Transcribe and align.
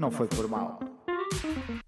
não 0.00 0.10
foi 0.10 0.26
por 0.26 0.48
mal. 0.48 0.80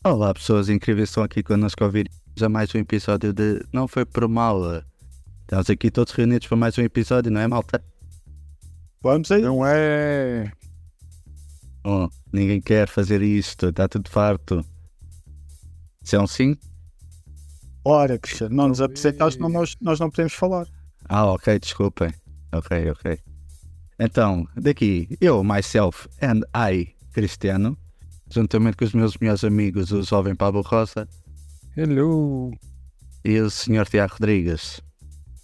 Olá, 0.04 0.34
pessoas 0.34 0.68
incríveis 0.68 1.08
que 1.08 1.12
estão 1.12 1.24
aqui 1.24 1.42
connosco 1.42 1.82
a 1.82 1.86
ouvir 1.86 2.10
já 2.36 2.46
mais 2.46 2.72
um 2.74 2.78
episódio 2.78 3.32
de 3.32 3.64
Não 3.72 3.88
Foi 3.88 4.04
Por 4.04 4.28
Mal. 4.28 4.82
Estamos 5.40 5.70
aqui 5.70 5.90
todos 5.90 6.12
reunidos 6.12 6.46
para 6.46 6.56
mais 6.58 6.76
um 6.76 6.82
episódio, 6.82 7.32
não 7.32 7.40
é, 7.40 7.48
malta? 7.48 7.82
Vamos 9.02 9.32
aí? 9.32 9.40
Não 9.40 9.66
é. 9.66 10.52
Oh, 11.84 12.08
ninguém 12.30 12.60
quer 12.60 12.86
fazer 12.86 13.22
isto, 13.22 13.70
está 13.70 13.88
tudo 13.88 14.10
farto. 14.10 14.62
Se 16.02 16.14
é 16.14 16.20
um 16.20 16.26
sim? 16.26 16.54
Ora, 17.82 18.18
Cristiano, 18.18 18.54
não 18.54 18.68
nos 18.68 18.82
apresentaste, 18.82 19.40
não, 19.40 19.48
nós, 19.48 19.74
nós 19.80 19.98
não 19.98 20.10
podemos 20.10 20.34
falar. 20.34 20.68
Ah, 21.08 21.24
ok, 21.32 21.58
desculpem. 21.58 22.12
Ok, 22.52 22.90
ok. 22.90 23.18
Então, 23.98 24.46
daqui, 24.54 25.16
eu, 25.18 25.42
myself 25.42 26.06
and 26.20 26.42
I, 26.54 26.94
Cristiano, 27.12 27.76
juntamente 28.32 28.76
com 28.76 28.84
os 28.84 28.92
meus 28.94 29.16
melhores 29.16 29.44
amigos, 29.44 29.92
o 29.92 30.02
jovem 30.02 30.34
Pablo 30.34 30.62
Rosa 30.62 31.08
Hello. 31.76 32.50
e 33.24 33.38
o 33.38 33.50
senhor 33.50 33.86
Tiago 33.88 34.14
Rodrigues. 34.14 34.80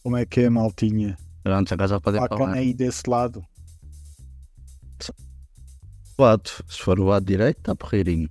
Como 0.03 0.17
é 0.17 0.25
que 0.25 0.41
é, 0.41 0.51
maltinha? 0.51 1.17
Pronto, 1.43 1.73
agora 1.73 1.89
já 1.89 2.01
podem 2.01 2.21
Bacana 2.21 2.41
falar. 2.41 2.55
aí 2.55 2.73
desse 2.75 3.09
lado. 3.09 3.45
Do 6.17 6.23
lado, 6.25 6.51
se 6.69 6.83
for 6.83 6.99
o 6.99 7.05
lado 7.05 7.25
direito, 7.25 7.59
está 7.59 7.77
porreirinho. 7.77 8.29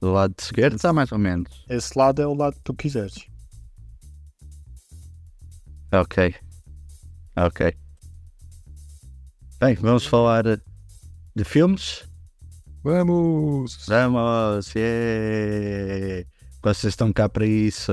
Do 0.00 0.12
lado 0.12 0.34
esquerdo 0.38 0.76
está 0.76 0.92
mais 0.92 1.10
ou 1.10 1.18
menos. 1.18 1.64
Esse 1.68 1.98
lado 1.98 2.22
é 2.22 2.26
o 2.26 2.34
lado 2.34 2.54
que 2.54 2.62
tu 2.62 2.74
quiseres. 2.74 3.26
Ok. 5.92 6.34
Ok. 7.36 7.76
Bem, 9.60 9.74
vamos 9.74 10.06
falar 10.06 10.44
de 11.34 11.44
filmes. 11.44 12.04
Vamos. 12.82 13.86
Vamos! 13.86 14.72
Yeah. 14.74 16.28
Vocês 16.62 16.92
estão 16.92 17.12
cá 17.12 17.28
para 17.28 17.46
isso. 17.46 17.92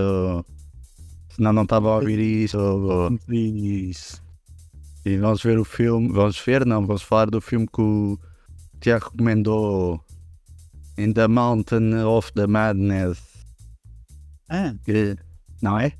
Senão 1.29 1.53
não 1.53 1.63
estava 1.63 1.89
a 1.89 1.95
ouvir 1.95 2.19
isso. 2.19 2.57
Isso. 3.29 4.21
E 5.05 5.17
vamos 5.17 5.41
ver 5.43 5.59
o 5.59 5.65
filme. 5.65 6.09
Vamos 6.11 6.39
ver, 6.39 6.65
não, 6.65 6.85
vamos 6.85 7.01
falar 7.01 7.29
do 7.29 7.39
filme 7.39 7.67
que 7.67 7.81
o 7.81 8.19
Tiago 8.79 9.09
recomendou. 9.11 10.03
In 10.97 11.13
the 11.13 11.27
Mountain 11.27 11.93
of 12.03 12.33
the 12.33 12.45
Madness. 12.45 13.19
Ah, 14.49 14.73
Que- 14.83 15.15
Não 15.61 15.79
é? 15.79 15.93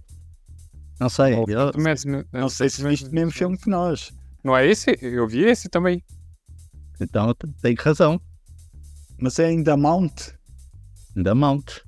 Não 0.99 1.07
sei. 1.09 1.35
Oh, 1.35 1.45
eu- 1.47 1.71
tu 1.71 1.79
metes 1.79 2.03
no- 2.05 2.25
não 2.33 2.49
sei 2.49 2.69
se 2.69 2.83
viste 2.83 3.07
o 3.07 3.11
mesmo 3.13 3.31
filme 3.31 3.57
que 3.57 3.69
nós. 3.69 4.11
Não 4.43 4.55
é 4.57 4.67
esse? 4.67 4.97
Eu 5.01 5.27
vi 5.27 5.43
esse 5.45 5.69
também. 5.69 6.03
Então 6.99 7.33
tem 7.61 7.75
razão. 7.75 8.19
Mas 9.21 9.39
é 9.39 9.51
em 9.51 9.63
The 9.63 9.75
Mount. 9.75 10.33
In 11.15 11.23
the 11.23 11.33
Mount. 11.33 11.81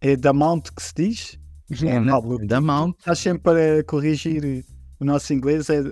É 0.00 0.16
The 0.16 0.32
Mount 0.32 0.70
que 0.70 0.82
se 0.82 0.94
diz? 0.94 1.38
É, 1.82 2.00
né? 2.00 2.10
Pablo, 2.10 2.42
In 2.42 2.46
the 2.46 2.60
Mount. 2.60 2.96
Estás 2.98 3.18
sempre 3.18 3.80
a 3.80 3.84
corrigir 3.84 4.64
o 5.00 5.04
nosso 5.04 5.32
inglês. 5.32 5.68
É 5.68 5.82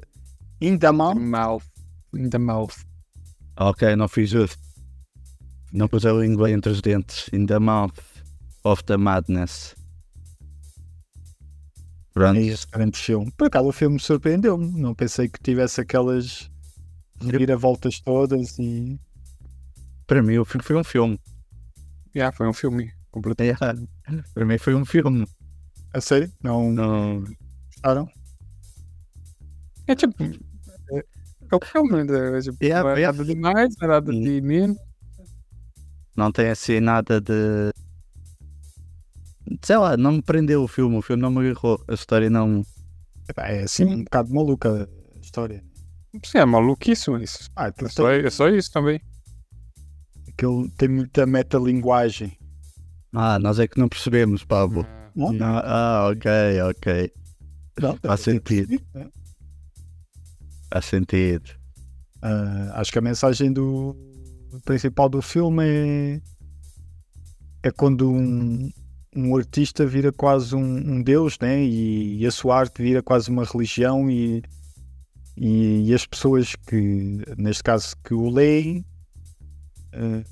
In 0.61 0.79
The 0.79 0.93
Mount. 0.93 1.21
Mouth. 1.21 1.65
In 2.15 2.31
the 2.31 2.39
mouth. 2.39 2.75
Ok, 3.59 3.95
não 3.97 4.09
fiz 4.09 4.31
justo. 4.31 4.59
Não 5.73 5.89
pus 5.89 6.07
a 6.07 6.13
língua 6.13 6.51
entre 6.51 6.71
os 6.71 6.81
dentes. 6.81 7.29
In 7.33 7.47
the 7.47 7.59
mouth 7.59 7.99
of 8.65 8.83
the 8.85 8.97
madness. 8.97 9.75
Pronto. 12.15 12.39
É 12.39 12.43
esse 12.43 12.67
grande 12.69 12.99
filme. 12.99 13.31
Por 13.37 13.49
acaso 13.49 13.69
o 13.69 13.73
filme 13.73 14.01
surpreendeu-me. 14.01 14.81
Não 14.81 14.95
pensei 14.95 15.29
que 15.29 15.39
tivesse 15.43 15.81
aquelas 15.81 16.51
reviravoltas 17.21 18.01
todas 18.01 18.59
e. 18.59 18.99
Para 20.07 20.23
mim 20.23 20.39
o 20.39 20.45
filme 20.45 20.65
foi 20.65 20.77
um 20.77 20.85
filme. 20.85 21.21
Yeah, 22.15 22.35
foi 22.37 22.49
um 22.49 22.53
filme 22.53 22.93
completo. 23.11 23.43
É, 23.43 23.55
Para 24.35 24.45
mim 24.45 24.59
foi 24.59 24.75
um 24.75 24.85
filme. 24.85 25.27
A 25.93 26.01
sério? 26.01 26.31
Não 26.43 26.71
Não... 26.73 27.25
gostaram? 27.73 28.09
É 29.87 29.95
tipo. 29.95 30.23
É, 30.23 30.99
é 30.99 31.57
um 31.57 31.61
filme, 31.65 32.05
né? 32.05 32.39
É, 32.39 32.41
tipo, 32.41 32.57
Yeah, 32.63 32.83
não 32.89 32.97
é 32.97 33.01
yeah. 33.01 33.17
nada 33.17 33.25
demais, 33.35 33.75
não 33.81 33.87
é 33.89 33.91
nada 33.91 34.13
de 34.13 34.41
menos. 34.41 34.77
não 36.17 36.33
tem 36.33 36.49
assim 36.51 36.81
nada 36.81 37.21
de. 37.21 37.71
Sei 39.63 39.77
lá, 39.77 39.97
não 39.97 40.13
me 40.13 40.23
prendeu 40.23 40.63
o 40.63 40.69
filme. 40.69 40.97
O 40.97 41.03
filme 41.03 41.23
não 41.23 41.31
me 41.31 41.49
agarrou. 41.49 41.83
A 41.89 41.95
história 41.95 42.29
não. 42.31 42.63
É 43.39 43.63
assim 43.63 43.85
um 43.85 44.05
bocado 44.05 44.33
maluca 44.33 44.89
a 45.15 45.19
história. 45.19 45.63
Sim, 46.25 46.39
é 46.39 46.45
maluquíssimo 46.45 47.19
isso. 47.19 47.51
Ah, 47.55 47.67
É 47.67 47.69
aquilo 47.69 47.91
só, 47.91 48.09
tem, 48.09 48.25
é 48.27 48.31
só 48.31 48.49
isso 48.49 48.71
também. 48.73 49.01
Aquilo 50.37 50.69
tem 50.77 50.89
muita 50.89 51.25
metalinguagem. 51.27 52.39
Ah, 53.15 53.39
nós 53.39 53.59
é 53.59 53.67
que 53.67 53.79
não 53.79 53.89
percebemos, 53.89 54.45
Pablo. 54.45 54.87
Não? 55.15 55.35
Ah, 55.41 55.63
ah, 55.65 56.09
ok, 56.11 56.31
ok. 56.69 57.13
Não, 57.81 57.97
Faz 57.97 58.23
tem 58.23 58.39
que 58.39 58.55
sentido. 58.55 58.83
né? 58.95 59.09
Faz 60.71 60.85
sentido. 60.85 61.51
Ah, 62.21 62.73
acho 62.75 62.93
que 62.93 62.99
a 62.99 63.03
mensagem 63.03 63.51
do 63.51 63.97
principal 64.65 65.09
do 65.09 65.23
filme 65.23 65.65
é, 65.65 66.21
é 67.63 67.71
quando 67.71 68.11
um, 68.11 68.71
um 69.15 69.37
artista 69.37 69.87
vira 69.87 70.13
quase 70.13 70.55
um, 70.55 70.61
um 70.61 71.03
deus, 71.03 71.39
né? 71.41 71.63
E, 71.65 72.19
e 72.19 72.27
a 72.27 72.31
sua 72.31 72.59
arte 72.59 72.83
vira 72.83 73.03
quase 73.03 73.31
uma 73.31 73.45
religião 73.45 74.11
e, 74.11 74.43
e, 75.35 75.89
e 75.89 75.95
as 75.95 76.05
pessoas 76.05 76.55
que, 76.55 77.23
neste 77.39 77.63
caso, 77.63 77.97
que 78.05 78.13
o 78.13 78.29
leem 78.29 78.85
ah, 79.93 80.23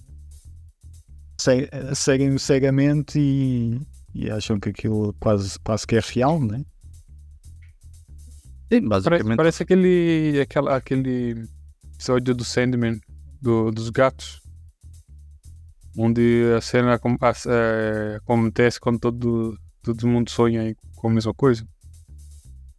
se- 1.41 1.69
seguem-o 1.95 2.39
cegamente 2.39 3.19
e, 3.19 3.81
e 4.15 4.31
acham 4.31 4.59
que 4.59 4.69
aquilo 4.71 5.13
quase, 5.21 5.59
quase 5.61 5.87
que 5.87 5.97
é 5.97 6.01
real, 6.01 6.41
né? 6.41 6.65
Sim, 8.73 8.89
Parece, 8.89 9.09
basicamente. 9.11 9.37
parece 9.37 9.63
aquele, 9.63 10.41
aquela, 10.41 10.77
aquele 10.77 11.47
episódio 11.95 12.35
do 12.35 12.45
Sandman, 12.45 12.99
do, 13.41 13.71
dos 13.71 13.91
gatos, 13.91 14.41
onde 15.97 16.45
a 16.57 16.61
cena 16.61 16.95
a- 16.95 17.33
é, 17.53 18.17
acontece 18.17 18.81
quando 18.81 18.99
todo, 18.99 19.57
todo 19.83 20.09
mundo 20.09 20.31
sonha 20.31 20.75
com 20.97 21.09
a 21.09 21.13
mesma 21.13 21.35
coisa. 21.35 21.65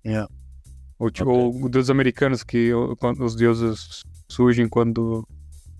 Yeah. 0.05 0.27
Ou, 0.99 1.09
tipo, 1.11 1.29
Ok. 1.29 1.61
ou 1.63 1.69
dos 1.69 1.89
americanos, 1.89 2.43
que 2.43 2.71
quando 2.99 3.23
os 3.23 3.35
deuses 3.35 4.01
surgem 4.29 4.67
quando 4.67 5.25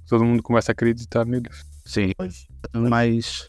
todo 0.08 0.24
mundo 0.26 0.44
começa 0.44 0.72
a 0.72 0.74
acreditar 0.74 1.26
neles. 1.26 1.66
Sim, 1.86 2.12
Pois. 2.18 2.48
mas. 2.74 3.48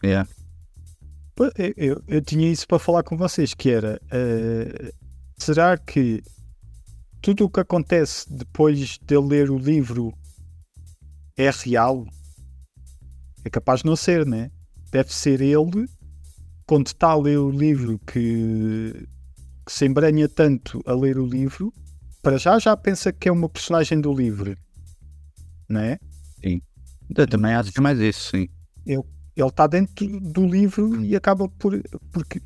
Pô, 1.35 1.45
Eu, 1.57 1.73
eu, 1.77 2.03
eu 2.07 2.21
tinha 2.21 2.51
isso 2.51 2.67
para 2.67 2.79
falar 2.79 3.03
com 3.03 3.15
vocês, 3.15 3.53
que 3.53 3.69
era 3.69 3.99
eh, 4.11 4.91
será 5.37 5.77
que 5.77 6.23
tudo 7.21 7.45
o 7.45 7.49
que 7.49 7.59
acontece 7.59 8.25
depois 8.31 8.97
de 8.99 9.15
ele 9.15 9.27
ler 9.27 9.51
o 9.51 9.57
livro 9.57 10.13
é 11.37 11.49
real? 11.49 12.05
É 13.45 13.49
capaz 13.49 13.81
de 13.81 13.85
não 13.85 13.95
ser, 13.95 14.25
né? 14.25 14.51
Deve 14.91 15.13
ser 15.13 15.41
ele, 15.41 15.87
quando 16.65 16.87
está 16.87 17.09
a 17.09 17.15
ler 17.15 17.37
o 17.37 17.49
livro, 17.51 17.99
que, 17.99 19.07
que 19.65 19.71
se 19.71 19.85
embranha 19.85 20.27
tanto 20.27 20.81
a 20.85 20.93
ler 20.93 21.17
o 21.17 21.25
livro, 21.25 21.71
para 22.21 22.37
já 22.37 22.57
já 22.59 22.75
pensa 22.75 23.13
que 23.13 23.29
é 23.29 23.31
uma 23.31 23.47
personagem 23.47 24.01
do 24.01 24.11
livro, 24.13 24.57
né? 25.69 25.97
Eu 27.15 27.27
também 27.27 27.53
acho 27.53 27.71
que 27.71 27.79
é 27.79 27.81
mais 27.81 27.99
isso, 27.99 28.31
sim. 28.31 28.47
ele 28.85 29.03
está 29.47 29.67
dentro 29.67 30.19
do 30.19 30.45
livro 30.45 31.03
e 31.03 31.15
acaba 31.15 31.47
por. 31.47 31.79
Porque, 32.11 32.41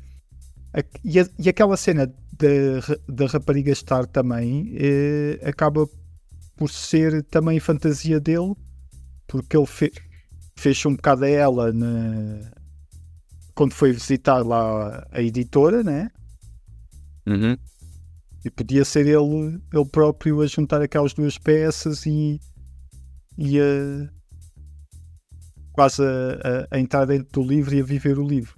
e, 1.04 1.20
a- 1.20 1.28
e 1.38 1.48
aquela 1.48 1.76
cena 1.76 2.06
da, 2.06 2.96
da 3.08 3.26
rapariga 3.26 3.70
estar 3.70 4.06
também 4.06 4.72
eh, 4.76 5.40
acaba 5.44 5.88
por 6.56 6.70
ser 6.70 7.22
também 7.24 7.58
fantasia 7.60 8.20
dele, 8.20 8.54
porque 9.26 9.56
ele 9.56 9.66
fe, 9.66 9.92
fez 10.56 10.84
um 10.86 10.94
bocado 10.96 11.24
a 11.24 11.28
ela 11.28 11.72
na, 11.72 12.50
quando 13.54 13.72
foi 13.74 13.92
visitar 13.92 14.44
lá 14.46 15.06
a 15.10 15.22
editora, 15.22 15.82
né? 15.82 16.10
Uhum. 17.26 17.56
E 18.44 18.50
podia 18.50 18.84
ser 18.84 19.06
ele, 19.06 19.60
ele 19.72 19.84
próprio 19.90 20.40
a 20.40 20.46
juntar 20.46 20.82
aquelas 20.82 21.14
duas 21.14 21.38
peças 21.38 22.04
e, 22.06 22.40
e 23.38 23.58
a, 23.60 24.08
quase 25.72 26.02
a, 26.02 26.06
a- 26.06 26.66
a 26.76 26.78
entrar 26.78 27.04
dentro 27.06 27.30
do 27.42 27.48
livro 27.48 27.74
e 27.74 27.80
a 27.80 27.84
viver 27.84 28.18
o 28.18 28.26
livro. 28.26 28.54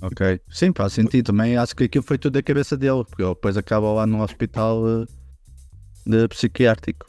Ok. 0.00 0.40
Sim, 0.50 0.72
faz 0.76 0.92
sentido. 0.92 1.26
Também 1.26 1.56
acho 1.56 1.74
que 1.74 1.84
aquilo 1.84 2.04
foi 2.04 2.18
tudo 2.18 2.34
da 2.34 2.42
cabeça 2.42 2.76
dele, 2.76 3.04
porque 3.04 3.22
ele 3.22 3.34
depois 3.34 3.56
acaba 3.56 3.92
lá 3.92 4.06
no 4.06 4.22
hospital 4.22 4.82
eh, 5.02 5.06
de 6.06 6.28
psiquiátrico. 6.28 7.06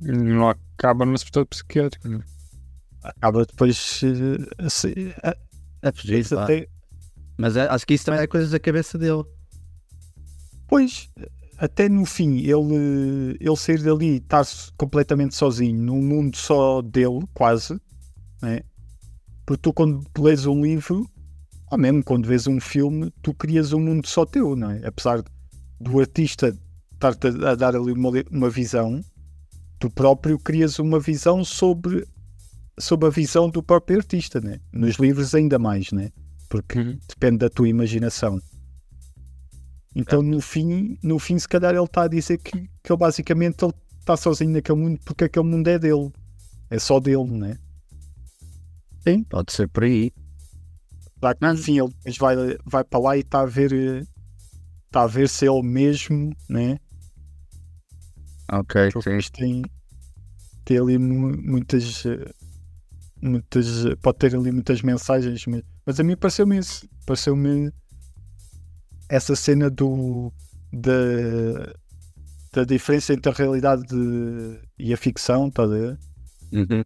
Não 0.00 0.48
acaba 0.48 1.04
no 1.06 1.12
hospital 1.12 1.46
psiquiátrico. 1.46 2.08
né? 2.08 2.20
Acaba 3.04 3.44
depois 3.46 4.00
eh, 4.02 4.64
a 4.66 4.70
se- 4.70 5.14
a- 5.22 5.36
É 5.82 5.92
fugir, 5.92 6.24
até- 6.36 6.68
Mas 7.38 7.56
é- 7.56 7.68
acho 7.68 7.86
que 7.86 7.94
isso 7.94 8.04
também 8.06 8.20
é 8.20 8.26
coisas 8.26 8.50
da 8.50 8.58
cabeça 8.58 8.98
dele. 8.98 9.22
Pois, 10.68 11.08
até 11.62 11.88
no 11.88 12.04
fim, 12.04 12.38
ele, 12.38 13.36
ele 13.38 13.56
sair 13.56 13.80
dali 13.80 14.14
e 14.14 14.16
estar 14.16 14.44
completamente 14.76 15.36
sozinho, 15.36 15.80
num 15.80 16.02
mundo 16.02 16.36
só 16.36 16.82
dele, 16.82 17.24
quase, 17.32 17.80
né? 18.42 18.62
Porque 19.46 19.62
tu, 19.62 19.72
quando 19.72 20.04
lês 20.18 20.44
um 20.44 20.60
livro, 20.60 21.08
ou 21.70 21.78
mesmo 21.78 22.02
quando 22.02 22.26
vês 22.26 22.48
um 22.48 22.58
filme, 22.58 23.12
tu 23.22 23.32
crias 23.32 23.72
um 23.72 23.78
mundo 23.78 24.08
só 24.08 24.26
teu, 24.26 24.56
não 24.56 24.72
é? 24.72 24.84
Apesar 24.84 25.22
do 25.80 26.00
artista 26.00 26.52
estar-te 26.94 27.28
a 27.46 27.54
dar 27.54 27.76
ali 27.76 27.92
uma, 27.92 28.10
uma 28.28 28.50
visão, 28.50 29.00
tu 29.78 29.88
próprio 29.88 30.40
crias 30.40 30.80
uma 30.80 30.98
visão 30.98 31.44
sobre, 31.44 32.04
sobre 32.76 33.06
a 33.06 33.10
visão 33.10 33.48
do 33.48 33.62
próprio 33.62 33.98
artista, 33.98 34.40
né? 34.40 34.58
Nos 34.72 34.96
livros, 34.96 35.32
ainda 35.32 35.60
mais, 35.60 35.92
né? 35.92 36.10
Porque 36.48 36.80
Uhum. 36.80 36.98
depende 37.08 37.38
da 37.38 37.48
tua 37.48 37.68
imaginação. 37.68 38.40
Então, 39.94 40.22
no 40.22 40.40
fim, 40.40 40.98
no 41.02 41.18
fim, 41.18 41.38
se 41.38 41.46
calhar 41.48 41.74
ele 41.74 41.84
está 41.84 42.04
a 42.04 42.08
dizer 42.08 42.38
que, 42.38 42.68
que 42.82 42.92
ele 42.92 42.96
basicamente 42.98 43.62
ele 43.64 43.74
está 44.00 44.16
sozinho 44.16 44.50
naquele 44.50 44.78
mundo 44.78 44.98
porque 45.04 45.24
aquele 45.24 45.46
mundo 45.46 45.68
é 45.68 45.78
dele. 45.78 46.10
É 46.70 46.78
só 46.78 46.98
dele, 46.98 47.24
né? 47.30 47.58
Sim, 49.06 49.22
pode 49.24 49.52
ser 49.52 49.68
por 49.68 49.84
aí. 49.84 50.10
Claro 51.20 51.38
que 51.38 51.46
no 51.46 51.56
fim 51.56 51.78
ele 51.78 51.88
depois 51.88 52.16
vai, 52.18 52.36
vai 52.64 52.84
para 52.84 52.98
lá 53.00 53.16
e 53.16 53.20
está 53.20 53.40
a 53.40 53.46
ver 53.46 54.06
está 54.86 55.02
a 55.02 55.06
ver 55.06 55.28
se 55.28 55.46
ele 55.46 55.62
mesmo, 55.62 56.34
né? 56.48 56.78
Ok, 58.52 58.90
Porque 58.92 59.20
sim. 59.22 59.30
tem, 59.32 59.62
tem 60.64 60.78
ali 60.78 60.98
mu- 60.98 61.36
muitas, 61.42 62.04
muitas. 63.20 63.66
Pode 64.02 64.18
ter 64.18 64.34
ali 64.34 64.52
muitas 64.52 64.82
mensagens, 64.82 65.46
mas, 65.46 65.62
mas 65.86 66.00
a 66.00 66.04
mim 66.04 66.16
pareceu-me 66.16 66.58
isso. 66.58 66.88
Pareceu-me 67.06 67.72
essa 69.14 69.36
cena 69.36 69.68
do. 69.70 70.32
Da, 70.72 71.72
da 72.54 72.64
diferença 72.64 73.12
entre 73.12 73.30
a 73.30 73.34
realidade 73.34 73.84
e 74.78 74.92
a 74.92 74.96
ficção, 74.96 75.48
está 75.48 75.64
a 75.64 75.66
ver? 75.66 75.98
Uhum. 76.52 76.82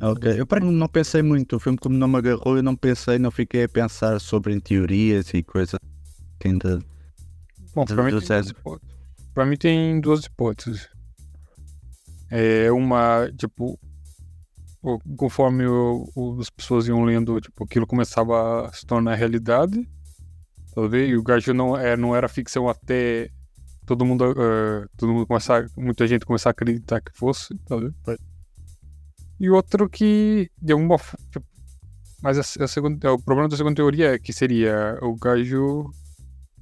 Ok, 0.00 0.38
eu 0.40 0.46
para 0.46 0.60
mim 0.64 0.70
não 0.72 0.86
pensei 0.88 1.20
muito. 1.22 1.56
O 1.56 1.60
filme, 1.60 1.76
como 1.78 1.96
não 1.96 2.06
me 2.06 2.16
agarrou, 2.16 2.56
eu 2.56 2.62
não 2.62 2.76
pensei, 2.76 3.18
não 3.18 3.32
fiquei 3.32 3.64
a 3.64 3.68
pensar 3.68 4.20
sobre 4.20 4.54
em 4.54 4.60
teorias 4.60 5.34
e 5.34 5.42
coisas. 5.42 5.78
ainda- 6.44 6.78
Bom, 7.74 7.84
Do- 7.84 7.94
pra 7.94 8.04
mim, 8.04 8.10
tem 8.10 8.20
César. 8.20 8.42
duas 8.42 8.50
hipóteses. 8.50 8.96
pra 9.34 9.46
mim 9.46 9.56
tem 9.56 10.00
duas 10.00 10.24
hipóteses. 10.24 10.88
É 12.30 12.70
uma, 12.70 13.28
tipo, 13.36 13.78
conforme 15.16 15.66
o- 15.66 16.08
o- 16.14 16.40
as 16.40 16.48
pessoas 16.50 16.86
iam 16.86 17.04
lendo, 17.04 17.40
tipo, 17.40 17.64
aquilo 17.64 17.86
começava 17.86 18.68
a 18.68 18.72
se 18.72 18.86
tornar 18.86 19.14
realidade. 19.16 19.88
E 21.08 21.16
o 21.16 21.22
gajo 21.22 21.52
não, 21.52 21.76
é, 21.76 21.96
não 21.96 22.14
era 22.14 22.28
ficção 22.28 22.68
até 22.68 23.30
todo 23.86 24.04
mundo, 24.04 24.34
eh, 24.36 24.86
todo 24.96 25.12
mundo 25.12 25.26
começar, 25.26 25.66
muita 25.76 26.06
gente 26.06 26.26
começar 26.26 26.50
a 26.50 26.52
acreditar 26.52 27.00
que 27.00 27.10
fosse, 27.16 27.56
talvez. 27.66 27.92
E 29.40 29.48
outro 29.48 29.88
que, 29.88 30.50
de 30.60 30.72
alguma 30.72 30.98
forma, 30.98 31.26
tipo, 31.30 31.46
mas 32.22 32.36
a, 32.38 32.64
a 32.64 32.68
segunda, 32.68 33.12
o 33.12 33.22
problema 33.22 33.48
da 33.48 33.56
segunda 33.56 33.76
teoria 33.76 34.14
é 34.14 34.18
que 34.18 34.32
seria 34.32 34.98
o 35.00 35.16
gajo 35.16 35.90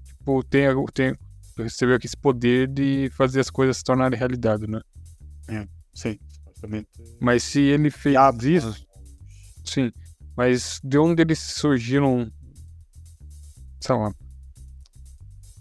tipo, 0.05 0.45
tem, 0.45 0.67
tem, 0.93 1.17
recebeu 1.57 1.97
aqui 1.97 2.07
esse 2.07 2.17
poder 2.17 2.69
de 2.69 3.11
fazer 3.13 3.41
as 3.41 3.51
coisas 3.51 3.79
se 3.79 3.85
tornarem 3.85 4.19
realidade, 4.19 4.67
né? 4.67 4.81
Sim, 5.95 6.19
supostamente. 6.33 6.89
Mas 7.21 7.43
se 7.43 7.61
ele 7.61 7.91
fez 7.91 8.13
Diabo, 8.13 8.47
isso, 8.47 8.87
sim. 9.65 9.91
Mas 10.37 10.81
de 10.85 10.99
onde 10.99 11.23
eles 11.23 11.39
surgiram, 11.39 12.31
sei 13.81 13.95
lá. 13.97 14.13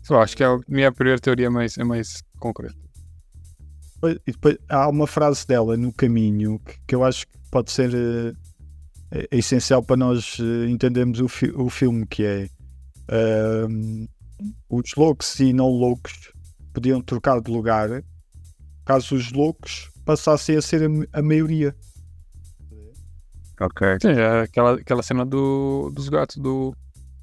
Sei 0.03 0.15
lá, 0.15 0.23
acho 0.23 0.37
que 0.37 0.43
a 0.43 0.59
minha 0.67 0.91
primeira 0.91 1.19
teoria 1.19 1.47
é 1.47 1.49
mais, 1.49 1.77
é 1.77 1.83
mais 1.83 2.21
concreta. 2.39 2.75
Depois- 3.95 4.17
E 4.27 4.31
depois 4.31 4.57
há 4.69 4.87
uma 4.89 5.07
frase 5.07 5.47
dela 5.47 5.75
no 5.77 5.91
caminho 5.91 6.59
que, 6.59 6.75
que 6.87 6.95
eu 6.95 7.03
acho 7.03 7.25
que 7.25 7.33
pode 7.49 7.71
ser 7.71 7.91
eh, 7.93 8.33
é- 9.11 9.27
é 9.31 9.37
essencial 9.37 9.81
para 9.81 9.97
nós 9.97 10.37
eh, 10.39 10.69
entendermos 10.69 11.19
o, 11.19 11.27
fi- 11.27 11.51
o 11.55 11.69
filme, 11.69 12.05
que 12.05 12.23
é 12.23 12.49
ahm, 13.09 14.05
os 14.69 14.93
loucos 14.95 15.39
e 15.39 15.53
não 15.53 15.69
loucos 15.69 16.31
podiam 16.73 17.01
trocar 17.01 17.39
de 17.41 17.49
lugar 17.49 18.03
caso 18.85 19.15
os 19.15 19.31
loucos 19.31 19.89
passassem 20.03 20.55
a 20.57 20.61
ser 20.61 20.83
a, 20.83 21.19
a 21.19 21.21
maioria. 21.23 21.75
Ok. 23.59 23.97
Sim, 24.01 24.09
é 24.09 24.41
aquela, 24.41 24.73
aquela 24.75 25.01
cena 25.01 25.25
do, 25.25 25.89
dos 25.95 26.09
gatos, 26.09 26.35
do. 26.37 26.75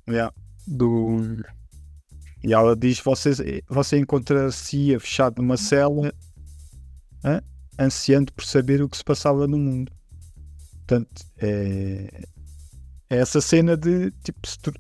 Yeah. 0.09 0.33
Do 0.67 1.43
E 2.43 2.53
ela 2.53 2.77
diz: 2.77 3.01
você, 3.01 3.63
você 3.69 3.99
encontrar-se 3.99 4.99
fechado 4.99 5.41
numa 5.41 5.57
cela, 5.57 6.13
hã? 7.25 7.41
ansiando 7.79 8.33
por 8.33 8.45
saber 8.45 8.83
o 8.83 8.89
que 8.89 8.97
se 8.97 9.05
passava 9.05 9.47
no 9.47 9.59
mundo. 9.59 9.93
Portanto, 10.79 11.25
é, 11.39 12.25
é 13.11 13.17
essa 13.17 13.41
cena 13.41 13.77
de 13.77 14.11
tipo: 14.23 14.41
tu- 14.63 14.73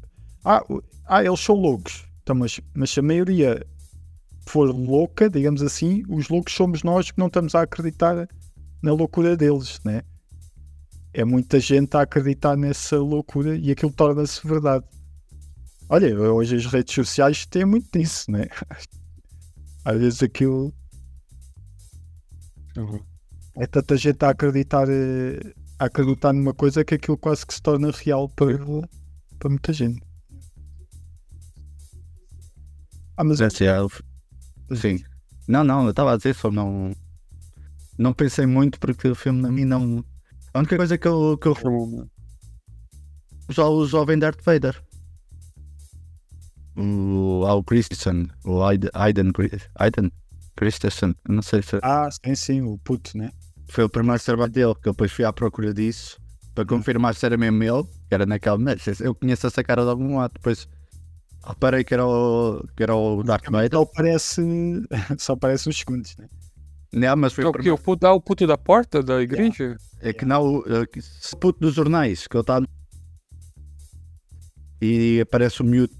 ah, 0.44 0.62
ah, 1.06 1.24
eles 1.24 1.40
são 1.40 1.54
loucos, 1.54 2.04
então, 2.22 2.34
mas, 2.34 2.60
mas 2.74 2.90
se 2.90 3.00
a 3.00 3.02
maioria 3.02 3.64
for 4.46 4.70
louca, 4.74 5.30
digamos 5.30 5.62
assim, 5.62 6.02
os 6.08 6.28
loucos 6.28 6.52
somos 6.54 6.82
nós 6.82 7.10
que 7.10 7.18
não 7.18 7.28
estamos 7.28 7.54
a 7.54 7.62
acreditar 7.62 8.28
na 8.82 8.92
loucura 8.92 9.36
deles, 9.36 9.80
né? 9.84 10.02
É 11.14 11.24
muita 11.24 11.60
gente 11.60 11.96
a 11.96 12.02
acreditar 12.02 12.56
nessa 12.56 12.98
loucura 12.98 13.56
e 13.56 13.70
aquilo 13.70 13.92
torna-se 13.92 14.46
verdade. 14.46 14.84
Olha, 15.88 16.18
hoje 16.18 16.56
as 16.56 16.66
redes 16.66 16.94
sociais 16.94 17.46
têm 17.46 17.64
muito 17.64 17.88
disso, 17.98 18.30
né? 18.30 18.46
Às 19.84 19.98
vezes 19.98 20.22
aquilo 20.22 20.72
é 23.56 23.66
tanta 23.66 23.96
gente 23.96 24.24
a 24.24 24.30
acreditar, 24.30 24.88
eh, 24.88 25.38
a 25.78 25.84
acreditar 25.86 26.32
numa 26.32 26.54
coisa 26.54 26.84
que 26.84 26.94
aquilo 26.94 27.18
quase 27.18 27.44
que 27.46 27.52
se 27.54 27.60
torna 27.62 27.90
real 27.90 28.28
para, 28.30 28.56
para 29.38 29.50
muita 29.50 29.72
gente. 29.72 30.00
Ah, 33.16 33.24
mas 33.24 33.40
é 33.40 33.80
o- 33.82 33.90
Sim. 34.74 35.02
Não, 35.46 35.62
não, 35.62 35.84
eu 35.84 35.90
estava 35.90 36.12
a 36.12 36.16
dizer 36.16 36.34
só 36.34 36.50
não. 36.50 36.92
Não 37.98 38.14
pensei 38.14 38.46
muito 38.46 38.80
porque 38.80 39.08
o 39.08 39.14
filme 39.14 39.46
a 39.46 39.50
mim 39.52 39.64
não. 39.64 40.02
A 40.54 40.60
única 40.60 40.76
coisa 40.76 40.96
que 40.96 41.06
eu, 41.06 41.36
que 41.36 41.48
eu 41.48 41.54
já 43.50 43.66
o 43.66 43.86
jovem 43.86 44.18
Darth 44.18 44.42
Vader. 44.42 44.82
O 46.76 47.44
Al 47.46 47.62
Christensen, 47.64 48.28
o 48.44 48.62
Aiden, 48.62 48.90
Aiden, 48.94 49.32
Chris- 49.32 49.68
Aiden 49.76 50.10
Christensen, 50.56 51.14
eu 51.28 51.34
não 51.34 51.42
sei 51.42 51.60
se 51.62 51.78
Ah, 51.82 52.08
sim, 52.10 52.34
sim, 52.34 52.62
o 52.62 52.78
puto, 52.78 53.16
né? 53.16 53.30
foi 53.68 53.84
o 53.84 53.88
primeiro 53.88 54.22
trabalho 54.22 54.52
dele, 54.52 54.74
que 54.74 54.88
eu 54.88 54.92
depois 54.92 55.10
fui 55.12 55.24
à 55.24 55.32
procura 55.32 55.72
disso 55.72 56.18
para 56.54 56.64
confirmar 56.66 57.14
se 57.14 57.24
era 57.24 57.36
mesmo 57.38 57.62
ele, 57.62 57.84
que 58.08 58.14
era 58.14 58.26
naquele 58.26 58.58
mês. 58.58 58.86
Eu 59.00 59.14
conheço 59.14 59.46
essa 59.46 59.62
cara 59.64 59.82
de 59.82 59.88
algum 59.90 60.16
lado, 60.18 60.32
depois 60.34 60.68
reparei 61.46 61.82
que 61.84 61.94
era 61.94 62.06
o, 62.06 62.62
que 62.76 62.82
era 62.82 62.94
o 62.94 63.22
Darth 63.22 63.50
Vader. 63.50 63.70
Só 63.72 63.84
parece, 63.86 64.42
só 65.18 65.36
parece 65.36 65.68
uns 65.70 65.78
segundos, 65.78 66.14
né? 66.18 66.28
Não, 66.92 67.16
mas 67.16 67.32
foi 67.32 67.44
É 67.44 67.46
o 67.46 67.50
o 67.50 67.52
que? 67.52 67.58
primeiro. 67.60 67.80
O 67.80 67.84
puto, 67.84 68.06
ah, 68.06 68.12
o 68.12 68.20
puto 68.20 68.46
da 68.46 68.58
porta 68.58 69.02
da 69.02 69.22
igreja? 69.22 69.76
É 70.00 70.12
que 70.12 70.26
não, 70.26 70.62
é 70.66 70.84
que 70.86 71.00
se 71.00 71.34
puto 71.36 71.60
dos 71.60 71.74
jornais, 71.74 72.26
que 72.26 72.36
ele 72.36 72.42
está. 72.42 72.62
E 74.82 75.20
aparece 75.20 75.62
o 75.62 75.64
miúdo 75.64 75.94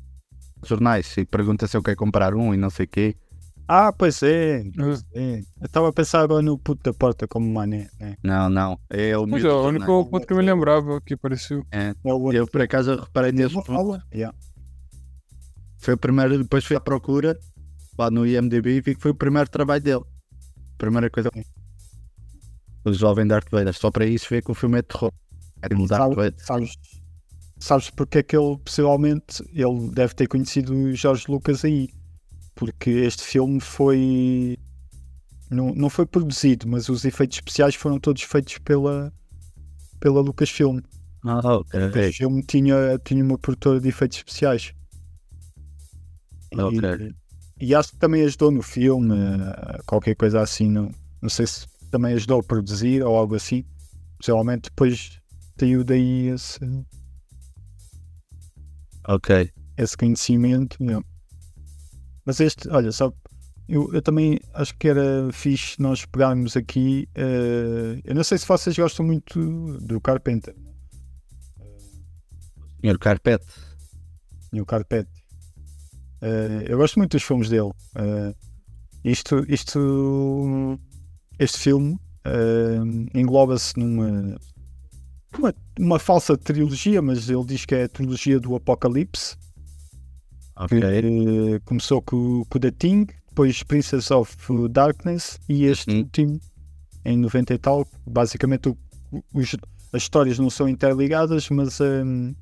jornais 0.65 1.17
e 1.17 1.25
pergunta 1.25 1.67
se 1.67 1.77
eu 1.77 1.83
quero 1.83 1.97
comprar 1.97 2.35
um 2.35 2.53
e 2.55 2.57
não 2.57 2.71
sei 2.71 2.87
o 2.87 2.89
quê. 2.89 3.17
Ah, 3.69 3.93
pois 3.93 4.23
é, 4.23 4.63
Ah. 4.79 4.99
é. 5.15 5.39
Eu 5.39 5.67
estava 5.67 5.89
a 5.89 5.93
pensar 5.93 6.21
agora 6.21 6.43
no 6.43 6.59
puto 6.59 6.83
da 6.83 6.93
porta 6.93 7.27
como 7.29 7.51
mané, 7.53 7.89
né? 7.99 8.17
Não, 8.23 8.51
não. 8.51 8.79
É 8.91 9.17
o 9.17 9.27
Mas 9.27 9.45
é, 9.45 9.49
o 9.49 9.63
único 9.69 9.87
jornais. 9.87 10.11
puto 10.11 10.27
que 10.27 10.33
eu 10.33 10.37
me 10.37 10.43
lembrava 10.43 11.01
que 11.01 11.15
apareceu. 11.15 11.65
É. 11.71 11.95
É 12.05 12.13
o 12.13 12.33
Eu 12.33 12.47
por 12.47 12.61
acaso 12.61 12.97
reparei 12.97 13.33
nesse 13.33 13.55
ponto. 13.55 14.01
Yeah. 14.13 14.37
Foi 15.79 15.95
o 15.95 15.99
primeiro, 15.99 16.39
depois 16.39 16.65
fui 16.65 16.77
à 16.77 16.81
procura 16.81 17.39
lá 17.99 18.11
no 18.11 18.27
IMDB 18.27 18.77
e 18.77 18.81
vi 18.81 18.95
que 18.95 19.01
foi 19.01 19.13
o 19.13 19.15
primeiro 19.15 19.49
trabalho 19.49 19.83
dele. 19.83 20.03
Primeira 20.77 21.09
coisa. 21.09 21.31
O 22.85 22.93
jovem 22.93 23.27
Darth 23.27 23.49
Vader. 23.51 23.73
Só 23.75 23.91
para 23.91 24.05
isso 24.07 24.27
ver 24.29 24.43
que 24.43 24.51
o 24.51 24.55
filme 24.55 24.79
é 24.79 24.83
terror. 24.83 25.13
É 25.63 25.69
de 25.69 25.77
Darth 25.87 25.89
Sabe- 26.03 26.15
Vader. 26.17 26.35
sabes, 26.39 26.73
sabes 27.63 27.91
porque 27.91 28.19
é 28.19 28.23
que 28.23 28.37
ele 28.37 28.59
possivelmente 28.59 29.43
ele 29.55 29.89
deve 29.93 30.15
ter 30.15 30.27
conhecido 30.27 30.75
o 30.75 30.93
Jorge 30.95 31.27
Lucas 31.29 31.65
aí 31.65 31.89
porque 32.55 32.91
este 32.91 33.23
filme 33.23 33.61
foi 33.61 34.59
não, 35.51 35.73
não 35.75 35.89
foi 35.89 36.05
produzido 36.05 36.67
mas 36.67 36.89
os 36.89 37.05
efeitos 37.05 37.39
especiais 37.39 37.75
foram 37.77 38.01
todos 38.01 38.23
feitos 38.23 38.59
pela 38.59 39.13
pela 40.01 40.21
Lucasfilm 40.21 40.81
Ah, 41.25 41.41
ok. 41.57 41.81
o 42.11 42.13
filme 42.13 42.43
tinha, 42.43 42.99
tinha 43.05 43.25
uma 43.25 43.39
produtora 43.39 43.81
de 43.81 43.89
efeitos 43.89 44.19
especiais 44.19 44.73
e, 46.51 46.61
Ok. 46.61 47.15
e 47.61 47.75
acho 47.75 47.93
que 47.93 47.99
também 47.99 48.23
ajudou 48.25 48.51
no 48.51 48.63
filme 48.63 49.15
eh, 49.17 49.79
qualquer 49.87 50.17
coisa 50.17 50.41
assim 50.41 50.69
não, 50.69 50.91
não 51.21 51.29
sei 51.29 51.47
se 51.47 51.67
também 51.93 52.15
ajudou 52.15 52.41
a 52.41 52.43
produzir 52.43 53.03
ou 53.05 53.15
algo 53.17 53.37
assim 53.37 53.65
possivelmente 54.19 54.63
depois 54.69 55.21
saiu 55.59 55.85
daí 55.85 56.27
esse 56.29 56.59
Ok. 59.07 59.51
esse 59.77 59.97
conhecimento. 59.97 60.77
não. 60.81 61.03
Mas 62.25 62.39
este, 62.41 62.69
olha, 62.69 62.93
só 62.93 63.13
eu, 63.69 63.93
eu 63.93 64.03
também 64.03 64.39
acho 64.55 64.77
que 64.77 64.89
era 64.89 65.33
fixe 65.33 65.81
nós 65.81 66.05
pegarmos 66.05 66.57
aqui. 66.57 67.09
eh, 67.15 68.01
eu 68.05 68.15
não 68.15 68.23
sei 68.25 68.39
se 68.39 68.47
vocês 68.47 68.77
gostam 68.77 69.07
muito 69.07 69.79
do 69.81 70.01
Carpenter? 70.01 70.55
Senhor 72.81 72.99
Carpete. 72.99 73.47
e 74.53 74.61
o 74.61 74.67
Carpet. 74.67 75.09
Eh, 76.21 76.67
eu 76.69 76.77
gosto 76.79 76.99
muito 76.99 77.13
dos 77.13 77.23
filmes 77.23 77.49
dele. 77.49 77.71
Eh, 77.97 78.35
isto, 79.05 79.45
isto, 79.49 80.79
este 81.39 81.59
filme 81.59 81.99
engloba-se 83.15 83.77
numa 83.79 84.37
uma, 85.39 85.55
uma 85.79 85.99
falsa 85.99 86.37
trilogia, 86.37 87.01
mas 87.03 87.29
ele 87.29 87.45
diz 87.45 87.65
que 87.65 87.75
é 87.75 87.85
a 87.85 87.89
trilogia 87.89 88.39
do 88.41 88.55
Apocalipse. 88.55 89.37
Ok. 90.55 90.79
que 90.81 91.61
começou 91.65 92.03
com, 92.03 92.45
com 92.49 92.59
o 92.59 92.61
The 92.61 92.71
Thing, 92.71 93.07
depois 93.29 93.63
Princess 93.63 94.11
of 94.11 94.37
Darkness 94.71 95.41
e 95.49 95.65
este 95.65 95.91
Uhum. 95.91 95.99
último 96.01 96.41
em 97.05 97.17
90 97.17 97.55
e 97.55 97.59
tal. 97.59 97.87
Basicamente, 98.07 98.69
o- 98.69 98.77
os- 99.33 99.57
as 99.93 100.03
histórias 100.03 100.39
não 100.39 100.51
são 100.51 100.69
interligadas, 100.69 101.49
mas 101.49 101.81
hum, 101.81 102.35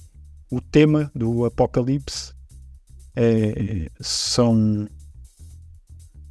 o 0.51 0.61
tema 0.61 1.11
do 1.15 1.45
Apocalipse 1.45 2.33
é- 3.17 3.89
são, 4.01 4.87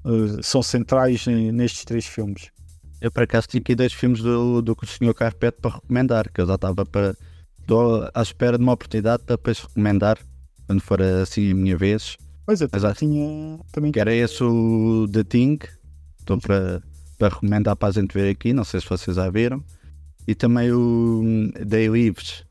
eh, 0.06 0.42
são 0.44 0.62
centrais 0.62 1.26
em- 1.28 1.52
nestes 1.52 1.86
três 1.86 2.06
filmes. 2.06 2.52
Eu 3.02 3.12
por 3.12 3.24
acaso 3.24 3.48
tinha 3.48 3.62
aqui 3.62 3.76
dois 3.76 3.94
filmes 3.94 4.22
do, 4.22 4.62
do 4.62 4.76
Senhor 4.86 5.14
Carpete 5.14 5.60
para 5.62 5.76
recomendar, 5.76 6.32
que 6.32 6.42
eu 6.42 6.48
já 6.48 6.56
estava 6.56 6.86
para. 6.86 7.16
Estou 7.62 8.10
à 8.14 8.22
espera 8.22 8.58
de 8.58 8.64
uma 8.64 8.74
oportunidade 8.74 9.24
para 9.24 9.36
depois 9.36 9.60
recomendar, 9.60 10.18
quando 10.66 10.82
for 10.82 11.02
assim 11.02 11.52
a 11.52 11.56
minha 11.56 11.78
vez. 11.78 12.18
Pois 12.46 12.62
é, 12.62 12.68
Mas 12.72 12.84
acho- 12.84 13.00
tinha 13.00 13.60
também 13.72 13.92
Que 13.92 14.00
era 14.00 14.14
esse 14.14 14.44
o 14.44 15.08
The 15.12 15.24
Thing. 15.24 15.60
Estou 16.20 16.40
para, 16.40 16.82
para 17.18 17.30
recomendar 17.34 17.76
para 17.76 17.90
a 17.90 17.92
gente 17.92 18.12
ver 18.14 18.32
aqui, 18.32 18.54
não 18.54 18.64
sei 18.64 18.82
se 18.82 18.90
vocês 18.90 19.16
já 19.16 19.30
viram. 19.30 19.64
E 20.28 20.36
também 20.36 20.72
o 20.72 21.22
hum, 21.24 21.52
They 21.70 21.88
Lives. 21.88 22.44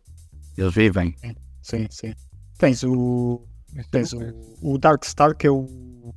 Eles 0.56 0.74
vivem. 0.74 1.14
Sim, 1.62 1.86
sim. 1.90 2.14
Tens 2.58 2.82
o, 2.82 3.44
tens 3.90 4.12
o, 4.12 4.20
o 4.62 4.78
Dark 4.78 5.04
Star, 5.04 5.36
que 5.36 5.46
é 5.46 5.50
o, 5.50 6.12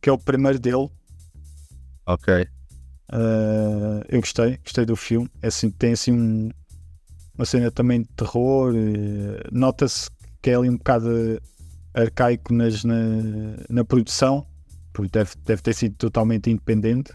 que 0.00 0.08
é 0.08 0.12
o 0.12 0.18
primeiro 0.18 0.58
dele. 0.58 0.88
Ok. 2.06 2.46
Uh, 3.12 4.04
eu 4.08 4.20
gostei, 4.20 4.58
gostei 4.58 4.84
do 4.84 4.94
filme. 4.96 5.28
É 5.42 5.48
assim, 5.48 5.70
tem 5.70 5.92
assim 5.92 6.12
um- 6.12 6.50
uma 7.36 7.44
cena 7.44 7.70
também 7.70 8.02
de 8.02 8.08
terror. 8.16 8.72
eh, 8.76 9.48
Nota-se 9.50 10.08
que 10.42 10.50
é 10.50 10.54
ali 10.54 10.68
um 10.70 10.76
bocado 10.76 11.40
arcaico 11.94 12.52
nas, 12.54 12.84
na, 12.84 12.94
na 13.68 13.84
produção, 13.84 14.46
porque 14.92 15.10
deve, 15.12 15.32
deve 15.44 15.62
ter 15.62 15.74
sido 15.74 15.96
totalmente 15.96 16.50
independente. 16.50 17.12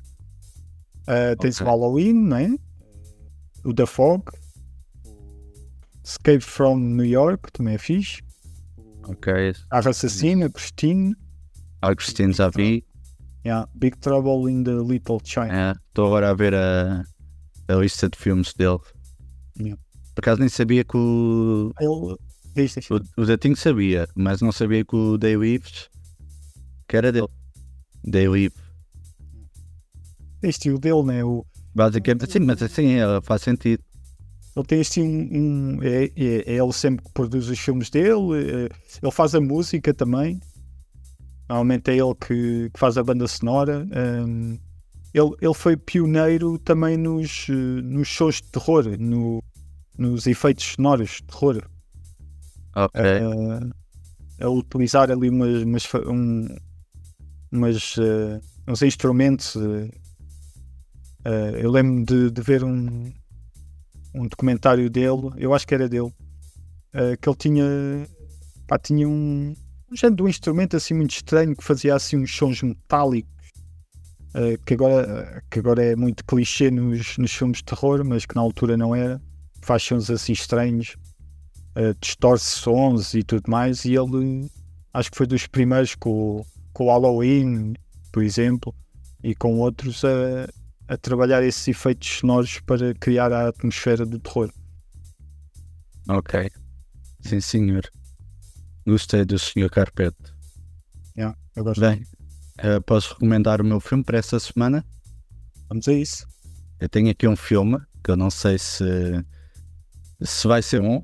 Uh, 1.08 1.36
tens 1.40 1.62
Ok. 1.62 1.66
o 1.68 1.70
Halloween, 1.70 2.14
não 2.14 2.38
é? 2.38 2.56
O 3.64 3.74
The 3.74 3.86
Fog, 3.86 4.24
Escape 6.04 6.42
from 6.42 6.78
New 6.78 7.06
York, 7.06 7.52
também 7.52 7.76
é 7.76 7.78
fixe. 7.78 8.22
Ok. 9.04 9.54
A 9.72 9.80
Assassina, 9.80 10.50
Christine, 10.50 11.16
A 11.82 11.96
Christine 11.96 12.34
já 12.34 12.50
vi. 12.50 12.84
Yeah, 13.46 13.68
Big 13.76 13.98
Trouble 14.00 14.50
in 14.52 14.64
the 14.64 14.74
Little 14.74 15.20
China. 15.24 15.54
É, 15.54 15.72
Estou 15.88 16.08
agora 16.08 16.30
a 16.32 16.34
ver 16.34 16.54
a, 16.56 17.04
a 17.68 17.76
lista 17.76 18.10
de 18.10 18.18
filmes 18.18 18.54
dele. 18.54 18.80
Yeah. 19.60 19.82
Por 20.14 20.22
acaso 20.22 20.40
nem 20.40 20.50
sabia 20.50 20.84
que 20.84 20.98
o, 20.98 21.72
Ele 21.80 22.16
diz, 22.56 22.74
diz. 22.74 22.90
o, 22.90 22.96
o 23.22 23.38
Thing 23.38 23.56
sabia, 23.56 24.08
mas 24.16 24.42
não 24.42 24.52
sabia 24.52 24.84
que 24.86 24.96
o 24.96 25.18
Day 25.18 25.36
Lives 25.36 25.90
que 26.88 26.96
era 26.98 27.12
dele. 27.12 27.28
Day 28.04 28.28
Live. 28.28 28.54
este 30.44 30.70
o 30.72 30.78
dele, 30.78 31.04
né? 31.04 31.24
O, 31.24 31.46
Basicamente, 31.74 32.32
sim, 32.32 32.40
mas 32.40 32.62
assim 32.62 32.94
é, 33.00 33.04
faz 33.24 33.42
sentido. 33.42 33.84
Ele 34.56 34.66
tem 34.66 34.80
assim 34.80 35.02
um. 35.02 35.78
um- 35.78 35.84
é, 35.84 36.06
é- 36.06 36.54
é 36.54 36.54
ele 36.64 36.72
sempre 36.72 37.04
que 37.06 37.12
produz 37.12 37.50
os 37.50 37.60
filmes 37.60 37.90
dele, 37.90 38.70
é- 38.70 38.70
ele 39.02 39.12
faz 39.12 39.36
a 39.36 39.42
música 39.42 39.94
também. 39.94 40.40
Normalmente 41.48 41.92
é 41.92 41.94
ele 41.96 42.16
que, 42.16 42.70
que 42.74 42.80
faz 42.80 42.98
a 42.98 43.04
banda 43.04 43.28
sonora. 43.28 43.86
hum, 44.26 44.58
ele, 45.14 45.32
ele 45.42 45.54
foi 45.54 45.78
pioneiro 45.78 46.58
também 46.60 46.98
nos, 46.98 47.48
eh, 47.50 47.54
nos 47.54 48.08
shows 48.08 48.36
de 48.42 48.44
terror, 48.52 48.84
no- 49.00 49.42
nos 49.98 50.28
efeitos 50.28 50.66
sonoros 50.76 51.10
de 51.12 51.24
terror. 51.24 51.70
Ok. 52.76 53.02
a, 53.02 54.46
a 54.46 54.50
utilizar 54.50 55.10
ali 55.10 55.30
umas, 55.30 55.64
umas, 55.64 55.94
um- 56.08 56.48
umas, 57.52 57.96
eh, 57.98 58.42
uns 58.68 58.82
instrumentos. 58.82 59.56
eh, 59.56 59.90
eh, 61.24 61.60
eu 61.64 61.72
lembro 61.72 62.04
de, 62.06 62.30
de 62.32 62.42
ver 62.42 62.64
um, 62.66 63.14
um 64.14 64.28
documentário 64.28 64.90
dele, 64.90 65.32
eu 65.38 65.54
acho 65.54 65.66
que 65.66 65.74
era 65.74 65.88
dele, 65.88 66.12
eh, 66.94 67.16
que 67.16 67.30
ele 67.30 67.38
tinha, 67.38 67.64
pá, 68.68 68.78
tinha 68.78 69.08
um, 69.08 69.56
um 69.96 69.98
género 69.98 70.16
de 70.18 70.24
um 70.24 70.28
instrumento 70.28 70.76
assim 70.76 70.94
muito 70.94 71.12
estranho 71.12 71.56
que 71.56 71.64
fazia 71.64 71.96
assim 71.96 72.18
uns 72.18 72.36
sons 72.36 72.62
metálicos. 72.62 73.32
eh, 74.34 74.58
que, 74.66 74.74
agora, 74.74 75.44
que 75.50 75.60
agora 75.60 75.84
é 75.84 75.96
muito 75.96 76.26
clichê 76.26 76.70
nos, 76.70 77.18
nos 77.18 77.34
filmes 77.34 77.60
de 77.60 77.64
terror, 77.64 78.04
mas 78.04 78.26
que 78.26 78.36
na 78.36 78.42
altura 78.42 78.76
não 78.76 78.94
era. 78.94 79.22
Faz 79.62 79.82
sons 79.84 80.12
assim 80.12 80.34
estranhos 80.34 80.96
uh, 81.76 81.96
distorce 82.02 82.46
sons 82.46 83.14
e 83.14 83.24
tudo 83.24 83.50
mais, 83.50 83.86
e 83.86 83.96
ele 83.96 84.50
acho 84.94 85.12
que 85.12 85.18
foi 85.18 85.26
dos 85.26 85.48
primeiros 85.48 85.96
com, 85.96 86.46
com 86.74 86.86
o 86.86 86.88
Halloween, 86.88 87.74
por 88.12 88.24
exemplo, 88.24 88.76
e 89.24 89.34
com 89.34 89.60
outros 89.60 90.04
a, 90.04 90.94
a 90.94 90.98
trabalhar 90.98 91.42
esses 91.44 91.68
efeitos 91.68 92.08
sonoros 92.20 92.60
para 92.60 92.94
criar 92.96 93.32
a 93.32 93.48
atmosfera 93.48 94.06
do 94.06 94.20
terror. 94.20 94.52
Ok. 96.08 96.50
Sim, 97.22 97.42
senhor. 97.42 97.90
Gostei 98.86 99.26
do 99.26 99.40
Sr. 99.40 99.70
Carpete. 99.70 100.34
Yeah, 101.18 101.38
eu 101.56 101.64
gosto. 101.64 101.82
Bem, 101.82 102.06
eh, 102.60 102.80
posso 102.82 103.14
recomendar 103.14 103.62
o 103.62 103.66
meu 103.66 103.80
filme 103.80 104.04
para 104.04 104.18
esta 104.18 104.40
semana? 104.40 104.86
Vamos 105.68 105.88
a 105.88 105.94
isso. 105.94 106.28
Eu 106.80 106.88
tenho 106.88 107.10
aqui 107.10 107.28
um 107.28 107.36
filme 107.36 107.80
que 108.04 108.12
eu 108.12 108.16
não 108.16 108.30
sei 108.30 108.60
se, 108.60 108.86
se 110.22 110.48
vai 110.48 110.62
ser 110.62 110.82
bom, 110.82 111.02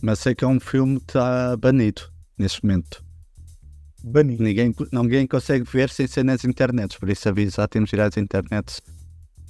mas 0.00 0.20
sei 0.20 0.34
que 0.34 0.44
é 0.44 0.48
um 0.48 0.58
filme 0.58 0.98
que 1.00 1.10
está 1.10 1.56
banido 1.56 2.02
neste 2.38 2.64
momento. 2.64 3.04
Bani. 4.02 4.38
Ninguém, 4.38 4.74
ninguém 4.92 5.26
consegue 5.26 5.64
ver 5.64 5.90
sem 5.90 6.06
ser 6.06 6.24
nas 6.24 6.44
internets, 6.44 6.96
por 6.96 7.10
isso 7.10 7.28
avisar, 7.28 7.68
temos 7.68 7.90
de 7.90 7.96
ir 7.96 8.00
às 8.00 8.16
internets 8.16 8.80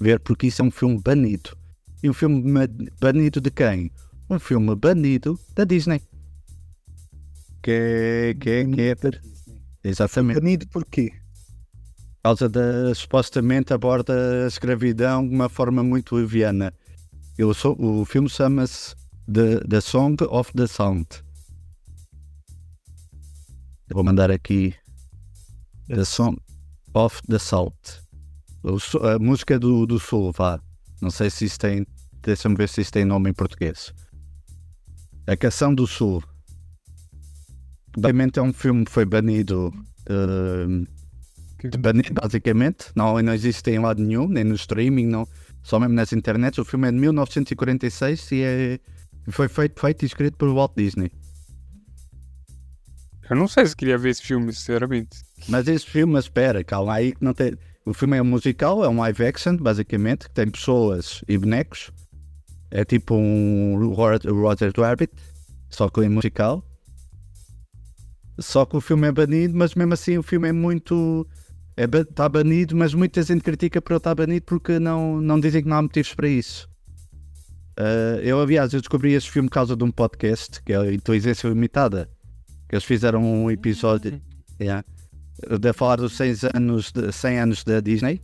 ver, 0.01 0.21
porque 0.21 0.47
isso 0.47 0.63
é 0.63 0.65
um 0.65 0.71
filme 0.71 1.01
banido. 1.01 1.57
E 2.03 2.09
um 2.09 2.15
filme 2.15 2.43
banido 3.01 3.41
de 3.41 3.51
quem? 3.51 3.91
Um 4.31 4.39
filme 4.39 4.75
banido 4.75 5.39
da 5.55 5.65
Disney. 5.65 6.01
Que 7.63 7.71
é. 7.71 8.35
Que 8.35 8.51
é, 8.51 8.65
que 8.65 8.81
é 8.81 8.95
exatamente. 9.85 10.41
Banido 10.41 10.67
porquê? 10.69 11.13
Por 12.17 12.23
causa 12.23 12.49
da. 12.49 12.95
supostamente 12.95 13.73
aborda 13.73 14.45
a 14.45 14.49
escravidão 14.49 15.27
de 15.27 15.35
uma 15.35 15.49
forma 15.49 15.83
muito 15.83 16.15
leviana. 16.15 16.73
Eu 17.37 17.55
sou, 17.55 17.77
o 17.81 18.05
filme 18.05 18.29
chama-se 18.29 18.95
the, 19.33 19.61
the 19.61 19.81
Song 19.81 20.17
of 20.29 20.53
the 20.55 20.67
Sound. 20.67 21.07
Eu 23.89 23.95
vou 23.95 24.05
mandar 24.05 24.31
aqui 24.31 24.75
The 25.89 26.05
Song 26.05 26.37
of 26.93 27.23
the 27.27 27.39
Salt. 27.39 28.03
A 29.01 29.19
música 29.19 29.59
do, 29.59 29.87
do 29.87 29.99
Sul, 29.99 30.33
vá. 30.33 30.61
Não 31.01 31.11
sei 31.11 31.31
se 31.31 31.47
isso 31.47 31.59
tem. 31.59 31.87
Deixa-me 32.21 32.57
ver 32.57 32.69
se 32.69 32.83
isso 32.83 32.93
tem 32.93 33.05
nome 33.05 33.31
em 33.31 33.33
português. 33.33 33.95
A 35.27 35.37
Canção 35.37 35.75
do 35.75 35.87
Sul. 35.87 36.23
Basicamente 37.97 38.39
é 38.39 38.43
um 38.43 38.53
filme 38.53 38.85
que 38.85 38.91
foi 38.91 39.05
banido. 39.05 39.73
Que- 41.59 41.77
banido, 41.77 42.15
basicamente. 42.15 42.87
Não, 42.95 43.21
não 43.21 43.35
existe 43.35 43.71
em 43.71 43.79
lado 43.79 44.03
nenhum, 44.03 44.29
nem 44.29 44.45
no 44.45 44.55
streaming, 44.55 45.07
não. 45.07 45.27
Só 45.63 45.79
mesmo 45.81 45.95
nas 45.95 46.13
internets. 46.13 46.59
O 46.59 46.65
filme 46.65 46.89
é 46.89 46.93
de 46.93 46.99
1946 46.99 48.33
e 48.33 48.43
é, 48.43 48.81
foi 49.29 49.49
feito, 49.49 49.81
feito 49.81 50.03
e 50.03 50.07
escrito 50.07 50.37
por 50.37 50.53
Walt 50.55 50.73
Disney. 50.77 51.11
Eu 53.29 53.37
não 53.37 53.47
sei 53.47 53.67
se 53.67 53.77
queria 53.77 53.99
ver 53.99 54.11
esse 54.11 54.23
filme, 54.23 54.53
sinceramente. 54.53 55.19
Mas 55.49 55.69
esse 55.69 55.85
filme, 55.85 56.19
espera, 56.19 56.65
calma 56.65 56.95
aí 56.95 57.13
que 57.13 57.23
não 57.23 57.35
tem. 57.35 57.55
O 57.85 57.93
filme 57.93 58.17
é 58.17 58.23
um 58.23 58.25
musical, 58.25 58.85
é 58.85 58.89
um 58.89 58.99
live 59.01 59.25
action, 59.27 59.57
basicamente, 59.57 60.29
que 60.29 60.35
tem 60.35 60.49
pessoas 60.49 61.23
e 61.29 61.37
bonecos. 61.37 61.91
É 62.71 62.85
tipo 62.85 63.15
um 63.15 63.93
Ro- 63.95 64.19
Roger 64.43 64.73
Rabbit, 64.77 65.13
só 65.71 65.89
que 65.89 66.01
em 66.03 66.09
musical. 66.09 66.65
Só 68.39 68.65
que 68.65 68.77
o 68.77 68.81
filme 68.81 69.09
é 69.09 69.13
banido, 69.13 69.57
mas 69.57 69.75
mesmo 69.75 69.95
assim 69.95 70.17
o 70.17 70.23
filme 70.23 70.49
é 70.49 70.53
muito. 70.53 71.27
Está 71.77 71.99
é, 71.99 72.05
tá 72.05 72.29
banido, 72.29 72.77
mas 72.77 72.95
muita 72.95 73.23
gente 73.23 73.43
critica 73.43 73.81
por 73.81 73.93
ele 73.93 73.99
estar 73.99 74.15
banido 74.15 74.45
porque 74.47 74.79
não, 74.79 75.21
não 75.21 75.39
dizem 75.39 75.63
que 75.63 75.69
não 75.69 75.77
há 75.77 75.83
motivos 75.83 76.15
para 76.15 76.29
isso. 76.29 76.69
Ah, 77.77 78.21
eu, 78.23 78.41
aliás, 78.41 78.73
eu 78.73 78.81
descobri 78.81 79.13
este 79.13 79.31
filme 79.31 79.49
por 79.49 79.55
causa 79.55 79.77
de 79.77 79.85
um 79.85 79.91
podcast, 79.91 80.63
que 80.63 80.73
é 80.73 80.77
a 80.77 80.93
Inteligência 80.93 81.49
Limitada. 81.49 82.09
Que 82.69 82.75
eles 82.75 82.85
fizeram 82.85 83.23
um 83.23 83.51
episódio. 83.51 84.21
Yeah. 84.61 84.85
Eu 85.49 85.59
devo 85.59 85.79
falar 85.79 85.97
dos 85.97 86.17
100 86.17 86.35
anos, 86.55 86.93
de, 86.93 87.13
100 87.13 87.39
anos 87.39 87.65
da 87.65 87.81
Disney. 87.81 88.21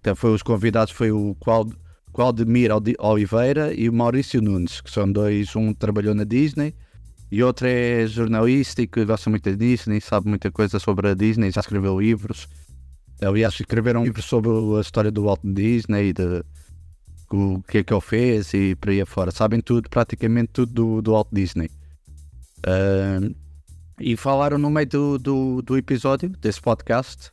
Então 0.00 0.14
foi 0.14 0.32
os 0.32 0.42
convidados 0.42 0.92
foi 0.92 1.10
o 1.10 1.36
Claude, 1.40 1.74
Claudemir 2.12 2.70
Oliveira 2.98 3.72
e 3.72 3.88
o 3.88 3.92
Maurício 3.92 4.42
Nunes, 4.42 4.80
que 4.80 4.90
são 4.90 5.10
dois, 5.10 5.54
um 5.54 5.72
trabalhou 5.72 6.14
na 6.14 6.24
Disney 6.24 6.74
e 7.30 7.42
outro 7.42 7.66
é 7.66 8.06
jornalista 8.06 8.82
e 8.82 8.86
que 8.86 9.04
gosta 9.04 9.28
muito 9.28 9.48
da 9.50 9.56
Disney, 9.56 10.00
sabe 10.00 10.28
muita 10.28 10.50
coisa 10.50 10.78
sobre 10.78 11.08
a 11.08 11.14
Disney, 11.14 11.50
já 11.50 11.60
escreveu 11.60 12.00
livros. 12.00 12.48
Aliás, 13.20 13.54
escreveram 13.54 14.02
um 14.02 14.04
livro 14.04 14.22
sobre 14.22 14.50
a 14.50 14.80
história 14.80 15.10
do 15.10 15.24
Walt 15.24 15.40
Disney, 15.44 16.12
de, 16.12 16.42
o 17.30 17.62
que 17.62 17.78
é 17.78 17.84
que 17.84 17.92
ele 17.92 18.00
fez 18.00 18.54
e 18.54 18.74
por 18.76 18.90
aí 18.90 19.00
afora. 19.00 19.30
Sabem 19.30 19.60
tudo, 19.60 19.90
praticamente 19.90 20.50
tudo 20.52 20.72
do, 20.72 21.02
do 21.02 21.12
Walt 21.12 21.28
Disney. 21.32 21.70
Ah, 22.64 23.20
e 24.00 24.16
falaram 24.16 24.58
no 24.58 24.70
meio 24.70 24.86
do, 24.86 25.18
do, 25.18 25.62
do 25.62 25.76
episódio, 25.76 26.28
desse 26.28 26.60
podcast, 26.60 27.30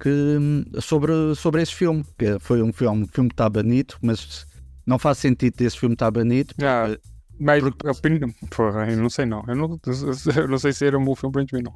que, 0.00 0.08
hum, 0.08 0.64
sobre, 0.80 1.12
sobre 1.36 1.62
esse 1.62 1.74
filme. 1.74 2.04
Que 2.18 2.38
foi 2.40 2.62
um 2.62 2.72
filme, 2.72 3.04
um 3.04 3.06
filme 3.06 3.28
que 3.28 3.34
está 3.34 3.48
banido, 3.48 3.94
mas 4.00 4.46
não 4.86 4.98
faz 4.98 5.18
sentido 5.18 5.60
esse 5.60 5.78
filme 5.78 5.94
estar 5.94 6.10
banido. 6.10 6.54
Ah, 6.62 6.96
mas 7.38 7.62
opinião. 7.64 8.32
Porra, 8.50 8.90
eu 8.90 8.96
não 8.96 9.10
sei 9.10 9.26
não. 9.26 9.44
Eu 9.48 9.54
não, 9.56 9.80
eu 10.36 10.48
não 10.48 10.58
sei 10.58 10.72
se 10.72 10.86
era 10.86 10.98
um 10.98 11.04
bom 11.04 11.14
filme 11.14 11.40
gente 11.40 11.52
ver, 11.52 11.62
não. 11.62 11.74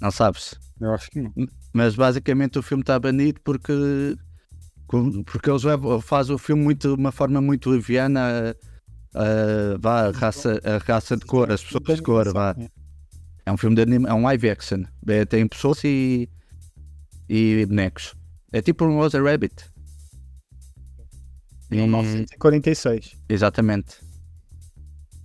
Não 0.00 0.10
sabes? 0.10 0.54
Eu 0.80 0.92
acho 0.92 1.10
que 1.10 1.20
não. 1.20 1.32
Mas 1.72 1.94
basicamente 1.94 2.58
o 2.58 2.62
filme 2.62 2.82
está 2.82 2.98
banido 2.98 3.40
porque, 3.44 3.72
porque 5.26 5.50
eles 5.50 5.62
fazem 6.02 6.34
o 6.34 6.38
filme 6.38 6.62
muito, 6.62 6.94
de 6.96 7.00
uma 7.00 7.12
forma 7.12 7.40
muito 7.40 7.70
leviana. 7.70 8.54
A, 9.14 9.20
a- 9.22 9.78
vá, 9.78 10.08
a 10.08 10.10
raça, 10.10 10.60
a 10.64 10.78
raça 10.78 11.16
de 11.16 11.24
cor, 11.24 11.50
as 11.52 11.62
pessoas 11.62 11.96
de 11.98 12.02
cor, 12.02 12.32
vá. 12.32 12.54
É 13.44 13.52
um 13.52 13.56
filme 13.56 13.76
de 13.76 13.82
anima, 13.82 14.08
é 14.08 14.14
um 14.14 14.22
live 14.22 14.50
action. 14.50 14.84
É, 15.06 15.24
tem 15.24 15.46
pessoas 15.46 15.82
e, 15.84 16.28
e 17.28 17.64
bonecos. 17.66 18.14
É 18.52 18.60
tipo 18.62 18.84
um 18.84 18.96
Rosa 18.96 19.20
Rabbit. 19.22 19.70
Em 21.70 21.78
E- 21.78 21.82
1946. 21.82 23.16
Exatamente. 23.28 23.96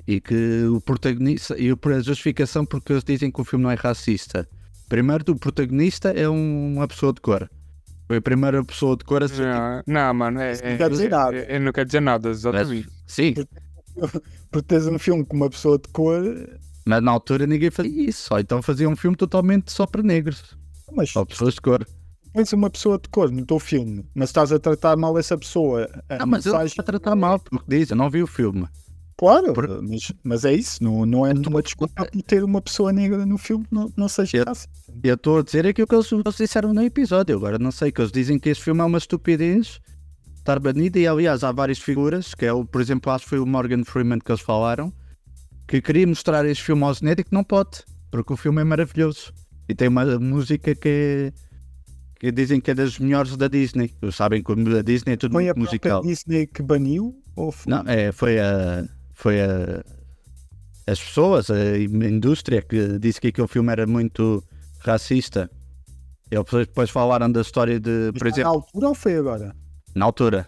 E 0.08 0.22
que 0.22 0.64
o 0.66 0.80
protagonista. 0.80 1.56
E 1.60 1.70
a 1.72 2.00
justificação 2.00 2.66
porque 2.66 2.94
eles 2.94 3.04
dizem 3.04 3.30
que 3.30 3.42
o 3.42 3.44
filme 3.44 3.64
não 3.64 3.72
é 3.72 3.76
racista. 3.76 4.48
Primeiro, 4.88 5.24
o 5.34 5.36
protagonista 5.38 6.10
é 6.12 6.30
um- 6.30 6.76
uma 6.78 6.88
pessoa 6.88 7.12
de 7.12 7.20
cor. 7.20 7.50
Foi 8.08 8.18
a 8.18 8.22
primeira 8.22 8.64
pessoa 8.64 8.96
de 8.96 9.04
cor 9.04 9.22
a 9.22 9.28
ser. 9.28 9.46
Não, 9.46 9.84
não, 9.86 10.14
mano, 10.14 10.40
é, 10.40 10.54
Isso 10.54 10.64
não 10.64 10.70
é- 10.72 10.78
quer 10.78 10.90
dizer 10.90 11.06
é- 11.08 11.10
nada. 11.10 11.38
é- 11.38 11.60
não 11.60 11.72
quer 11.74 11.86
dizer 11.86 12.00
nada, 12.00 12.30
exatamente. 12.30 12.88
Sim, 13.06 13.34
Porque 14.52 14.68
tens 14.68 14.86
um 14.88 14.98
filme 15.00 15.26
com 15.26 15.36
uma 15.36 15.50
pessoa 15.50 15.78
de 15.78 15.88
cor, 15.90 16.24
mas 16.86 17.04
na 17.04 17.12
altura 17.12 17.46
ninguém 17.48 17.70
fazia 17.72 18.10
isso. 18.10 18.34
Ou 18.34 18.40
então 18.40 18.62
fazia 18.62 18.88
um 18.88 18.96
filme 18.96 19.18
totalmente 19.18 19.72
só 19.72 19.86
para 19.86 20.02
negros. 20.04 20.56
mas 20.94 21.10
Só 21.10 21.26
pessoas 21.26 21.56
de 21.56 21.62
cor. 21.62 21.86
tens 22.34 22.54
uma 22.54 22.70
pessoa 22.70 22.98
de 22.98 23.10
cor 23.10 23.30
no 23.30 23.46
teu 23.46 23.60
filme, 23.60 24.06
mas 24.16 24.30
estás 24.30 24.54
a 24.54 24.60
tratar 24.60 24.96
mal 24.96 25.18
essa 25.18 25.38
pessoa. 25.38 25.90
Não, 26.10 26.26
mas 26.26 26.46
ele 26.46 26.54
mensagem- 26.54 26.68
está 26.68 26.82
a 26.82 26.86
tratar 26.86 27.16
mal, 27.16 27.40
porque 27.40 27.66
diz, 27.68 27.90
eu 27.90 27.98
não 27.98 28.10
vi 28.10 28.24
o 28.24 28.28
filme. 28.28 28.66
Claro, 29.18 29.52
Por- 29.54 29.82
mas, 29.82 30.12
mas 30.24 30.46
é 30.46 30.54
isso, 30.54 30.84
não, 30.84 31.04
não 31.06 31.26
é 31.26 31.34
uma 31.34 31.62
desculpa 31.64 32.06
por 32.06 32.22
ter 32.22 32.44
uma 32.44 32.62
pessoa 32.62 32.94
negra 32.94 33.26
no 33.26 33.38
filme, 33.38 33.66
não, 33.72 33.92
não 33.98 34.08
seja 34.08 34.44
racista. 34.44 34.70
Eu 35.04 35.16
estou 35.16 35.40
a 35.40 35.42
dizer 35.42 35.66
aquilo 35.66 35.88
que 35.88 35.96
eles, 35.96 36.12
eles 36.12 36.36
disseram 36.38 36.72
no 36.72 36.84
episódio. 36.84 37.36
Agora 37.36 37.58
não 37.58 37.72
sei, 37.72 37.92
que 37.92 38.00
eles 38.00 38.12
dizem 38.12 38.38
que 38.38 38.50
este 38.50 38.64
filme 38.64 38.80
é 38.82 38.84
uma 38.84 38.98
estupidez, 39.00 39.80
estar 40.36 40.60
banido. 40.60 41.00
E 41.00 41.08
aliás, 41.08 41.44
há 41.44 41.52
várias 41.52 41.80
figuras, 41.80 42.36
que 42.36 42.46
é 42.46 42.54
o, 42.54 42.64
por 42.64 42.80
exemplo, 42.80 43.12
acho 43.12 43.24
que 43.24 43.30
foi 43.32 43.40
o 43.40 43.46
Morgan 43.46 43.84
Freeman 43.84 44.20
que 44.20 44.32
eles 44.32 44.42
falaram, 44.42 44.94
que 45.68 45.82
queria 45.82 46.06
mostrar 46.06 46.46
este 46.46 46.64
filme 46.64 46.84
aos 46.84 47.02
netos 47.02 47.22
e 47.22 47.26
que 47.26 47.34
não 47.34 47.44
pode, 47.44 47.84
porque 48.12 48.34
o 48.34 48.38
filme 48.38 48.62
é 48.62 48.64
maravilhoso. 48.64 49.34
E 49.68 49.74
tem 49.74 49.88
uma 49.88 50.06
música 50.20 50.76
que 50.76 50.88
é. 50.88 51.34
que 52.20 52.32
dizem 52.32 52.62
que 52.62 52.70
é 52.70 52.76
das 52.76 53.00
melhores 53.00 53.36
da 53.36 53.48
Disney. 53.48 53.92
Sabem 54.12 54.44
que 54.44 54.52
a 54.52 54.82
Disney 54.84 55.14
é 55.14 55.18
tudo 55.18 55.34
Foi 55.34 55.50
a 55.50 55.54
musical. 55.56 56.02
própria 56.02 56.10
Disney 56.14 56.46
que 56.48 56.62
baniu? 56.62 57.16
Ou 57.36 57.52
foi... 57.52 57.72
Não, 57.72 57.84
é, 57.88 58.12
foi 58.12 58.40
a. 58.40 58.88
Foi 59.18 59.42
a. 59.42 59.84
As 60.90 61.00
pessoas, 61.00 61.50
a 61.52 61.78
indústria 61.78 62.62
que 62.62 62.98
disse 63.00 63.20
que 63.20 63.28
aquele 63.28 63.48
filme 63.48 63.72
era 63.72 63.86
muito 63.86 64.42
racista. 64.80 65.50
Eles 66.32 66.46
depois 66.50 66.90
falaram 66.90 67.30
da 67.32 67.42
história 67.42 67.80
de, 67.80 67.90
Mas 67.90 68.12
por 68.14 68.20
foi 68.20 68.30
na 68.30 68.36
exemplo, 68.36 68.52
altura 68.52 68.88
ou 68.90 68.96
foi 68.96 69.16
agora? 69.18 69.56
na 69.96 70.06
altura. 70.06 70.48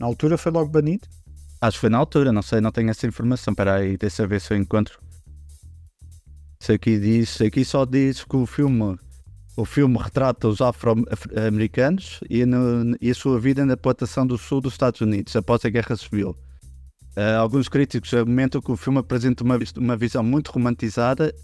Na 0.00 0.06
altura 0.06 0.36
foi 0.38 0.50
logo 0.50 0.68
banido? 0.70 1.06
Acho 1.60 1.76
que 1.76 1.80
foi 1.82 1.90
na 1.90 1.98
altura, 1.98 2.32
não 2.32 2.42
sei, 2.42 2.60
não 2.60 2.72
tenho 2.72 2.90
essa 2.90 3.06
informação. 3.06 3.52
Espera 3.52 3.74
aí, 3.76 3.96
deixa 3.96 4.26
ver 4.26 4.40
se 4.40 4.52
eu 4.52 4.56
encontro. 4.56 4.98
Isso 6.60 6.72
aqui 6.72 6.98
diz, 6.98 7.40
aqui 7.40 7.64
só 7.64 7.84
diz 7.84 8.24
que 8.24 8.36
o 8.36 8.46
filme, 8.46 8.96
o 9.56 9.64
filme 9.64 9.98
retrata 9.98 10.48
os 10.48 10.60
afro-americanos 10.60 12.20
e, 12.30 12.44
no- 12.46 12.96
e 13.00 13.10
a 13.10 13.14
sua 13.14 13.38
vida 13.38 13.64
na 13.66 13.76
plantação 13.76 14.26
do 14.26 14.38
sul 14.38 14.60
dos 14.60 14.72
Estados 14.74 15.00
Unidos 15.00 15.36
após 15.36 15.64
a 15.64 15.68
Guerra 15.68 15.96
Civil. 15.96 16.36
Ah, 17.16 17.36
alguns 17.36 17.68
críticos 17.68 18.12
argumentam 18.14 18.60
que 18.60 18.72
o 18.72 18.76
filme 18.76 18.98
apresenta 18.98 19.44
uma, 19.44 19.58
uma 19.76 19.96
visão 19.96 20.22
muito 20.22 20.50
romantizada 20.50 21.34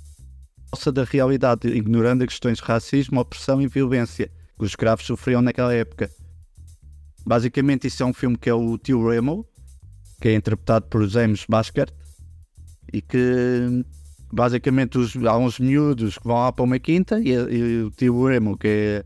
falsa 0.71 0.93
da 0.93 1.05
realidade, 1.05 1.67
ignorando 1.69 2.27
questões 2.27 2.59
de 2.59 2.65
racismo, 2.65 3.21
opressão 3.21 3.61
e 3.61 3.67
violência 3.67 4.29
que 4.59 4.65
os 4.65 4.71
escravos 4.71 5.07
sofriam 5.07 5.41
naquela 5.41 5.73
época. 5.73 6.11
Basicamente, 7.25 7.87
isso 7.87 8.03
é 8.03 8.07
um 8.07 8.13
filme 8.13 8.37
que 8.37 8.51
é 8.51 8.55
o 8.55 8.77
Tio 8.77 9.09
Remo, 9.09 9.47
que 10.21 10.29
é 10.29 10.35
interpretado 10.35 10.87
por 10.87 11.07
James 11.09 11.45
Basker 11.49 11.89
e 12.93 13.01
que 13.01 13.85
basicamente 14.33 14.99
os- 14.99 15.17
há 15.17 15.37
uns 15.39 15.59
miúdos 15.59 16.19
que 16.19 16.27
vão 16.27 16.37
lá 16.37 16.53
para 16.53 16.65
uma 16.65 16.79
quinta 16.79 17.19
e, 17.21 17.31
e 17.31 17.83
o 17.83 17.91
tio 17.91 18.27
Remo, 18.27 18.57
que 18.57 18.69
é, 18.69 19.05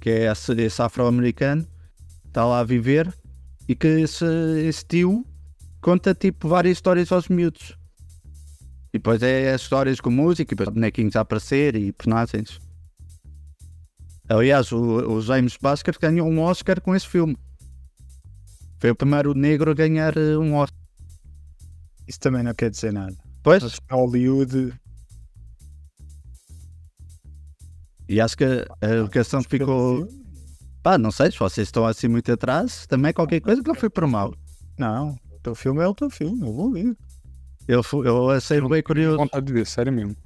que 0.00 0.10
é 0.10 0.30
esse, 0.30 0.52
esse 0.52 0.82
afro-americano, 0.82 1.66
está 2.26 2.44
lá 2.44 2.60
a 2.60 2.64
viver 2.64 3.12
e 3.68 3.74
que 3.74 3.86
esse, 3.86 4.24
esse 4.64 4.84
tio 4.84 5.24
conta 5.80 6.14
tipo 6.14 6.48
várias 6.48 6.78
histórias 6.78 7.10
aos 7.12 7.28
miúdos. 7.28 7.76
E 8.92 8.98
depois 8.98 9.22
é 9.22 9.52
as 9.52 9.62
histórias 9.62 10.00
com 10.00 10.10
música, 10.10 10.52
e 10.52 10.56
depois 10.56 10.74
bonequinhos 10.74 11.16
a 11.16 11.20
aparecer 11.20 11.76
e 11.76 11.92
personagens. 11.92 12.60
Aliás, 14.28 14.70
o, 14.72 14.78
o 14.78 15.20
James 15.20 15.56
Basker 15.56 15.96
ganhou 16.00 16.28
um 16.28 16.40
Oscar 16.40 16.80
com 16.80 16.94
esse 16.94 17.06
filme. 17.06 17.36
Foi 18.78 18.90
o 18.90 18.96
primeiro 18.96 19.34
negro 19.34 19.70
a 19.70 19.74
ganhar 19.74 20.16
eh, 20.16 20.36
um 20.36 20.54
Oscar. 20.54 20.78
Isso 22.06 22.20
também 22.20 22.42
não 22.42 22.54
quer 22.54 22.70
dizer 22.70 22.92
nada. 22.92 23.16
Pois, 23.42 23.78
que 23.78 23.94
Hollywood 23.94 24.72
e 28.10 28.20
acho 28.20 28.36
que 28.36 28.44
a 28.80 28.88
educação 28.88 29.40
ficou. 29.40 30.08
Pá, 30.82 30.98
não 30.98 31.12
sei, 31.12 31.30
se 31.30 31.38
vocês 31.38 31.68
estão 31.68 31.86
assim 31.86 32.08
muito 32.08 32.32
atrás, 32.32 32.84
também 32.88 33.12
qualquer 33.12 33.38
coisa 33.38 33.62
que 33.62 33.68
não 33.68 33.74
foi 33.76 33.88
por 33.88 34.04
mal. 34.04 34.34
Não, 34.76 35.10
o 35.29 35.29
teu 35.42 35.54
filme 35.54 35.82
é 35.82 35.86
o 35.88 35.94
teu 35.94 36.10
filme, 36.10 36.40
eu 36.46 36.52
vou 36.52 36.70
ver. 36.72 36.96
Eu, 37.68 37.82
eu 38.04 38.30
achei 38.30 38.60
bem 38.60 38.82
curioso. 38.82 39.16
Vontade 39.18 39.46
de 39.46 39.52
ver, 39.52 39.66
sério 39.66 39.92
mesmo. 39.92 40.16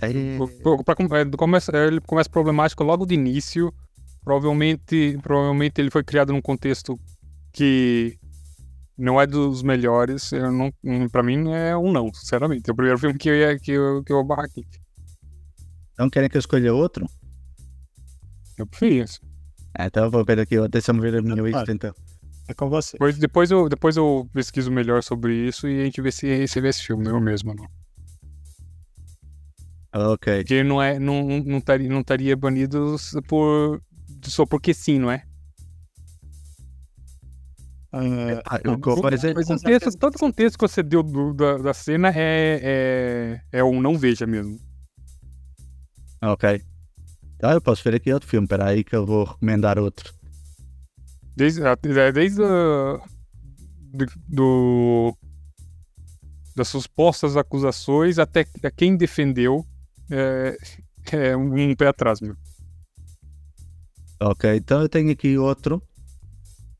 É, 0.00 0.38
pra 0.84 0.96
com- 0.96 1.14
é, 1.14 1.24
começa, 1.36 1.76
ele 1.76 2.00
começa 2.00 2.28
problemático 2.28 2.82
logo 2.82 3.06
de 3.06 3.14
início. 3.14 3.72
Provavelmente, 4.24 5.18
provavelmente 5.22 5.80
ele 5.80 5.90
foi 5.90 6.02
criado 6.02 6.32
num 6.32 6.40
contexto 6.42 6.98
que 7.52 8.18
não 8.96 9.20
é 9.20 9.26
dos 9.26 9.62
melhores. 9.62 10.32
Eu 10.32 10.50
não, 10.50 10.72
pra 11.10 11.22
mim 11.22 11.50
é 11.52 11.76
um 11.76 11.92
não, 11.92 12.12
sinceramente. 12.12 12.68
É 12.68 12.72
o 12.72 12.76
primeiro 12.76 12.98
filme 12.98 13.16
que 13.18 13.28
eu 13.28 13.34
ia 13.36 13.58
que 13.58 13.70
eu, 13.72 14.02
que 14.02 14.12
eu 14.12 14.24
barra 14.24 14.44
aqui. 14.44 14.64
não 15.98 16.10
querem 16.10 16.28
que 16.28 16.36
eu 16.36 16.40
escolha 16.40 16.74
outro? 16.74 17.06
Eu 18.56 18.66
prefiro 18.66 19.04
isso. 19.04 19.20
Ah, 19.74 19.86
então 19.86 20.04
eu 20.04 20.10
vou 20.10 20.24
ver 20.24 20.40
aqui, 20.40 20.56
deixa-me 20.68 21.00
ver 21.00 21.14
a 21.18 21.22
minha 21.22 21.36
Claro. 21.36 21.46
lista 21.46 21.72
então. 21.72 21.94
É 22.48 22.54
com 22.54 22.68
você. 22.70 22.92
Depois, 22.92 23.18
depois, 23.18 23.50
eu, 23.50 23.68
depois 23.68 23.96
eu 23.96 24.28
pesquiso 24.32 24.70
melhor 24.70 25.02
sobre 25.02 25.34
isso 25.34 25.68
e 25.68 25.82
a 25.82 25.84
gente 25.84 26.00
vê 26.00 26.10
se, 26.10 26.48
se 26.48 26.60
vê 26.60 26.68
esse 26.68 26.82
filme, 26.82 27.06
eu 27.06 27.20
mesmo. 27.20 27.54
Não. 27.54 27.66
Ah, 29.92 30.10
Ok. 30.10 30.38
Porque 30.38 30.62
não, 30.62 30.82
é, 30.82 30.98
não, 30.98 31.22
não, 31.24 31.44
não, 31.44 31.58
estaria, 31.58 31.88
não 31.88 32.00
estaria 32.00 32.34
banido 32.36 32.96
por, 33.28 33.82
só 34.24 34.46
porque 34.46 34.72
sim, 34.72 34.98
não 34.98 35.10
é? 35.10 35.24
Ah, 37.92 38.58
que 38.58 38.68
eu 38.68 38.72
O 38.74 38.80
contexto, 38.80 39.98
todo 39.98 40.14
o 40.16 40.18
contexto 40.18 40.58
que 40.58 40.68
você 40.68 40.82
deu 40.82 41.02
do- 41.02 41.32
da, 41.32 41.56
da 41.58 41.74
cena 41.74 42.08
é, 42.14 43.40
é, 43.52 43.58
é 43.58 43.64
um 43.64 43.80
não 43.80 43.96
veja 43.96 44.26
mesmo. 44.26 44.58
Ok. 46.22 46.62
Ah, 47.42 47.52
eu 47.52 47.60
posso 47.60 47.82
ver 47.84 47.94
aqui 47.94 48.12
outro 48.12 48.28
filme, 48.28 48.44
espera 48.44 48.66
aí 48.68 48.82
que 48.84 48.94
eu 48.94 49.06
vou 49.06 49.24
recomendar 49.24 49.78
outro. 49.78 50.17
Desde, 51.38 51.62
é, 51.62 52.10
desde 52.10 52.42
a, 52.42 53.00
do, 53.94 54.06
do- 54.26 55.16
das 56.56 56.66
supostas 56.66 57.36
acusações 57.36 58.18
até 58.18 58.44
a 58.64 58.70
quem 58.72 58.96
defendeu 58.96 59.64
é, 60.10 60.58
é 61.12 61.36
um 61.36 61.76
pé 61.76 61.86
atrás, 61.86 62.20
meu. 62.20 62.34
Ok, 64.20 64.56
então 64.56 64.82
eu 64.82 64.88
tenho 64.88 65.12
aqui 65.12 65.38
outro. 65.38 65.80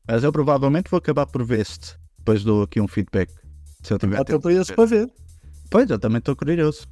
Mas 0.05 0.25
eu 0.25 0.31
provavelmente 0.33 0.91
vou 0.91 0.97
acabar 0.97 1.25
por 1.25 1.45
ver 1.45 1.61
este. 1.61 1.97
Depois 2.17 2.43
dou 2.43 2.63
aqui 2.63 2.81
um 2.81 2.87
feedback. 2.87 3.31
Se 3.81 3.93
eu 3.93 3.97
tiver 3.97 4.15
estou 4.19 4.25
tempo. 4.25 4.41
curioso 4.41 4.73
para 4.75 4.85
ver. 4.85 5.09
Pois, 5.69 5.89
eu 5.89 5.97
também 5.97 6.17
estou 6.19 6.35
curioso. 6.35 6.85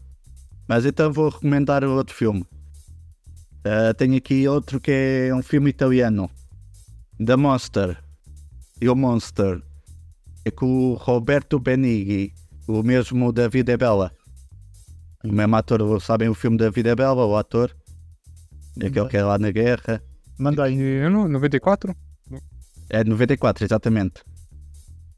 Mas 0.69 0.85
então 0.85 1.11
vou 1.11 1.27
recomendar 1.27 1.83
outro 1.83 2.15
filme. 2.15 2.45
Uh, 3.65 3.93
tenho 3.97 4.15
aqui 4.15 4.47
outro 4.47 4.79
que 4.79 5.27
é 5.29 5.35
um 5.35 5.43
filme 5.43 5.69
italiano. 5.69 6.31
The 7.23 7.35
Monster. 7.35 7.97
E 8.79 8.87
o 8.87 8.95
Monster. 8.95 9.61
É 10.45 10.51
com 10.51 10.91
o 10.91 10.93
Roberto 10.93 11.59
Benigni. 11.59 12.33
O 12.67 12.83
mesmo 12.83 13.31
da 13.31 13.47
Vida 13.47 13.71
é 13.71 13.77
Bela. 13.77 14.11
O 15.23 15.31
mesmo 15.31 15.55
ator, 15.55 16.01
sabem 16.01 16.29
o 16.29 16.33
filme 16.35 16.57
da 16.57 16.69
Vida 16.69 16.91
é 16.91 16.95
Bela, 16.95 17.25
o 17.25 17.35
ator? 17.35 17.75
Aquele 18.75 19.07
que 19.07 19.17
é 19.17 19.23
lá 19.23 19.39
na 19.39 19.49
guerra. 19.51 20.01
Manda 20.37 20.63
aí. 20.63 20.77
Eu 20.77 21.09
não, 21.09 21.27
94? 21.27 21.95
É 22.89 23.03
de 23.03 23.09
94, 23.09 23.65
exatamente. 23.65 24.23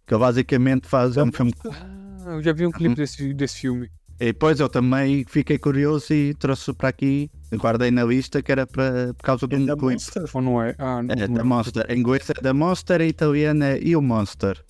Que 0.07 0.17
basicamente 0.17 0.88
faz 0.88 1.17
um 1.17 1.31
filme. 1.31 1.53
Ah, 1.65 2.31
eu 2.31 2.41
já 2.41 2.53
vi 2.53 2.65
um 2.65 2.71
clipe 2.71 2.95
desse, 2.95 3.33
desse 3.33 3.59
filme. 3.59 3.91
E 4.19 4.25
depois 4.25 4.60
eu 4.60 4.67
também 4.67 5.23
fiquei 5.27 5.58
curioso 5.58 6.13
e 6.13 6.34
trouxe 6.34 6.73
para 6.73 6.89
aqui, 6.89 7.32
guardei 7.53 7.89
na 7.89 8.03
lista 8.03 8.41
que 8.43 8.51
era 8.51 8.67
para, 8.67 9.13
por 9.13 9.23
causa 9.23 9.47
de 9.47 9.55
um 9.55 9.65
Da 9.65 9.73
clipe. 9.77 9.93
Monster. 9.93 10.25
Ou 10.34 10.41
não 10.41 10.62
é? 10.62 10.75
Ah, 10.77 11.01
não, 11.01 11.15
É, 11.15 11.27
não 11.27 11.36
da 11.36 11.43
Monster. 11.43 11.86
Em 11.89 11.99
inglês 11.99 12.29
é 12.29 12.41
da 12.41 12.53
Monster, 12.53 12.99
em 13.01 13.08
italiano 13.08 13.63
é 13.63 13.79
E 13.79 13.95
o 13.95 14.01
Monster. 14.01 14.62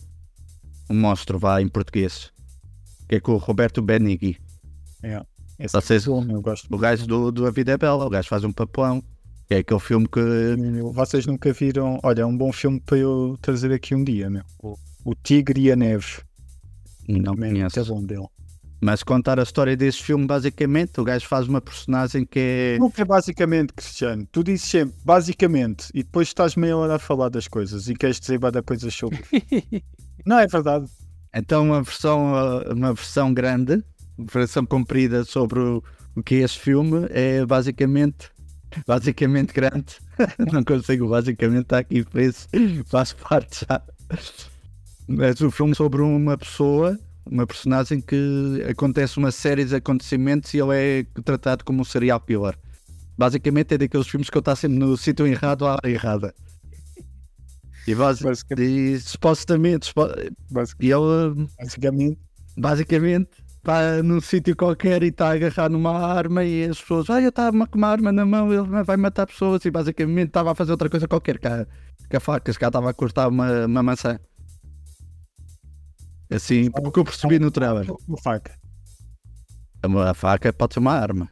O 0.88 0.94
monstro, 0.94 1.40
vá, 1.40 1.62
em 1.62 1.68
português. 1.68 2.32
Que 3.08 3.16
é 3.16 3.20
com 3.20 3.34
o 3.34 3.38
Roberto 3.38 3.82
Benigni. 3.82 4.38
É. 5.02 5.24
Esse 5.58 5.74
Vocês, 5.74 6.08
o 6.08 6.18
filme 6.20 6.34
eu 6.34 6.42
gosto. 6.42 6.78
gajo 6.78 7.08
do, 7.08 7.32
do 7.32 7.46
A 7.48 7.52
Vida 7.52 7.72
é 7.72 7.78
Bela, 7.78 8.06
o 8.06 8.10
gajo 8.10 8.30
faz 8.30 8.44
um 8.44 8.52
papelão. 8.52 9.02
Que 9.48 9.56
é 9.56 9.58
aquele 9.58 9.80
filme 9.80 10.08
que. 10.08 10.20
Vocês 10.94 11.26
nunca 11.26 11.52
viram. 11.52 12.00
Olha, 12.04 12.22
é 12.22 12.26
um 12.26 12.38
bom 12.38 12.52
filme 12.52 12.80
para 12.80 12.98
eu 12.98 13.36
trazer 13.42 13.72
aqui 13.74 13.96
um 13.96 14.04
dia, 14.04 14.30
meu. 14.30 14.44
O, 14.62 14.76
o 15.04 15.16
Tigre 15.16 15.60
e 15.62 15.72
a 15.72 15.76
Neve. 15.76 16.22
Não 17.08 17.34
Man, 17.34 17.50
conheço. 17.50 17.80
muito 17.80 17.94
bom 17.96 18.04
dele. 18.04 18.28
Mas 18.82 19.04
contar 19.04 19.39
a 19.39 19.44
história 19.44 19.76
desse 19.76 20.02
filme, 20.02 20.26
basicamente, 20.26 21.02
o 21.02 21.04
gajo 21.04 21.28
faz 21.28 21.48
uma 21.48 21.60
personagem 21.60 22.26
que 22.26 22.39
é. 22.39 22.78
Nunca 22.80 23.02
é 23.02 23.06
basicamente, 23.06 23.74
Cristiano. 23.74 24.26
Tu 24.32 24.44
dizes 24.44 24.70
sempre 24.70 24.96
basicamente 25.04 25.89
e 25.94 26.02
depois 26.02 26.30
estás 26.30 26.56
meia 26.56 26.78
hora 26.78 26.96
a 26.96 27.00
falar 27.00 27.30
das 27.30 27.48
coisas 27.48 27.89
e 27.89 27.94
queres 27.94 28.20
dizer 28.20 28.38
bada 28.38 28.63
coisas 28.63 28.94
sobre. 28.94 29.20
Não 30.26 30.39
é 30.39 30.48
verdade. 30.48 30.86
Então, 31.34 31.63
uma 31.63 31.84
versão, 31.84 32.34
uh, 32.34 32.74
uma 32.74 32.94
versão 32.94 33.34
grande, 33.34 33.84
uma 34.18 34.28
versão 34.32 34.65
comprida 34.65 35.26
sobre 35.26 35.60
o, 35.60 35.84
o 36.15 36.24
que 36.24 36.36
é 36.36 36.38
esse 36.39 36.58
filme 36.58 37.08
é 37.10 37.46
basicamente. 37.46 38.32
Basicamente 38.88 39.52
grande. 39.52 39.98
Não 40.52 40.63
consigo, 40.63 41.10
basicamente 41.10 41.63
está 41.63 41.80
aqui 41.80 42.04
preso. 42.04 42.48
Faz 42.86 43.13
parte 43.13 43.65
já. 43.68 43.82
Mas 45.08 45.42
o 45.42 45.50
filme 45.50 45.74
sobre 45.74 46.04
uma 46.04 46.38
pessoa, 46.38 46.98
uma 47.30 47.46
personagem 47.46 48.02
que 48.02 48.63
acontece 48.70 49.18
uma 49.18 49.32
série 49.32 49.65
de 49.65 49.76
acontecimentos 49.76 50.54
e 50.54 50.58
ele 50.60 50.76
é 50.76 51.22
tratado 51.24 51.63
como 51.63 51.82
um 51.82 51.86
serial 51.86 52.20
killer. 52.20 52.58
Basicamente 53.18 53.74
é 53.74 53.78
daqueles 53.78 54.08
filmes 54.08 54.30
que 54.30 54.38
ele 54.38 54.42
está 54.42 54.56
sempre 54.56 54.78
no 54.80 54.96
sítio 54.98 55.28
errado 55.28 55.65
à 55.65 55.74
hora 55.74 55.89
errada. 55.89 56.34
E, 57.88 57.96
basi- 57.96 58.24
Basicamente. 58.24 58.68
e 58.70 59.00
supostamente, 59.00 59.86
supo- 59.88 60.08
Basicamente. 60.52 60.89
e 60.89 60.92
ele 60.92 61.48
Basicamente. 61.60 62.20
basicamente 62.58 63.30
está 63.58 64.02
num 64.04 64.22
sítio 64.22 64.56
qualquer 64.56 65.04
e 65.04 65.08
está 65.08 65.30
a 65.30 65.34
agarrar 65.34 65.70
numa 65.70 65.92
arma 65.92 66.44
e 66.44 66.65
as 66.65 66.80
pessoas, 66.80 67.10
ah, 67.10 67.22
eu 67.22 67.30
estava 67.30 67.68
com 67.68 67.78
uma 67.78 67.88
arma 67.88 68.12
na 68.12 68.26
mão, 68.26 68.52
ele 68.54 68.84
vai 68.84 68.96
matar 68.98 69.26
pessoas 69.28 69.63
e 69.65 69.72
basicamente 69.72 70.28
estava 70.30 70.52
a 70.52 70.56
fazer 70.56 70.72
outra 70.72 70.89
coisa 70.89 71.08
qualquer, 71.08 71.38
que 71.39 71.48
a, 71.48 71.68
que 72.10 72.15
a 72.15 72.20
faca, 72.20 72.54
cá 72.54 72.68
estava 72.68 72.89
a 72.89 72.94
cortar 72.94 73.28
uma, 73.28 73.65
uma 73.65 73.84
maçã. 73.84 74.20
Assim, 76.32 76.70
porque 76.72 77.00
eu 77.00 77.04
percebi 77.04 77.39
no 77.39 77.50
trailer. 77.52 77.88
Uma 78.08 78.18
faca. 78.22 78.58
A 79.82 80.13
faca 80.13 80.52
pode 80.54 80.74
ser 80.74 80.80
uma 80.80 80.94
arma, 80.94 81.30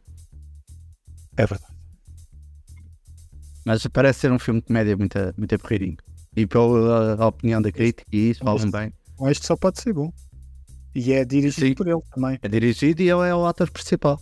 É 1.36 1.46
verdade. 1.46 1.72
mas 3.64 3.86
parece 3.88 4.20
ser 4.20 4.32
um 4.32 4.38
filme 4.38 4.60
de 4.60 4.66
comédia 4.66 4.96
muito, 4.96 5.18
muito 5.36 5.54
aburridinho. 5.54 5.96
E 6.34 6.46
pela 6.46 7.26
opinião 7.26 7.60
da 7.60 7.70
crítica, 7.70 8.04
e 8.12 8.30
isso 8.30 8.42
falam 8.42 8.70
bem. 8.70 8.92
Este 9.30 9.46
só 9.46 9.56
pode 9.56 9.80
ser 9.80 9.92
bom. 9.92 10.10
E 10.94 11.12
é 11.12 11.24
dirigido 11.24 11.66
Sim. 11.66 11.74
por 11.74 11.86
ele 11.86 12.00
também. 12.14 12.38
É 12.42 12.48
dirigido 12.48 13.02
e 13.02 13.10
ele 13.10 13.28
é 13.28 13.34
o 13.34 13.44
ator 13.46 13.70
principal. 13.70 14.20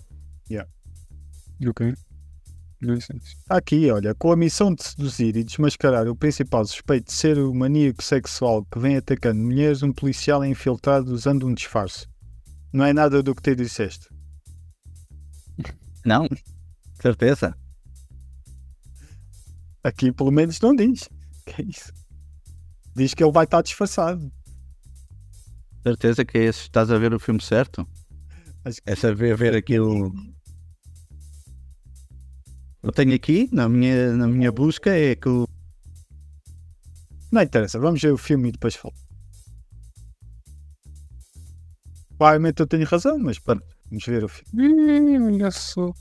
Ok. 1.67 1.95
Está 2.83 3.57
aqui, 3.57 3.91
olha, 3.91 4.15
com 4.15 4.31
a 4.31 4.37
missão 4.37 4.75
de 4.75 4.85
seduzir 4.85 5.35
e 5.37 5.45
desmascarar 5.45 6.07
o 6.09 6.17
principal 6.17 6.65
suspeito 6.65 7.07
de 7.07 7.13
ser 7.13 7.39
o 7.39 7.55
maníaco 7.55 8.03
sexual 8.03 8.65
que 8.67 8.79
vem 8.79 8.97
atacando 8.97 9.41
mulheres, 9.41 9.83
um 9.83 9.93
policial 9.93 10.45
é 10.45 10.49
infiltrado 10.49 11.13
usando 11.13 11.47
um 11.47 11.55
disfarce. 11.55 12.07
Não 12.73 12.85
é 12.85 12.93
nada 12.93 13.23
do 13.23 13.35
que 13.35 13.43
te 13.43 13.55
disseste. 13.55 14.09
Não? 16.05 16.29
Certeza? 17.01 17.57
Aqui 19.83 20.13
pelo 20.13 20.31
menos 20.31 20.61
não 20.61 20.75
diz. 20.75 21.09
Que 21.47 21.63
é 21.63 21.65
isso? 21.65 21.93
Diz 22.95 23.15
que 23.15 23.25
ele 23.25 23.33
vai 23.33 23.45
estar 23.45 23.63
disfarçado. 23.63 24.31
Certeza 25.83 26.25
que 26.25 26.37
é 26.37 26.45
esse. 26.45 26.63
Estás 26.63 26.91
a 26.91 26.99
ver 26.99 27.15
o 27.15 27.21
filme 27.21 27.41
certo? 27.41 27.87
Acho 28.65 28.83
que 28.83 28.91
É 28.91 28.97
saber 28.97 29.37
ver 29.37 29.55
aquilo. 29.55 30.13
Eu 32.87 32.93
tenho 32.93 33.13
aqui, 33.17 33.49
na 33.53 33.69
minha, 33.69 34.13
na 34.17 34.29
minha 34.29 34.53
busca, 34.53 34.91
é 34.97 35.17
que 35.17 35.29
o. 35.29 35.45
Não 37.33 37.43
interessa, 37.43 37.81
vamos 37.81 38.01
ver 38.01 38.13
o 38.13 38.17
filme 38.17 38.49
e 38.49 38.53
depois 38.53 38.77
falo. 38.77 38.95
Provavelmente 42.17 42.61
eu 42.61 42.67
tenho 42.69 42.87
razão, 42.87 43.19
mas 43.19 43.41
pronto, 43.41 43.67
vamos 43.91 44.05
ver 44.07 44.23
o 44.23 44.29
filme. 44.29 45.19
Olha 45.19 45.51
só. 45.51 45.93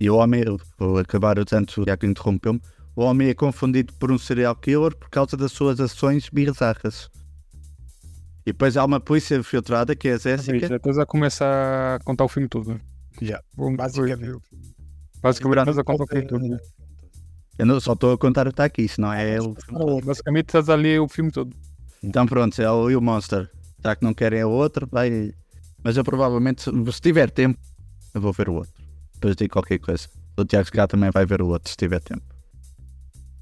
E 0.00 0.10
o 0.10 0.16
homem, 0.16 0.42
vou 0.76 0.98
acabar 0.98 1.38
o 1.38 1.44
tanto, 1.44 1.84
já 1.86 1.96
que 1.96 2.04
interrompeu-me. 2.04 2.60
O 2.96 3.02
homem 3.02 3.28
é 3.28 3.34
confundido 3.34 3.94
por 3.94 4.10
um 4.10 4.18
serial 4.18 4.56
killer 4.56 4.96
por 4.96 5.08
causa 5.08 5.36
das 5.36 5.52
suas 5.52 5.78
ações 5.78 6.28
bizarras. 6.30 7.08
E 8.44 8.52
depois 8.52 8.76
há 8.76 8.84
uma 8.84 8.98
polícia 8.98 9.36
infiltrada, 9.36 9.94
que 9.94 10.08
é 10.08 10.14
a 10.14 10.18
Peraí, 10.18 10.36
Jéssica. 10.36 10.66
Já 10.68 10.76
estás 10.76 10.98
a 10.98 11.06
começar 11.06 11.94
a 11.94 11.98
contar 12.04 12.24
o 12.24 12.28
filme 12.28 12.48
todo. 12.48 12.80
Já. 13.22 13.40
Vamos- 13.56 13.76
Basicamente. 13.76 14.42
Basicamente 15.24 15.58
estás 15.60 15.78
a 15.78 15.84
contar 15.84 16.04
o 16.04 16.06
filme 16.06 16.26
todo. 16.26 16.46
né? 16.46 16.58
Eu 17.58 17.64
não, 17.64 17.80
só 17.80 17.94
estou 17.94 18.12
a 18.12 18.18
contar 18.18 18.46
o 18.46 18.50
que 18.50 18.52
está 18.52 18.64
aqui, 18.64 18.86
senão 18.86 19.10
é 19.10 19.38
o. 19.40 19.54
Basicamente 20.04 20.48
estás 20.48 20.68
a 20.68 20.74
ler 20.74 21.00
o 21.00 21.08
filme 21.08 21.30
todo. 21.30 21.56
Então 22.02 22.26
pronto, 22.26 22.60
é 22.60 22.70
o 22.70 22.90
e 22.90 22.96
o 22.96 23.00
Monster. 23.00 23.50
Já 23.82 23.96
que 23.96 24.04
não 24.04 24.12
querem 24.12 24.44
o 24.44 24.50
outro, 24.50 24.86
vai. 24.90 25.32
Mas 25.82 25.96
eu 25.96 26.04
provavelmente, 26.04 26.62
se 26.64 27.00
tiver 27.00 27.30
tempo, 27.30 27.58
eu 28.12 28.20
vou 28.20 28.34
ver 28.34 28.50
o 28.50 28.54
outro. 28.54 28.72
Depois 29.14 29.34
digo 29.34 29.52
qualquer 29.52 29.78
coisa. 29.78 30.06
O 30.36 30.44
Tiago 30.44 30.66
Segar 30.66 30.88
também 30.88 31.10
vai 31.10 31.24
ver 31.24 31.40
o 31.40 31.46
outro, 31.48 31.70
se 31.70 31.76
tiver 31.76 32.00
tempo. 32.00 32.22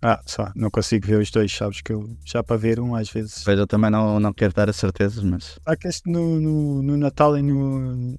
Ah, 0.00 0.20
só, 0.26 0.50
não 0.54 0.70
consigo 0.70 1.06
ver 1.06 1.20
os 1.20 1.30
dois, 1.30 1.52
sabes 1.52 1.80
que 1.80 1.92
eu 1.92 2.16
já 2.24 2.42
para 2.42 2.56
ver 2.56 2.78
um 2.78 2.94
às 2.94 3.08
vezes. 3.10 3.38
Depois 3.38 3.58
eu 3.58 3.66
também 3.66 3.90
não, 3.90 4.20
não 4.20 4.32
quero 4.32 4.52
dar 4.52 4.68
as 4.68 4.76
certezas, 4.76 5.22
mas. 5.24 5.58
Há 5.66 5.76
que 5.76 5.88
este 5.88 6.08
no, 6.10 6.40
no, 6.40 6.82
no 6.82 6.96
Natal 6.96 7.36
e 7.36 7.42
no, 7.42 8.16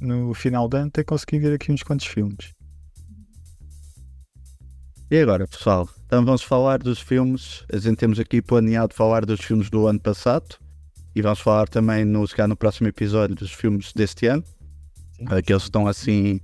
no 0.00 0.34
final 0.34 0.68
de 0.68 0.78
ano 0.78 0.88
até 0.88 1.04
consegui 1.04 1.38
ver 1.38 1.54
aqui 1.54 1.70
uns 1.70 1.82
quantos 1.82 2.06
filmes. 2.06 2.55
E 5.10 5.18
agora, 5.20 5.46
pessoal? 5.46 5.88
Então 6.06 6.24
vamos 6.24 6.42
falar 6.42 6.78
dos 6.78 6.98
filmes. 6.98 7.64
A 7.72 7.78
gente 7.78 7.96
temos 7.96 8.18
aqui 8.18 8.42
planeado 8.42 8.94
falar 8.94 9.24
dos 9.24 9.40
filmes 9.40 9.70
do 9.70 9.86
ano 9.86 10.00
passado. 10.00 10.56
E 11.14 11.22
vamos 11.22 11.40
falar 11.40 11.68
também, 11.68 12.04
no, 12.04 12.26
se 12.26 12.34
calhar, 12.34 12.48
no 12.48 12.56
próximo 12.56 12.88
episódio, 12.88 13.34
dos 13.36 13.52
filmes 13.52 13.92
deste 13.92 14.26
ano. 14.26 14.44
Sim. 15.16 15.24
Aqueles 15.26 15.62
que 15.62 15.68
estão 15.68 15.86
assim. 15.86 16.40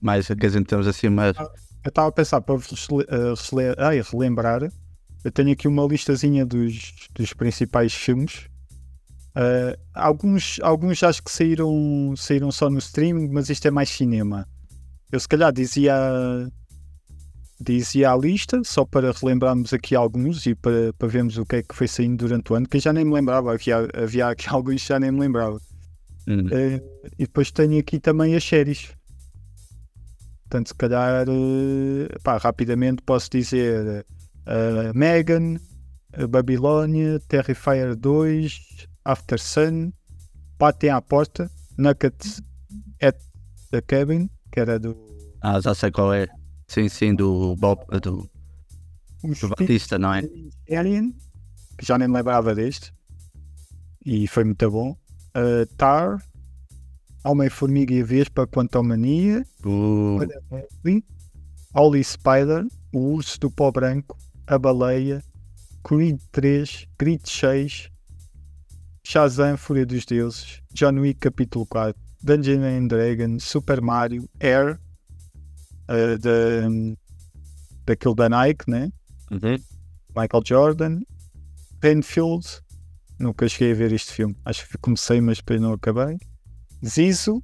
Mais 0.00 0.26
que 0.26 0.46
a 0.46 0.48
gente 0.48 0.66
temos 0.66 0.86
assim, 0.86 1.08
mas. 1.10 1.36
Eu 1.84 1.88
estava 1.88 2.08
a 2.08 2.12
pensar 2.12 2.40
para 2.40 2.54
vos 2.54 2.86
rele- 2.88 3.06
eh, 3.08 3.34
rele- 3.50 3.76
ai, 3.78 4.02
relembrar. 4.02 4.62
Eu 5.22 5.30
tenho 5.30 5.52
aqui 5.52 5.68
uma 5.68 5.84
listazinha 5.86 6.44
dos, 6.46 6.92
dos 7.14 7.32
principais 7.34 7.94
filmes. 7.94 8.48
Eh, 9.36 9.78
alguns, 9.94 10.58
alguns 10.62 11.02
acho 11.02 11.22
que 11.22 11.30
saíram, 11.30 12.14
saíram 12.16 12.50
só 12.50 12.68
no 12.70 12.78
streaming, 12.78 13.28
mas 13.28 13.50
isto 13.50 13.68
é 13.68 13.70
mais 13.70 13.90
cinema. 13.90 14.48
Eu 15.12 15.20
se 15.20 15.28
calhar 15.28 15.52
dizia, 15.52 15.94
dizia 17.60 18.10
a 18.10 18.16
lista, 18.16 18.62
só 18.64 18.84
para 18.84 19.12
relembrarmos 19.12 19.72
aqui 19.72 19.94
alguns 19.94 20.46
e 20.46 20.54
para, 20.54 20.92
para 20.94 21.08
vermos 21.08 21.36
o 21.36 21.44
que 21.44 21.56
é 21.56 21.62
que 21.62 21.74
foi 21.74 21.86
saindo 21.86 22.26
durante 22.26 22.52
o 22.52 22.56
ano, 22.56 22.66
que 22.68 22.78
eu 22.78 22.80
já 22.80 22.92
nem 22.92 23.04
me 23.04 23.12
lembrava. 23.12 23.52
Havia, 23.52 23.88
havia 23.94 24.28
aqui 24.28 24.48
alguns 24.50 24.82
que 24.82 24.88
já 24.88 24.98
nem 24.98 25.10
me 25.10 25.20
lembrava. 25.20 25.60
hum, 26.26 26.46
Eh, 26.50 26.80
e 27.18 27.24
depois 27.26 27.50
tenho 27.50 27.78
aqui 27.78 27.98
também 28.00 28.34
as 28.34 28.44
séries. 28.44 28.92
Portanto, 30.44 30.68
se 30.68 30.74
calhar, 30.74 31.26
eh, 31.28 32.18
pá, 32.24 32.36
rapidamente 32.38 33.02
posso 33.02 33.30
dizer 33.30 34.04
eh, 34.46 34.92
Megan, 34.94 35.56
Babilónia, 36.28 37.20
Terrifier 37.28 37.94
2, 37.94 38.86
After 39.04 39.38
Sun, 39.38 39.92
Batem 40.58 40.90
à 40.90 41.00
Porta, 41.00 41.48
Naked 41.78 42.14
at 43.00 43.16
the 43.70 43.80
Cabin, 43.80 44.28
que 44.50 44.60
era 44.60 44.78
do, 44.78 44.96
Ah, 45.40 45.60
já 45.60 45.74
sei 45.74 45.90
qual 45.92 46.12
é. 46.12 46.26
Sim, 46.70 46.88
sim, 46.88 47.12
do 47.16 47.56
Bob. 47.56 47.84
Do, 48.00 48.30
do 49.24 49.48
Batista, 49.48 49.98
não 49.98 50.14
é? 50.14 50.22
Alien, 50.70 51.12
que 51.76 51.84
já 51.84 51.98
nem 51.98 52.06
me 52.06 52.14
lembrava 52.14 52.54
deste, 52.54 52.94
e 54.06 54.28
foi 54.28 54.44
muito 54.44 54.70
bom. 54.70 54.96
Eh, 55.34 55.66
Tar, 55.76 56.24
Homem-Formiga 57.24 57.92
e 57.92 58.02
a 58.02 58.04
Vespa, 58.04 58.46
Quantumania, 58.46 59.44
Uh, 59.64 60.20
Holy 61.74 62.04
Spider, 62.04 62.64
O 62.92 63.14
Urso 63.14 63.40
do 63.40 63.50
Pó 63.50 63.72
Branco, 63.72 64.16
A 64.46 64.56
Baleia, 64.56 65.24
Creed 65.82 66.20
3, 66.30 66.86
Creed 66.96 67.22
6, 67.24 67.90
Shazam, 69.04 69.56
Fúria 69.56 69.84
dos 69.84 70.04
Deuses, 70.04 70.62
John 70.72 71.00
Wick 71.00 71.18
Capítulo 71.18 71.66
4, 71.66 72.00
Dungeons 72.22 72.62
and 72.62 72.86
Dragons, 72.86 73.42
Super 73.42 73.80
Mario, 73.80 74.28
Air, 74.38 74.78
eh, 75.90 76.16
da, 76.18 76.30
daquele 77.86 78.14
da 78.14 78.28
Nike, 78.28 78.70
né? 78.70 78.90
uhum. 79.30 79.56
Michael 80.16 80.42
Jordan, 80.44 81.00
Renfield, 81.82 82.46
nunca 83.18 83.48
cheguei 83.48 83.72
a 83.72 83.74
ver 83.76 83.92
este 83.92 84.12
filme, 84.12 84.36
acho 84.44 84.68
que 84.68 84.76
comecei, 84.78 85.20
mas 85.20 85.38
depois 85.38 85.60
não 85.60 85.72
acabei. 85.72 86.18
Zizo, 86.84 87.42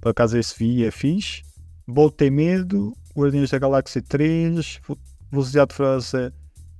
por 0.00 0.10
acaso 0.10 0.36
esse 0.36 0.54
vi, 0.58 0.84
é 0.84 0.90
fixe. 0.90 1.42
Bolt 1.86 2.14
tem 2.16 2.30
medo, 2.30 2.92
Guardiões 3.16 3.50
da 3.50 3.58
Galáxia 3.58 4.02
3, 4.02 4.80
Vo- 4.86 4.98
Velocidade 5.30 5.72
Furiosa 5.74 6.34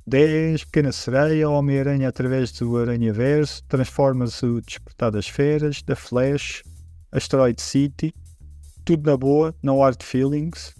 10, 0.06 0.64
Pequena 0.64 0.92
Sereia, 0.92 1.48
Homem-Aranha 1.48 2.08
através 2.08 2.52
do 2.52 2.76
Aranha-Verso, 2.76 3.62
Transforma-se 3.68 4.44
o 4.44 4.60
Despertar 4.60 5.10
das 5.10 5.26
Feras, 5.28 5.80
The 5.82 5.94
Flash, 5.94 6.62
Asteroid 7.10 7.60
City, 7.60 8.12
tudo 8.84 9.10
na 9.10 9.16
boa, 9.16 9.54
no 9.62 9.80
hard 9.80 10.02
feelings. 10.02 10.74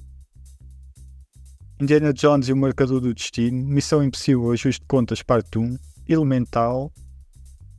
Indiana 1.79 2.11
Jones 2.11 2.49
e 2.49 2.53
o 2.55 2.57
Marcador 2.57 3.01
do 3.01 3.13
Destino, 3.13 3.63
Missão 3.67 4.03
Impossível, 4.03 4.51
Ajuste 4.51 4.81
de 4.81 4.87
Contas, 4.87 5.23
Parte 5.23 5.59
1, 5.59 5.77
Elemental, 6.09 6.91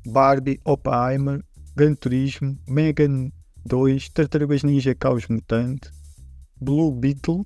Barbie, 0.05 0.61
Oppenheimer, 0.63 1.43
Gran 1.75 1.95
Turismo, 1.95 2.57
Megan 2.67 3.31
2, 3.65 4.09
Tartarugas 4.09 4.61
Ninja 4.61 4.93
Caos 4.93 5.27
Mutante, 5.27 5.89
Blue 6.61 6.91
Beetle, 6.91 7.43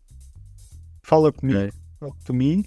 Fala 1.04 1.32
Comigo, 1.32 1.60
Ok. 1.60 1.72
Talk 2.02 2.24
to 2.26 2.34
Me, 2.34 2.66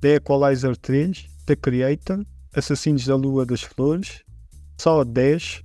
The 0.00 0.16
Equalizer 0.16 0.76
3, 0.76 1.26
The 1.46 1.56
Creator, 1.56 2.26
Assassinos 2.54 3.06
da 3.06 3.16
Lua 3.16 3.46
das 3.46 3.62
Flores, 3.62 4.22
Saw 4.78 5.04
10, 5.04 5.64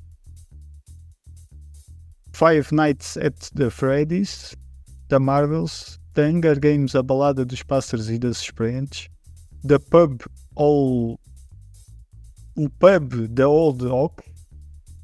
Five 2.32 2.72
Nights 2.72 3.18
at 3.18 3.52
the 3.56 3.70
Freddy's, 3.70 4.56
The 5.10 5.20
Marvels, 5.20 6.00
The 6.18 6.28
Hunger 6.30 6.60
Games 6.60 6.96
A 6.96 7.04
Balada 7.04 7.46
dos 7.46 7.62
Pássaros 7.62 8.10
e 8.10 8.18
das 8.18 8.42
Experientes, 8.42 9.08
The 9.64 9.78
Pub 9.78 10.24
All 10.56 11.20
o 12.56 12.70
Pub 12.72 13.28
da 13.28 13.48
Old 13.48 13.86
Oak, 13.86 14.24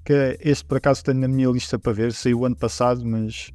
que 0.04 0.40
este 0.42 0.66
por 0.66 0.78
acaso 0.78 1.04
tenho 1.04 1.20
na 1.20 1.28
minha 1.28 1.50
lista 1.50 1.78
para 1.78 1.94
ver, 1.94 2.14
saiu 2.14 2.44
ano 2.46 2.56
passado, 2.56 3.06
mas 3.06 3.52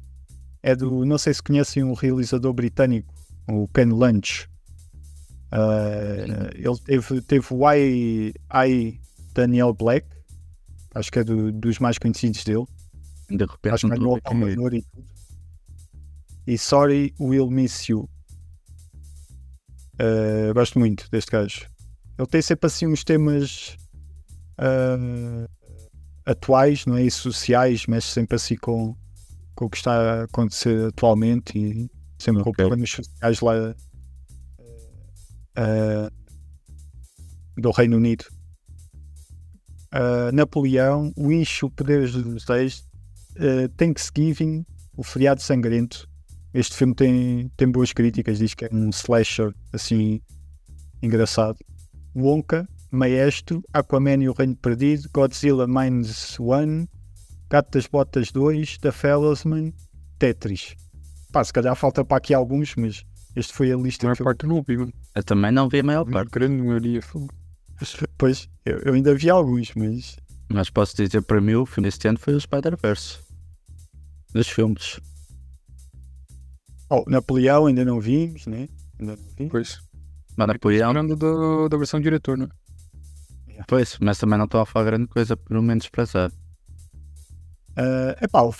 é 0.63 0.73
do, 0.73 1.03
não 1.03 1.17
sei 1.17 1.33
se 1.33 1.43
conhecem 1.43 1.83
um 1.83 1.93
realizador 1.93 2.53
britânico, 2.53 3.13
o 3.49 3.67
Ken 3.67 3.87
Lunch. 3.87 4.47
Ah, 5.51 6.49
ele 6.55 6.79
teve, 6.85 7.21
teve 7.23 7.45
o 7.51 7.69
I, 7.73 8.33
I 8.53 9.01
Daniel 9.33 9.73
Black, 9.73 10.07
acho 10.95 11.11
que 11.11 11.19
é 11.19 11.25
do- 11.25 11.51
dos 11.51 11.77
mais 11.79 11.97
conhecidos 11.97 12.41
dele. 12.45 12.63
De 13.29 13.43
repente, 13.45 13.73
Acho 13.73 13.89
que 13.89 13.93
é. 13.95 14.21
Palmador 14.21 14.73
e 14.75 14.81
tudo. 14.81 15.18
E 16.47 16.57
Sorry 16.57 17.13
Will 17.19 17.49
Miss 17.49 17.87
You. 17.87 18.09
Uh, 20.01 20.53
gosto 20.53 20.79
muito 20.79 21.09
deste 21.11 21.31
gajo. 21.31 21.67
Ele 22.17 22.27
tem 22.27 22.41
sempre 22.41 22.67
assim 22.67 22.87
uns 22.87 23.03
temas 23.03 23.77
uh, 24.57 25.47
atuais, 26.25 26.85
não 26.85 26.97
é? 26.97 27.03
E 27.03 27.11
sociais, 27.11 27.85
mexe 27.85 28.07
sempre 28.07 28.35
assim 28.35 28.55
com, 28.55 28.95
com 29.55 29.65
o 29.65 29.69
que 29.69 29.77
está 29.77 29.91
a 29.93 30.23
acontecer 30.23 30.87
atualmente 30.87 31.57
e 31.57 31.89
sempre 32.17 32.43
com 32.43 32.49
Ok. 32.49 32.65
problemas 32.65 32.89
sociais 32.89 33.39
lá 33.41 33.75
uh, 35.57 36.11
do 37.57 37.71
Reino 37.71 37.97
Unido. 37.97 38.25
Napoleão, 40.33 41.11
o 41.15 41.69
Poder 41.71 42.09
dos 42.11 42.43
Reis, 42.45 42.83
uh, 43.37 43.67
Thanksgiving, 43.75 44.65
o 44.95 45.03
Feriado 45.03 45.41
Sangrento. 45.41 46.08
Este 46.53 46.75
filme 46.75 46.95
tem, 46.95 47.51
tem 47.55 47.69
boas 47.69 47.93
críticas, 47.93 48.39
diz 48.39 48.53
que 48.53 48.65
é 48.65 48.69
um 48.71 48.89
slasher 48.89 49.53
assim 49.71 50.19
engraçado. 51.01 51.57
Wonka, 52.15 52.67
Maestro, 52.91 53.61
Aquaman 53.73 54.23
e 54.23 54.29
o 54.29 54.33
Reino 54.33 54.55
Perdido, 54.55 55.07
Godzilla 55.13 55.67
Minus 55.67 56.39
One, 56.39 56.87
Gato 57.49 57.71
das 57.77 57.85
Botas 57.87 58.31
2, 58.31 58.79
The 58.79 58.91
Fellowsman, 58.91 59.73
Tetris. 60.17 60.75
Pá, 61.31 61.43
se 61.43 61.53
calhar 61.53 61.75
falta 61.75 62.03
para 62.03 62.17
aqui 62.17 62.33
alguns, 62.33 62.75
mas 62.75 63.03
este 63.35 63.53
foi 63.53 63.71
a 63.71 63.75
A 63.75 63.79
lista 63.79 64.05
maior 64.07 64.15
que 64.15 64.21
eu... 64.21 64.25
parte 64.25 64.43
eu 64.45 64.49
não 64.49 64.63
vi. 64.67 64.91
Eu 65.15 65.23
também 65.23 65.51
não 65.51 65.69
vi 65.69 65.79
a 65.79 65.83
maior 65.83 66.01
A 66.07 66.11
parte, 66.11 66.31
grande 66.31 66.63
maioria. 66.63 67.01
foi- 67.01 67.27
Pois, 68.17 68.49
eu, 68.65 68.79
eu 68.79 68.93
ainda 68.93 69.13
vi 69.15 69.29
alguns, 69.29 69.71
mas 69.75 70.17
mas 70.51 70.69
posso 70.71 70.97
dizer 70.97 71.21
para 71.21 71.39
mim 71.39 71.53
o 71.53 71.65
filme 71.65 71.87
deste 71.87 72.07
ano 72.07 72.17
foi 72.17 72.33
o 72.33 72.41
Spider-Verse. 72.41 73.19
Dos 74.33 74.47
filmes. 74.49 74.99
Oh, 76.89 77.03
Napoleão 77.07 77.67
ainda 77.67 77.85
não 77.85 77.99
vimos, 77.99 78.47
né? 78.47 78.67
Ainda 78.99 79.15
não 79.15 79.23
vi. 79.37 79.47
Pois. 79.49 79.79
Mas 80.35 80.47
Napoleão, 80.47 80.93
Falando 80.93 81.15
da, 81.15 81.67
da 81.67 81.77
versão 81.77 81.99
diretor, 81.99 82.37
né? 82.37 82.47
pois, 83.67 83.97
mas 83.99 84.17
também 84.17 84.37
não 84.37 84.45
estou 84.45 84.61
a 84.61 84.65
falar 84.65 84.85
grande 84.85 85.07
coisa, 85.07 85.35
pelo 85.35 85.61
menos 85.61 85.89
para 85.89 86.05
já. 86.05 86.31
É 87.75 88.25
epá, 88.25 88.41
o, 88.41 88.53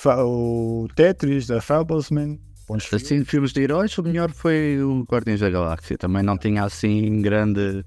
o 0.83 0.87
Tetris, 0.95 1.47
da 1.47 1.61
Fablesman, 1.61 2.39
filmes. 2.67 2.93
Assim, 2.93 3.25
filmes 3.25 3.51
de 3.51 3.61
heróis, 3.61 3.97
o 3.97 4.03
melhor 4.03 4.31
foi 4.31 4.77
o 4.81 5.03
Guardiões 5.03 5.39
da 5.39 5.49
Galáxia. 5.49 5.97
Também 5.97 6.21
não 6.23 6.37
tinha 6.37 6.63
assim 6.63 7.21
grande. 7.21 7.83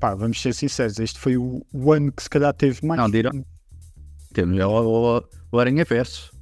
Pá, 0.00 0.14
vamos 0.14 0.40
ser 0.40 0.54
sinceros, 0.54 0.98
este 0.98 1.18
foi 1.18 1.36
o, 1.36 1.64
o 1.72 1.92
ano 1.92 2.10
que 2.12 2.22
se 2.22 2.30
calhar 2.30 2.52
teve 2.54 2.84
mais. 2.86 3.00
Não, 3.00 3.10
de. 3.10 3.22
Temos 4.32 4.58
o, 4.58 5.18
o, 5.18 5.22
o 5.52 5.58
Aranha 5.58 5.84
Verso, 5.84 6.32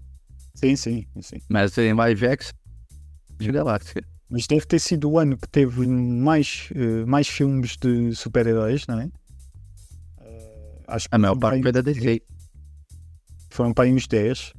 Sim, 0.54 0.76
sim, 0.76 1.06
sim. 1.20 1.38
mas 1.48 1.76
em 1.76 1.92
live 1.92 2.26
action, 2.26 2.52
de 3.44 3.52
Galáxia. 3.52 4.02
Mas 4.28 4.46
deve 4.46 4.64
ter 4.66 4.78
sido 4.78 5.10
o 5.10 5.18
ano 5.18 5.36
que 5.36 5.48
teve 5.48 5.86
mais, 5.86 6.68
eh, 6.74 7.04
mais 7.04 7.26
filmes 7.28 7.76
de 7.76 8.14
super-heróis, 8.14 8.86
não 8.86 9.00
é? 9.00 9.10
Eh, 10.20 10.82
acho 10.86 11.08
que 11.08 11.14
A 11.14 11.18
maior 11.18 11.36
parte 11.36 11.62
foi 11.62 11.72
da 11.72 11.80
DC. 11.80 12.22
Foram 13.50 13.72
para 13.74 13.84
aí 13.84 13.92
uns 13.92 14.06
10, 14.06 14.52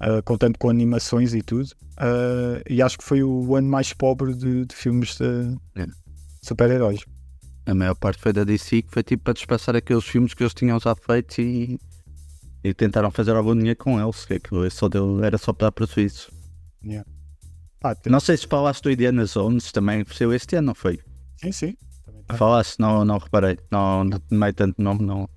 eh, 0.00 0.22
contando 0.22 0.58
com 0.58 0.68
animações 0.68 1.32
e 1.34 1.42
tudo. 1.42 1.68
E 2.68 2.82
acho 2.82 2.98
que 2.98 3.04
foi 3.04 3.22
o 3.22 3.54
ano 3.54 3.68
mais 3.68 3.92
pobre 3.92 4.34
de, 4.34 4.64
de 4.66 4.74
filmes 4.74 5.16
de 5.16 5.56
É. 5.80 5.86
super-heróis. 6.42 7.04
A 7.64 7.74
maior 7.74 7.94
parte 7.94 8.20
foi 8.20 8.32
da 8.32 8.42
DC, 8.42 8.82
que 8.82 8.90
foi 8.90 9.04
tipo 9.04 9.22
para 9.22 9.34
despassar 9.34 9.76
aqueles 9.76 10.02
filmes 10.04 10.34
que 10.34 10.42
eles 10.42 10.52
tinham 10.54 10.80
já 10.80 10.96
feito 10.96 11.40
e, 11.40 11.78
e 12.64 12.74
tentaram 12.74 13.12
fazer 13.12 13.36
algum 13.36 13.54
dinheiro 13.56 13.78
com 13.78 14.00
eles. 14.02 14.24
Que 14.24 14.34
aquilo 14.34 14.68
só 14.68 14.88
deu, 14.88 15.22
era 15.22 15.38
só 15.38 15.52
para 15.52 15.68
dar 15.68 15.72
prejuízo. 15.72 16.32
Tem- 18.02 18.10
Não 18.12 18.20
sei 18.20 18.36
se 18.36 18.46
falaste 18.46 18.82
do 18.82 18.90
Indiana 18.90 19.24
Jones, 19.24 19.70
também 19.72 20.04
saiu 20.12 20.32
este 20.32 20.56
ano, 20.56 20.68
não 20.68 20.74
foi? 20.74 21.00
Sim, 21.36 21.52
sim. 21.52 21.76
Tá. 22.26 22.36
Falaste, 22.36 22.78
não, 22.78 23.04
não 23.04 23.18
reparei. 23.18 23.58
Não, 23.70 24.04
não 24.04 24.18
tomei 24.20 24.52
tanto 24.52 24.80
nome, 24.80 25.02
não, 25.04 25.28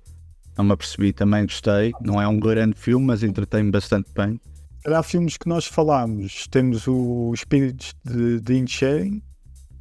não 0.56 0.64
me 0.64 0.72
apercebi. 0.72 1.12
Também 1.12 1.42
gostei. 1.44 1.92
Não 2.00 2.20
é 2.20 2.26
um 2.28 2.38
grande 2.38 2.74
filme, 2.78 3.04
mas 3.06 3.22
entretém-me 3.22 3.70
bastante 3.70 4.10
bem. 4.14 4.40
Calhar 4.84 5.02
filmes 5.02 5.36
que 5.36 5.48
nós 5.48 5.66
falámos, 5.66 6.46
temos 6.48 6.86
o 6.86 7.32
Espíritos 7.34 7.92
de, 8.04 8.40
de 8.40 8.54
Inisherin. 8.54 9.20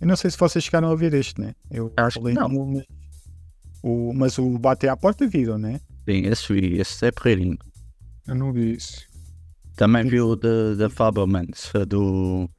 Eu 0.01 0.07
não 0.07 0.15
sei 0.15 0.31
se 0.31 0.37
vocês 0.37 0.63
chegaram 0.63 0.89
a 0.91 0.95
ver 0.95 1.13
este, 1.13 1.39
né? 1.39 1.53
Eu 1.69 1.93
Acho 1.95 2.17
que 2.17 2.23
falei 2.23 2.33
não. 2.33 2.49
num, 2.49 2.73
mas, 2.73 2.85
o, 3.83 4.13
mas 4.13 4.37
o 4.39 4.57
Bate 4.57 4.87
à 4.87 4.97
Porta 4.97 5.27
viram, 5.27 5.57
né? 5.59 5.79
Sim, 6.09 6.25
esse 6.25 6.51
vi, 6.51 6.79
esse 6.79 7.05
é 7.05 7.11
porreirinho. 7.11 7.57
Eu 8.27 8.33
não 8.35 8.51
vi 8.51 8.73
isso. 8.73 9.03
Também 9.75 10.07
vi 10.07 10.21
o 10.21 10.35
da 10.35 10.89
Fablemans, 10.89 11.71
do, 11.87 12.49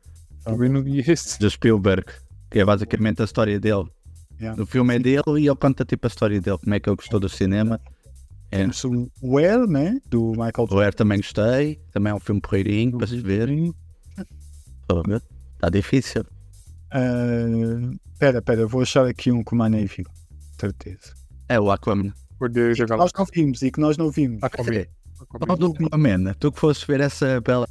Também 0.44 0.68
não 0.68 0.82
vi 0.82 1.00
esse. 1.00 1.38
do 1.38 1.50
Spielberg, 1.50 2.06
que 2.50 2.58
é 2.58 2.64
basicamente 2.64 3.22
a 3.22 3.24
história 3.24 3.58
dele. 3.58 3.86
Yeah. 4.38 4.62
O 4.62 4.66
filme 4.66 4.96
é 4.96 4.98
dele 4.98 5.22
e 5.38 5.46
ele 5.46 5.56
conta 5.56 5.84
tipo 5.84 6.06
a 6.06 6.08
história 6.08 6.40
dele, 6.40 6.58
como 6.58 6.74
é 6.74 6.80
que 6.80 6.88
ele 6.88 6.96
gostou 6.96 7.18
do 7.18 7.28
cinema. 7.28 7.80
É. 8.50 8.58
Temos 8.58 8.84
o 9.22 9.38
Air, 9.38 9.66
né? 9.66 9.98
Do 10.08 10.30
Michael 10.32 10.68
O 10.70 10.78
Air 10.78 10.94
também 10.94 11.18
gostei, 11.18 11.80
também 11.90 12.10
é 12.10 12.14
um 12.14 12.20
filme 12.20 12.40
porreirinho 12.40 12.98
para 12.98 13.06
se 13.06 13.18
verem. 13.18 13.74
Está 15.54 15.68
difícil. 15.70 16.24
Ah, 16.92 17.96
Espera, 18.12 18.38
espera, 18.38 18.66
vou 18.66 18.82
achar 18.82 19.06
aqui 19.06 19.30
um 19.32 19.42
que 19.42 19.52
o 19.52 19.56
Mané 19.56 19.84
viu. 19.84 20.06
Certeza. 20.58 21.12
É 21.48 21.60
o 21.60 21.70
Aquaman. 21.70 22.12
Que 22.38 22.96
nós 22.96 23.12
não 23.12 23.24
vimos 23.26 23.62
e 23.62 23.70
que 23.70 23.80
nós 23.80 23.96
não 23.98 24.10
vimos. 24.10 24.42
Aquaman. 24.42 24.84
Qual 25.28 25.56
do 25.56 25.72
Aquaman? 25.86 26.34
Tu 26.34 26.52
que 26.52 26.58
foste 26.58 26.86
ver 26.86 27.00
essa 27.00 27.40
bela 27.40 27.68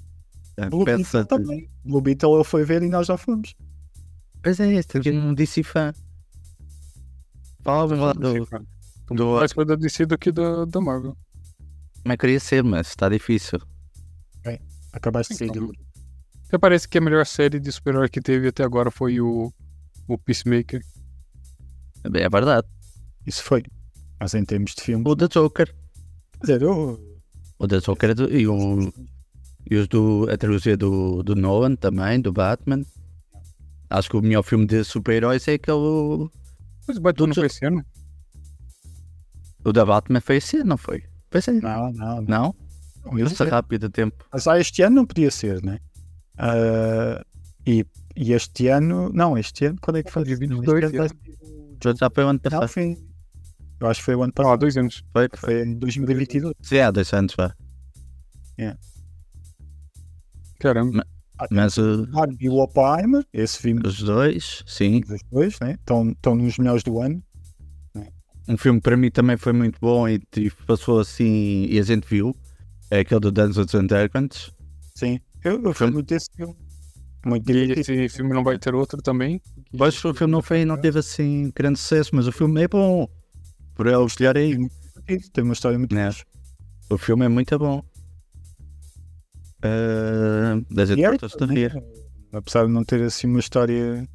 Blue 0.69 0.85
peça. 0.85 1.19
Beetle 1.19 1.25
também. 1.25 1.69
Blue 1.83 2.01
Beetle 2.01 2.35
ele 2.35 2.43
foi 2.43 2.63
ver 2.63 2.81
e 2.81 2.89
nós 2.89 3.07
já 3.07 3.17
fomos. 3.17 3.55
Pois 4.41 4.59
é, 4.59 4.73
este 4.73 4.97
aqui 4.97 5.11
não 5.11 5.33
disse 5.33 5.63
fã. 5.63 5.93
Fala 7.61 7.95
lá 7.95 8.13
do. 8.13 8.47
do 9.13 9.25
Mais 9.35 9.51
foi 9.51 9.65
da 9.65 9.75
DC 9.75 10.05
do 10.05 10.17
que 10.17 10.31
da, 10.31 10.65
da 10.65 10.79
Marvel. 10.79 11.17
Como 12.03 12.13
é 12.13 12.17
que 12.17 12.21
queria 12.21 12.39
ser, 12.39 12.63
mas 12.63 12.87
está 12.87 13.09
difícil. 13.09 13.59
Acabaste 14.93 15.33
de 15.33 15.39
sair 15.39 15.49
Então. 15.49 15.71
Até 16.47 16.57
parece 16.57 16.87
que 16.87 16.97
a 16.97 17.01
melhor 17.01 17.25
série 17.25 17.59
de 17.59 17.71
super-herói 17.71 18.07
que 18.07 18.21
teve 18.21 18.47
até 18.47 18.63
agora 18.63 18.89
foi 18.89 19.19
o, 19.19 19.51
o 20.07 20.17
Peacemaker. 20.17 20.81
É 22.03 22.29
verdade. 22.29 22.67
Isso 23.25 23.43
foi. 23.43 23.63
Mas 24.19 24.35
em 24.35 24.45
termos 24.45 24.73
de 24.75 24.81
filme. 24.81 25.03
O 25.05 25.15
The 25.15 25.27
Joker. 25.27 25.65
Quer 25.65 26.39
dizer, 26.41 26.61
eu. 26.61 27.14
O 27.59 27.65
é 27.65 28.13
do- 28.13 28.31
e, 28.31 28.47
o, 28.47 28.91
e 29.69 29.75
os 29.75 29.87
do, 29.87 30.27
a 30.29 30.37
trilogia 30.37 30.75
do, 30.75 31.23
do 31.23 31.35
Nolan 31.35 31.75
também, 31.75 32.19
do 32.19 32.31
Batman. 32.33 32.83
Acho 33.89 34.09
que 34.09 34.17
o 34.17 34.21
melhor 34.21 34.43
filme 34.43 34.65
de 34.65 34.83
super-heróis 34.83 35.47
é 35.47 35.53
aquele. 35.53 36.29
Mas 36.87 36.97
o 36.97 37.01
Batman 37.01 37.27
não 37.27 37.35
foi 37.35 37.45
esse 37.45 37.65
ano? 37.65 37.85
O 39.63 39.71
da 39.73 39.85
Batman 39.85 40.21
foi 40.21 40.37
esse 40.37 40.57
ano, 40.57 40.69
não 40.69 40.77
foi? 40.77 41.03
Foi 41.31 41.39
esse 41.39 41.49
ano. 41.51 41.61
Não, 41.61 41.91
não, 41.93 42.21
não. 42.21 42.55
Não? 43.03 43.19
Passa 43.23 43.43
ser. 43.45 43.49
rápido 43.51 43.89
tempo. 43.89 44.25
Mas 44.31 44.47
ah, 44.47 44.59
este 44.59 44.81
ano 44.81 44.95
não 44.97 45.05
podia 45.05 45.29
ser, 45.31 45.63
né? 45.63 45.79
Ah, 46.37 47.23
e, 47.65 47.85
e 48.15 48.33
este 48.33 48.67
ano. 48.67 49.09
Não, 49.13 49.37
este 49.37 49.65
ano, 49.65 49.77
quando 49.81 49.97
é 49.97 50.03
que 50.03 50.11
foi? 50.11 50.23
Dia 50.23 50.35
Não, 50.47 50.57
22, 50.59 50.83
este 50.83 50.95
ano 50.97 51.05
é. 51.05 51.07
vai 51.07 51.09
ser 51.09 51.89
o- 51.89 51.97
Já 51.97 52.09
foi 52.13 52.23
o 52.23 52.27
ano 52.27 52.39
passado. 52.39 52.61
Eu 53.79 53.87
acho 53.87 53.99
que 53.99 54.05
foi 54.05 54.15
o 54.15 54.23
ano 54.23 54.33
Não, 54.37 54.43
há 54.43 54.47
passado. 54.47 54.59
dois 54.59 54.77
anos. 54.77 55.03
Foi, 55.11 55.27
foi. 55.35 55.53
Foi 55.53 55.67
em 55.67 55.75
2022. 55.75 56.53
Sim, 56.61 56.79
há 56.79 56.91
dois 56.91 57.13
anos, 57.13 57.35
vá. 57.35 57.53
Caramba. 60.59 61.05
Mas 61.51 61.77
uh, 61.77 62.07
Barbie 62.07 62.45
e 62.45 62.49
o 62.49 62.55
Oppenheimer, 62.55 63.25
esse 63.33 63.59
filme 63.59 63.81
os 63.85 64.01
dois, 64.01 64.63
sim. 64.65 65.01
dos 65.01 65.21
dois, 65.29 65.59
né? 65.59 65.73
Estão, 65.73 66.09
estão 66.11 66.35
nos 66.35 66.57
melhores 66.57 66.81
do 66.83 67.01
ano. 67.01 67.21
Um 68.47 68.57
filme 68.57 68.79
que 68.79 68.83
para 68.83 68.95
mim 68.95 69.09
também 69.09 69.37
foi 69.37 69.53
muito 69.53 69.79
bom 69.79 70.07
e 70.07 70.19
tipo, 70.19 70.63
passou 70.65 70.99
assim 70.99 71.65
e 71.67 71.79
a 71.79 71.81
gente 71.81 72.07
viu. 72.07 72.35
É 72.91 72.99
aquele 72.99 73.19
do 73.19 73.31
Dungeons 73.31 73.73
and 73.73 73.87
Dragons. 73.87 74.53
Sim. 74.93 75.19
Eu, 75.43 75.61
eu 75.61 75.73
fui 75.73 75.89
muito 75.89 76.07
desse 76.07 76.29
filme. 76.35 76.55
Muito 77.25 77.51
E 77.51 77.71
esse 77.71 78.07
filme 78.09 78.33
não 78.33 78.43
vai 78.43 78.59
ter 78.59 78.75
outro 78.75 79.01
também? 79.01 79.41
Pois 79.75 80.03
o 80.05 80.13
filme 80.13 80.31
não 80.31 80.43
foi, 80.43 80.63
não 80.63 80.77
teve 80.77 80.99
assim 80.99 81.51
grande 81.55 81.79
sucesso, 81.79 82.11
mas 82.13 82.27
o 82.27 82.31
filme 82.31 82.61
é 82.61 82.67
bom. 82.67 83.07
Por 83.75 83.87
escolher 84.07 84.37
aí. 84.37 84.57
Tem 85.33 85.43
uma 85.43 85.53
história 85.53 85.77
muito 85.77 85.93
fixe. 85.93 86.25
O 86.89 86.97
filme 86.97 87.25
é 87.25 87.29
muito 87.29 87.57
bom. 87.59 87.83
Uh, 89.63 90.65
da 90.73 90.85
gente 90.85 90.99
E 90.99 91.03
é 91.05 91.09
né? 91.47 91.81
Apesar 92.31 92.65
de 92.65 92.71
não 92.71 92.83
ter 92.83 93.01
assim 93.03 93.27
uma 93.27 93.39
história, 93.39 94.07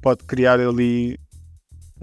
pode 0.00 0.24
criar 0.24 0.60
ali. 0.60 1.18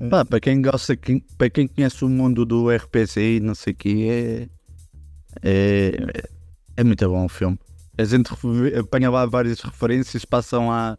Pá, 0.09 0.23
para 0.25 0.39
quem 0.39 0.61
gosta, 0.61 0.95
quem- 0.95 1.19
para 1.37 1.49
quem 1.49 1.67
conhece 1.67 2.03
o 2.05 2.09
mundo 2.09 2.45
do 2.45 2.69
RPG 2.71 3.37
e 3.37 3.39
não 3.39 3.53
sei 3.53 3.73
o 3.73 3.75
que, 3.75 4.09
é, 4.09 4.49
é, 5.43 5.91
é 6.77 6.83
muito 6.83 7.07
bom 7.09 7.25
o 7.25 7.29
filme. 7.29 7.59
A 7.97 8.03
gente 8.05 8.31
apanha 8.79 9.09
lá 9.09 9.25
várias 9.25 9.59
referências, 9.59 10.23
passam 10.23 10.69
lá 10.69 10.97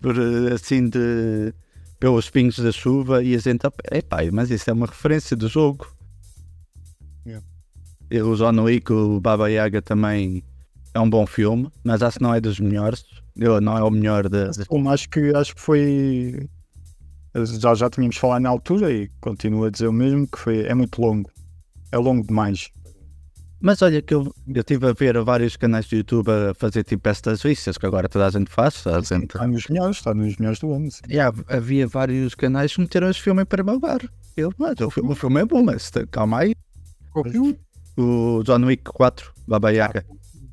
por 0.00 0.14
assim 0.54 0.88
de 0.88 1.52
pelos 1.98 2.28
pingos 2.30 2.58
da 2.58 2.72
chuva 2.72 3.22
e 3.22 3.34
a 3.34 3.38
gente, 3.38 3.62
é 3.90 4.02
pá, 4.02 4.18
mas 4.32 4.50
isso 4.50 4.68
é 4.70 4.72
uma 4.72 4.86
referência 4.86 5.36
do 5.36 5.48
jogo. 5.48 5.86
Yeah. 7.26 7.44
O 8.24 8.36
John 8.36 8.62
Wick, 8.62 8.92
o 8.92 9.20
Baba 9.20 9.50
Yaga 9.50 9.82
também 9.82 10.44
é 10.94 11.00
um 11.00 11.10
bom 11.10 11.26
filme, 11.26 11.70
mas 11.84 12.02
acho 12.02 12.18
que 12.18 12.22
não 12.22 12.34
é 12.34 12.40
dos 12.40 12.60
melhores. 12.60 13.04
Eu, 13.36 13.60
não 13.60 13.76
é 13.76 13.82
o 13.82 13.90
melhor 13.90 14.28
da. 14.28 14.52
Filme 14.52 14.88
acho 14.88 15.08
que, 15.08 15.34
acho 15.34 15.54
que 15.54 15.60
foi. 15.60 16.48
Já, 17.60 17.74
já 17.74 17.90
tínhamos 17.90 18.16
falado 18.16 18.42
na 18.42 18.48
altura 18.48 18.90
e 18.90 19.10
continuo 19.20 19.64
a 19.64 19.70
dizer 19.70 19.88
o 19.88 19.92
mesmo, 19.92 20.26
que 20.26 20.38
foi, 20.38 20.60
é 20.60 20.74
muito 20.74 21.00
longo. 21.00 21.30
É 21.92 21.98
longo 21.98 22.26
demais. 22.26 22.70
Mas 23.60 23.80
olha 23.82 24.02
que 24.02 24.12
eu 24.14 24.32
eu 24.46 24.60
estive 24.60 24.86
a 24.86 24.92
ver 24.92 25.18
vários 25.22 25.56
canais 25.56 25.86
do 25.88 25.96
YouTube 25.96 26.28
a 26.30 26.54
fazer 26.54 26.84
tipo 26.84 27.08
estas 27.08 27.42
listas 27.44 27.78
que 27.78 27.86
agora 27.86 28.08
toda 28.08 28.26
a 28.26 28.30
gente 28.30 28.50
faz. 28.50 28.86
A 28.86 29.00
gente... 29.00 29.24
Está 29.24 29.46
nos 29.46 29.66
melhores, 29.66 29.96
está 29.96 30.14
nos 30.14 30.36
melhores 30.36 30.58
do 30.60 30.72
ano. 30.72 30.90
sim. 30.90 31.00
E 31.08 31.18
há- 31.18 31.32
havia 31.48 31.86
vários 31.86 32.34
canais 32.34 32.74
que 32.74 32.80
meteram 32.80 33.08
este 33.08 33.22
filme 33.22 33.44
para 33.44 33.62
lugar. 33.62 34.00
Eu, 34.36 34.52
mas 34.58 34.78
o 34.80 34.90
filme, 34.90 35.12
o 35.12 35.14
filme 35.16 35.40
é 35.40 35.44
bom, 35.44 35.62
mas 35.62 35.90
calma 36.10 36.40
aí. 36.40 36.54
Qual 37.10 37.24
filme? 37.24 37.58
O 37.96 38.42
John 38.44 38.62
Wick 38.66 38.84
4, 38.84 39.32
Baba 39.48 39.70
Yaga. 39.70 40.04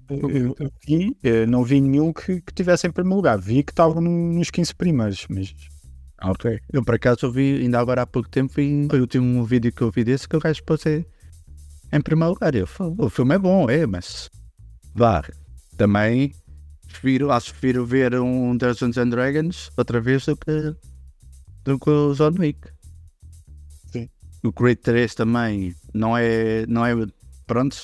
Eu, 0.10 0.30
eu- 0.30 0.56
eu 0.60 0.72
vi, 0.88 1.18
eu 1.22 1.46
não 1.48 1.64
vi 1.64 1.82
nenhum 1.82 2.14
que, 2.14 2.40
que 2.42 2.54
tivesse 2.54 2.88
em 2.88 2.92
primeiro 2.92 3.18
lugar. 3.18 3.38
Vi 3.38 3.64
que 3.64 3.72
estavam 3.74 4.02
no- 4.02 4.34
nos 4.34 4.50
15 4.50 4.74
primeiros, 4.74 5.26
mas 5.30 5.54
Ok. 6.24 6.58
Eu 6.72 6.84
por 6.86 6.96
acaso 6.96 7.30
vi, 7.30 7.58
ainda 7.62 7.80
agora 7.80 8.04
há 8.04 8.08
pouco 8.08 8.30
tempo, 8.30 8.54
vi, 8.56 8.88
foi 8.90 9.00
o 9.00 9.02
último 9.02 9.44
vídeo 9.44 9.74
que 9.74 9.82
eu 9.82 9.92
vi 9.92 10.06
desse 10.06 10.26
que 10.28 10.38
o 10.38 10.40
gajo 10.40 10.64
pôs 10.64 10.86
em 11.98 12.02
primeiro 12.02 12.34
lugar. 12.34 12.54
Eu, 12.56 12.66
"Fô, 12.68 12.94
o 12.98 13.10
filme 13.10 13.36
é 13.36 13.40
bom, 13.40 13.70
é, 13.70 13.86
mas 13.86 14.30
vá. 14.96 15.24
Também 15.78 16.34
prefiro, 16.88 17.32
acho 17.32 17.48
que 17.54 17.60
prefiro 17.60 17.86
ver 17.86 18.14
um 18.20 18.56
Dungeons 18.56 18.98
and 18.98 19.10
Dragons 19.10 19.72
outra 19.78 20.00
vez 20.00 20.26
do 20.26 20.36
que, 20.38 20.76
do 21.64 21.80
que 21.80 21.90
o 21.90 22.14
John 22.14 22.34
Wick. 22.40 22.60
Sim. 23.92 24.08
O 24.44 24.52
Creed 24.54 24.80
3 24.80 25.16
também 25.16 25.76
não 25.94 26.16
é, 26.18 26.66
não 26.68 26.86
é, 26.86 26.94
pronto, 27.48 27.76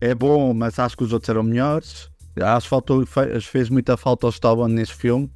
é 0.00 0.14
bom, 0.14 0.54
mas 0.54 0.78
acho 0.78 0.96
que 0.96 1.02
os 1.04 1.12
outros 1.12 1.28
eram 1.28 1.42
melhores. 1.42 2.08
Acho 2.40 2.66
que 2.66 2.70
faltou, 2.70 3.04
fe- 3.04 3.40
fez 3.40 3.68
muita 3.68 3.96
falta 3.96 4.26
ao 4.26 4.30
Stallone 4.30 4.74
nesse 4.74 4.94
filme. 4.94 5.28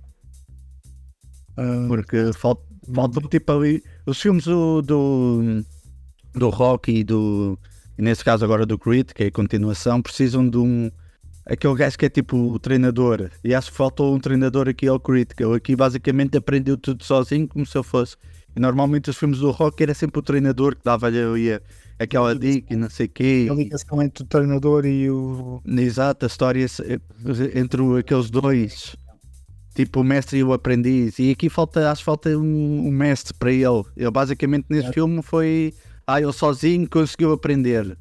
ah, 1.56 1.84
Porque 1.88 2.32
falta, 2.32 2.62
falta 2.94 3.20
tipo 3.28 3.52
ali. 3.52 3.82
Os 4.06 4.20
filmes 4.20 4.44
do, 4.44 4.80
do, 4.82 5.64
do 6.34 6.48
Rock 6.50 6.92
e 6.92 7.02
do. 7.04 7.58
E 7.98 8.02
nesse 8.02 8.24
caso 8.24 8.44
agora 8.44 8.66
do 8.66 8.78
Creed, 8.78 9.10
que 9.12 9.24
é 9.24 9.26
a 9.26 9.30
continuação, 9.30 10.02
precisam 10.02 10.48
de 10.48 10.58
um. 10.58 10.90
Aquele 11.46 11.74
gajo 11.74 11.98
que 11.98 12.06
é 12.06 12.08
tipo 12.08 12.36
o 12.36 12.58
treinador. 12.58 13.30
E 13.44 13.54
acho 13.54 13.70
que 13.70 13.76
faltou 13.76 14.14
um 14.14 14.18
treinador 14.18 14.68
aqui 14.68 14.86
ao 14.88 14.98
Creed, 14.98 15.28
que 15.36 15.44
ele 15.44 15.56
aqui 15.56 15.76
basicamente 15.76 16.36
aprendeu 16.38 16.76
tudo 16.76 17.04
sozinho, 17.04 17.46
como 17.46 17.66
se 17.66 17.76
eu 17.76 17.82
fosse. 17.82 18.16
E 18.56 18.60
normalmente 18.60 19.10
os 19.10 19.16
filmes 19.18 19.38
do 19.40 19.50
Rock 19.50 19.82
era 19.82 19.92
sempre 19.94 20.18
o 20.20 20.22
treinador 20.22 20.74
que 20.74 20.82
dava-lhe 20.84 21.60
aquela 21.98 22.34
dica 22.34 22.72
e 22.72 22.76
não 22.76 22.88
sei 22.88 23.06
o 23.06 23.08
quê. 23.10 23.48
a 23.50 23.54
ligação 23.54 24.00
entre 24.02 24.24
o 24.24 24.26
treinador 24.26 24.86
e 24.86 25.10
o. 25.10 25.60
Exato, 25.66 26.24
a 26.24 26.28
história 26.28 26.64
entre 27.54 27.98
aqueles 27.98 28.30
dois, 28.30 28.96
tipo 29.74 30.00
o 30.00 30.04
mestre 30.04 30.38
e 30.38 30.44
o 30.44 30.52
aprendiz. 30.52 31.18
E 31.18 31.30
aqui 31.30 31.48
falta, 31.50 31.90
acho 31.90 32.00
que 32.00 32.06
falta 32.06 32.30
um, 32.38 32.86
um 32.88 32.90
mestre 32.90 33.34
para 33.34 33.52
ele. 33.52 33.82
Ele 33.96 34.10
basicamente 34.10 34.66
nesse 34.70 34.88
É. 34.88 34.92
filme 34.92 35.20
foi. 35.22 35.74
Ah, 36.06 36.20
ele 36.20 36.32
sozinho 36.32 36.88
conseguiu 36.88 37.32
aprender. 37.32 37.96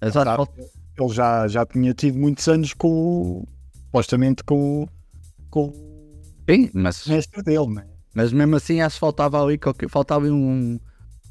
Acho 0.00 0.12
que 0.18 0.24
Tá. 0.24 0.46
Ele 0.96 1.08
já, 1.08 1.48
já 1.48 1.66
tinha 1.66 1.92
tido 1.92 2.16
muitos 2.18 2.46
anos 2.46 2.72
com 2.72 2.88
o. 2.88 3.48
supostamente 3.86 4.44
com, 4.44 4.82
o- 4.84 4.88
com 5.50 5.64
o 5.68 6.22
Sim, 6.48 6.70
mas, 6.72 7.04
mestre 7.06 7.42
dele, 7.42 7.66
né? 7.66 7.84
mas 8.14 8.32
mesmo 8.32 8.54
assim 8.56 8.80
acho 8.80 8.94
que 8.96 9.00
faltava 9.00 9.42
ali 9.42 9.58
qualquer, 9.58 9.88
faltava 9.88 10.26
um. 10.26 10.78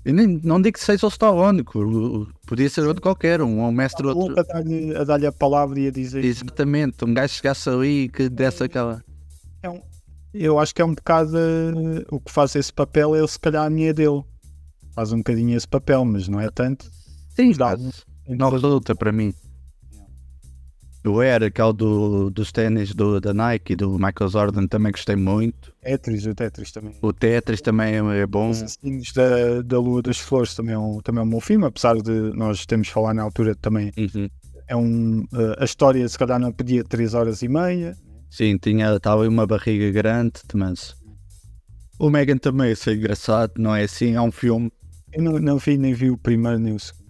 Eu 0.03 0.13
nem, 0.13 0.27
não 0.43 0.61
digo 0.61 0.73
que 0.77 0.83
seja 0.83 1.05
o 1.05 1.09
Stallone, 1.09 1.63
que 1.63 1.77
o- 1.77 2.23
o- 2.23 2.27
podia 2.45 2.69
ser 2.69 2.81
outro 2.85 3.01
qualquer, 3.01 3.41
um, 3.41 3.61
um 3.61 3.71
mestre 3.71 4.05
outro. 4.05 4.21
Outro 4.23 4.39
a 4.41 4.43
dar-lhe 4.43 4.93
a, 4.97 5.03
dar 5.05 5.25
a 5.25 5.31
palavra 5.31 5.79
e 5.79 5.87
a 5.87 5.91
dizer. 5.91 6.25
Exatamente, 6.25 7.05
um 7.05 7.13
gajo 7.13 7.33
chegasse 7.35 7.69
ali 7.69 8.09
que 8.09 8.27
desse 8.27 8.63
aquela. 8.65 9.01
É 9.61 9.69
um- 9.69 9.81
eu 10.33 10.59
acho 10.59 10.75
que 10.75 10.81
é 10.81 10.85
um 10.85 10.93
bocado 10.93 11.37
eh, 11.37 12.03
o 12.11 12.19
que 12.19 12.31
faz 12.33 12.53
esse 12.55 12.73
papel, 12.73 13.15
é 13.15 13.25
se 13.25 13.39
calhar 13.39 13.65
a 13.65 13.69
minha 13.69 13.93
dele. 13.93 14.23
Faz 14.93 15.11
um 15.11 15.17
bocadinho 15.17 15.55
esse 15.55 15.67
papel, 15.67 16.05
mas 16.05 16.27
não 16.27 16.39
é 16.39 16.49
tanto. 16.49 16.89
Sim, 17.29 17.51
Dá 17.53 17.75
não 18.27 18.49
resulta 18.49 18.95
para 18.95 19.11
mim. 19.11 19.33
O 21.05 21.19
Air, 21.19 21.43
aquele 21.43 21.73
do, 21.73 22.29
dos 22.29 22.51
ténis 22.53 22.93
do, 22.93 23.19
da 23.19 23.33
Nike 23.33 23.75
do 23.75 23.91
Michael 23.99 24.29
Jordan 24.29 24.67
também 24.67 24.91
gostei 24.91 25.17
muito. 25.17 25.73
Tetris, 25.81 26.25
o 26.25 26.33
Tetris 26.33 26.71
também. 26.71 26.93
O 27.01 27.11
Tetris 27.11 27.59
também 27.59 27.95
é, 27.95 28.19
é 28.19 28.25
bom. 28.25 28.51
Os 28.51 28.61
Assassinos 28.61 29.11
da, 29.11 29.61
da 29.61 29.79
Lua 29.79 30.01
das 30.01 30.17
Flores 30.17 30.55
também 30.55 30.75
é, 30.75 30.77
um, 30.77 31.01
também 31.01 31.21
é 31.21 31.25
um 31.25 31.29
bom 31.29 31.41
filme, 31.41 31.65
apesar 31.65 31.97
de 31.97 32.11
nós 32.33 32.65
termos 32.65 32.87
falado 32.87 33.17
na 33.17 33.23
altura 33.23 33.53
também. 33.53 33.91
Uhum. 33.97 34.29
É 34.65 34.75
um, 34.77 35.25
eh, 35.33 35.55
a 35.59 35.65
história 35.65 36.07
se 36.07 36.17
calhar 36.17 36.39
não 36.39 36.53
pedia 36.53 36.85
3 36.85 37.13
horas 37.13 37.41
e 37.41 37.49
meia. 37.49 37.97
Sim, 38.29 38.57
tinha 38.57 38.95
estava 38.95 39.27
uma 39.27 39.45
barriga 39.45 39.91
grande, 39.91 40.39
mas 40.53 40.95
o 41.99 42.09
Megan 42.09 42.37
também 42.37 42.71
é 42.71 42.91
engraçado, 42.91 43.53
não 43.57 43.75
é 43.75 43.83
assim? 43.83 44.15
É 44.15 44.21
um 44.21 44.31
filme, 44.31 44.71
Eu 45.13 45.21
não, 45.23 45.39
não 45.39 45.57
vi 45.57 45.77
nem 45.77 45.93
vi 45.93 46.09
o 46.09 46.17
primeiro 46.17 46.59
nem 46.59 46.73
o 46.73 46.79
segundo. 46.79 47.03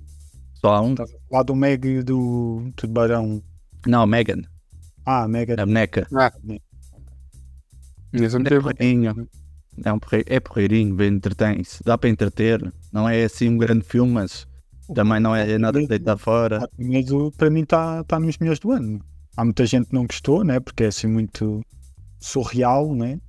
só 0.55 0.75
há 0.75 0.81
um. 0.81 0.91
Estava 0.91 1.09
a 1.09 1.29
falar 1.29 1.43
do 1.43 1.55
Meg 1.55 2.03
do 2.03 2.71
Tubarão. 2.75 3.41
Não, 3.85 4.05
Megan, 4.07 4.41
Ah, 5.05 5.27
Mega. 5.27 5.61
a 5.61 5.65
boneca. 5.65 6.07
Não 6.11 6.21
É 8.13 8.27
teve. 8.43 8.61
porreirinho. 8.61 9.27
É, 9.83 9.91
um 9.93 9.99
é 10.27 10.39
porreirinho, 10.39 10.95
bem 10.95 11.13
entretém-se. 11.13 11.83
Dá 11.83 11.97
para 11.97 12.09
entreter. 12.09 12.61
Não 12.91 13.09
é 13.09 13.23
assim 13.23 13.49
um 13.49 13.57
grande 13.57 13.83
filme, 13.83 14.11
mas 14.13 14.47
também 14.93 15.19
não 15.19 15.35
é 15.35 15.57
nada 15.57 15.79
de 15.81 15.87
deitar 15.87 16.17
fora. 16.17 16.67
Mas 16.77 17.09
o- 17.11 17.31
para 17.31 17.49
mim 17.49 17.61
está 17.63 18.03
tá 18.03 18.19
nos 18.19 18.37
melhores 18.37 18.59
do 18.59 18.71
ano. 18.71 18.99
Há 19.35 19.43
muita 19.43 19.65
gente 19.65 19.87
que 19.87 19.93
não 19.95 20.05
gostou, 20.05 20.43
né? 20.43 20.59
Porque 20.59 20.83
é 20.83 20.87
assim 20.87 21.07
muito 21.07 21.61
surreal, 22.19 22.93
né? 22.93 23.19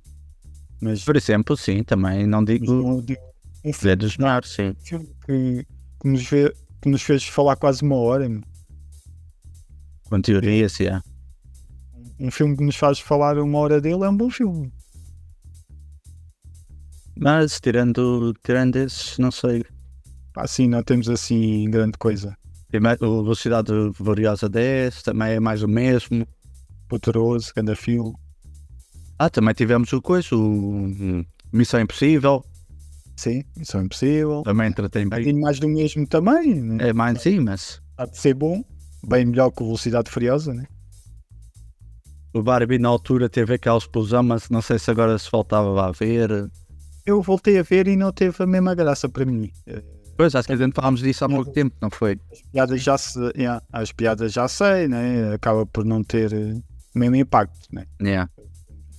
Mas, 0.79 1.03
Por 1.03 1.15
exemplo, 1.15 1.57
sim, 1.57 1.83
também 1.83 2.27
não 2.27 2.41
mas 2.41 2.47
digo 2.59 2.73
não 2.73 3.01
digo 3.01 3.19
um 3.65 3.73
filme 3.73 3.93
é 3.93 3.95
dos 3.95 4.15
melhores, 4.17 4.49
sim. 4.51 4.75
que, 4.85 5.65
que, 5.99 6.07
nos 6.07 6.23
vê- 6.29 6.53
que 6.81 6.87
nos 6.87 7.01
fez 7.01 7.27
falar 7.27 7.55
quase 7.55 7.81
uma 7.81 7.95
hora. 7.95 8.29
Com 10.07 10.21
teorias, 10.21 10.79
yeah. 10.79 11.03
Um 12.19 12.29
filme 12.29 12.55
que 12.55 12.63
nos 12.63 12.75
faz 12.75 12.99
falar 12.99 13.39
uma 13.39 13.57
hora 13.57 13.81
dele 13.81 14.03
é 14.03 14.09
um 14.09 14.15
bom 14.15 14.29
filme. 14.29 14.71
Mas 17.17 17.59
tirando, 17.59 18.33
tirando 18.43 18.75
esses, 18.75 19.17
não 19.17 19.31
sei. 19.31 19.65
Pá, 20.31 20.45
sim, 20.45 20.67
não 20.67 20.83
temos 20.83 21.09
assim 21.09 21.67
grande 21.69 21.97
coisa. 21.97 22.37
O 23.01 23.23
Velocidade 23.23 23.71
Furiosa 23.93 24.47
10 24.47 25.01
também 25.01 25.33
é 25.33 25.39
mais 25.39 25.63
o 25.63 25.67
mesmo. 25.67 26.27
Poderoso, 26.87 27.51
grande 27.55 27.75
filme. 27.75 28.13
Ah, 29.17 29.29
também 29.29 29.53
tivemos 29.53 29.91
o 29.93 30.01
coisa, 30.01 30.35
o 30.35 31.25
Missão 31.51 31.79
Impossível. 31.79 32.45
Sim, 33.15 33.43
isso 33.59 33.77
é 33.77 33.81
impossível. 33.81 34.43
Também 34.43 34.69
entretém 34.69 35.03
bem. 35.07 35.19
bocadinho 35.19 35.41
mais 35.41 35.59
do 35.59 35.69
mesmo 35.69 36.05
também. 36.07 36.61
Né? 36.61 36.89
É 36.89 36.93
mais 36.93 37.21
sim, 37.21 37.39
mas 37.39 37.81
Há 37.97 38.05
de 38.05 38.17
ser 38.17 38.33
bom. 38.33 38.63
Bem 39.07 39.25
melhor 39.25 39.51
que 39.51 39.61
o 39.61 39.67
Velocidade 39.67 40.09
Furiosa, 40.09 40.53
né? 40.53 40.65
o 42.35 42.43
Barbie 42.43 42.77
na 42.77 42.89
altura 42.89 43.29
teve 43.29 43.53
aquela 43.53 43.77
explosão, 43.77 44.21
mas 44.21 44.49
não 44.49 44.61
sei 44.61 44.77
se 44.77 44.91
agora 44.91 45.17
se 45.17 45.29
faltava 45.29 45.87
a 45.87 45.91
ver. 45.91 46.51
Eu 47.05 47.21
voltei 47.21 47.57
a 47.57 47.63
ver 47.63 47.87
e 47.87 47.95
não 47.95 48.11
teve 48.11 48.35
a 48.43 48.45
mesma 48.45 48.75
graça 48.75 49.07
para 49.07 49.23
mim. 49.23 49.49
Pois, 50.17 50.35
acho 50.35 50.45
que 50.45 50.53
a 50.53 50.57
gente 50.57 50.73
falámos 50.73 50.99
disso 50.99 51.23
há 51.23 51.29
pouco 51.29 51.49
tempo, 51.51 51.73
não 51.81 51.89
foi? 51.89 52.19
As 52.29 52.41
piadas 52.41 52.81
já, 52.81 52.97
se, 52.97 53.19
yeah, 53.37 53.61
as 53.71 53.93
piadas 53.93 54.33
já 54.33 54.49
sei, 54.49 54.89
né? 54.89 55.33
Acaba 55.33 55.65
por 55.65 55.85
não 55.85 56.03
ter 56.03 56.33
o 56.33 56.99
mesmo 56.99 57.15
impacto, 57.15 57.69
né? 57.71 57.85
Yeah. 58.01 58.29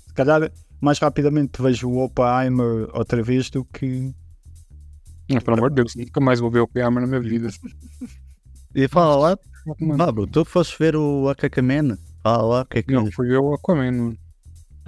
Se 0.06 0.14
calhar 0.14 0.50
mais 0.80 0.98
rapidamente 0.98 1.60
vejo 1.60 1.88
o 1.88 2.04
Oppenheimer 2.04 2.88
outra 2.94 3.22
vez 3.22 3.50
do 3.50 3.64
que. 3.64 4.14
Mas, 5.32 5.42
pelo 5.42 5.56
amor 5.56 5.70
de 5.70 5.76
Deus, 5.76 5.94
nunca 5.96 6.20
mais 6.20 6.38
vou 6.40 6.50
ver 6.50 6.60
o 6.60 6.68
Piama 6.68 7.00
na 7.00 7.06
minha 7.06 7.20
vida. 7.20 7.48
E 8.74 8.86
fala 8.88 9.16
lá, 9.16 9.38
Pablo, 9.96 10.26
tu 10.26 10.44
foste 10.44 10.76
ver 10.78 10.94
o 10.96 11.28
Akakamena? 11.28 11.98
Fala 12.22 12.42
lá, 12.44 12.62
o 12.62 12.66
que 12.66 12.78
é 12.78 12.82
que. 12.82 12.92
não, 12.92 13.10
fui 13.10 13.34
eu 13.34 13.52
Aquaman. 13.54 13.90
mano. 13.92 14.18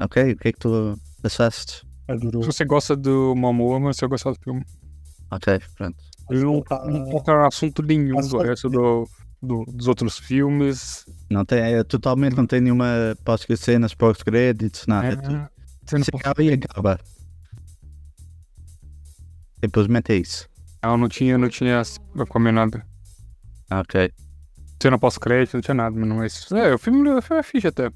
Ok, 0.00 0.32
o 0.32 0.36
que 0.36 0.48
é 0.48 0.52
que 0.52 0.58
tu 0.58 0.96
achaste? 1.24 1.84
Adorou. 2.06 2.42
Se 2.42 2.46
você 2.52 2.64
gosta 2.64 2.94
do 2.96 3.34
Momoa, 3.36 3.80
mas 3.80 3.96
você 3.96 4.02
vai 4.02 4.10
gostar 4.10 4.30
do 4.32 4.38
filme. 4.38 4.64
Ok, 5.30 5.60
pronto. 5.76 5.96
Não, 6.30 6.62
Tá- 6.62 6.84
não 6.86 7.10
toca 7.10 7.46
assunto 7.46 7.82
nenhum 7.82 8.20
do 8.20 8.38
resto 8.38 8.68
do, 8.68 9.08
do- 9.42 9.64
dos 9.64 9.88
outros 9.88 10.18
filmes. 10.18 11.04
Não 11.30 11.44
tem, 11.44 11.58
é, 11.60 11.82
totalmente 11.82 12.36
não 12.36 12.46
tem 12.46 12.60
nenhuma 12.60 12.86
pós-cenas, 13.24 13.94
pós-créditos, 13.94 14.86
nada. 14.86 15.50
Você 15.88 15.96
não 15.96 16.20
acaba 16.20 16.42
e 16.42 16.52
acaba. 16.52 17.00
Simplesmente 19.62 20.12
é 20.12 20.16
isso. 20.16 20.48
Não, 20.82 20.96
não 20.96 21.08
tinha, 21.08 21.36
não 21.36 21.48
tinha 21.48 21.82
nada. 22.52 22.86
Ok. 23.70 24.12
Cena 24.80 24.98
pós-crédito, 24.98 25.54
não 25.54 25.60
tinha 25.60 25.74
nada, 25.74 25.96
mas 25.98 26.08
não 26.08 26.22
é 26.22 26.26
isso. 26.26 26.56
É, 26.56 26.72
o 26.74 26.78
filme, 26.78 27.08
o 27.10 27.20
filme 27.20 27.40
é 27.40 27.42
fixe 27.42 27.66
até. 27.66 27.90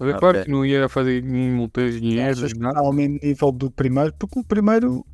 Mas 0.00 0.14
é 0.14 0.18
claro 0.18 0.42
que 0.42 0.50
não 0.50 0.66
ia 0.66 0.88
fazer 0.88 1.22
nenhum 1.22 1.56
montanha 1.56 1.92
de 1.92 2.00
dinheiro, 2.00 2.40
nada. 2.40 2.46
está 2.46 2.80
ao 2.80 2.92
mesmo 2.92 3.20
nível 3.22 3.52
do 3.52 3.70
primeiro? 3.70 4.12
Porque 4.18 4.40
o 4.40 4.44
primeiro. 4.44 5.06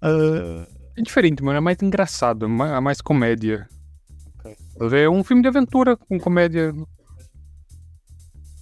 ah, 0.00 0.66
É 0.96 1.02
diferente, 1.02 1.42
mano. 1.42 1.58
É 1.58 1.60
mais 1.60 1.78
engraçado, 1.82 2.44
é 2.46 2.48
mais, 2.80 3.00
é 3.00 3.02
comédia. 3.02 3.68
Ok. 4.38 4.56
É 5.02 5.08
um 5.10 5.24
filme 5.24 5.42
de 5.42 5.48
aventura 5.48 5.96
com 5.96 6.18
comédia. 6.18 6.72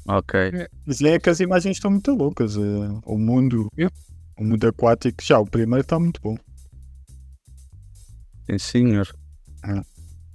Ok. 0.09 0.34
mas 0.86 1.00
é 1.02 1.18
que 1.18 1.28
as 1.30 1.38
imagens 1.40 1.76
estão 1.76 1.90
muito 1.90 2.12
loucas. 2.14 2.56
eh, 2.56 2.61
o 3.04 3.18
mundo. 3.18 3.68
Yeah. 3.76 3.94
O 4.38 4.44
mundo 4.44 4.66
aquático. 4.66 5.22
Já, 5.22 5.38
o 5.38 5.44
primeiro 5.46 5.82
está 5.82 5.98
muito 5.98 6.20
bom. 6.22 6.36
Sim, 8.50 8.59
senhor. 8.59 9.09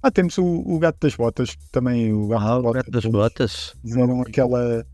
Ah, 0.01 0.11
temos 0.11 0.37
o, 0.37 0.45
o 0.45 0.77
Gato 0.79 0.99
das 1.01 1.15
Botas. 1.15 1.55
Também 1.71 2.13
o 2.13 2.27
Gato 2.27 2.43
Ah, 2.43 2.55
das 2.61 2.63
o 2.65 2.71
gato 2.73 2.91
das 2.91 3.05
Botas. 3.05 3.75
Fizeram 3.81 4.21
aquela. 4.21 4.85